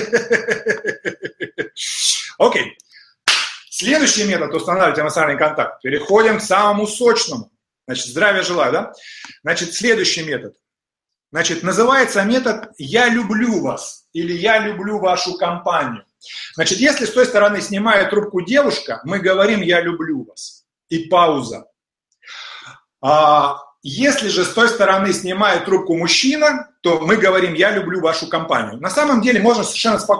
Окей. 2.39 2.77
Следующий 3.81 4.25
метод 4.25 4.53
устанавливать 4.53 4.99
эмоциональный 4.99 5.39
контакт. 5.39 5.81
Переходим 5.81 6.37
к 6.37 6.43
самому 6.43 6.85
сочному. 6.85 7.49
Значит, 7.87 8.05
здравия 8.09 8.43
желаю, 8.43 8.71
да? 8.71 8.93
Значит, 9.41 9.73
следующий 9.73 10.21
метод. 10.21 10.53
Значит, 11.31 11.63
называется 11.63 12.21
метод 12.21 12.69
«Я 12.77 13.09
люблю 13.09 13.59
вас» 13.63 14.05
или 14.13 14.33
«Я 14.33 14.59
люблю 14.59 14.99
вашу 14.99 15.35
компанию». 15.35 16.05
Значит, 16.53 16.77
если 16.77 17.05
с 17.05 17.11
той 17.11 17.25
стороны 17.25 17.59
снимает 17.59 18.11
трубку 18.11 18.41
девушка, 18.41 19.01
мы 19.03 19.17
говорим 19.17 19.61
«Я 19.61 19.81
люблю 19.81 20.25
вас» 20.25 20.63
и 20.89 21.05
пауза. 21.05 21.65
А 23.01 23.57
если 23.81 24.27
же 24.27 24.45
с 24.45 24.49
той 24.49 24.69
стороны 24.69 25.11
снимает 25.11 25.65
трубку 25.65 25.97
мужчина, 25.97 26.69
то 26.81 26.99
мы 26.99 27.17
говорим 27.17 27.55
«Я 27.55 27.71
люблю 27.71 27.99
вашу 27.99 28.29
компанию». 28.29 28.79
На 28.79 28.91
самом 28.91 29.21
деле 29.21 29.41
можно 29.41 29.63
совершенно 29.63 29.97
спокойно 29.97 30.09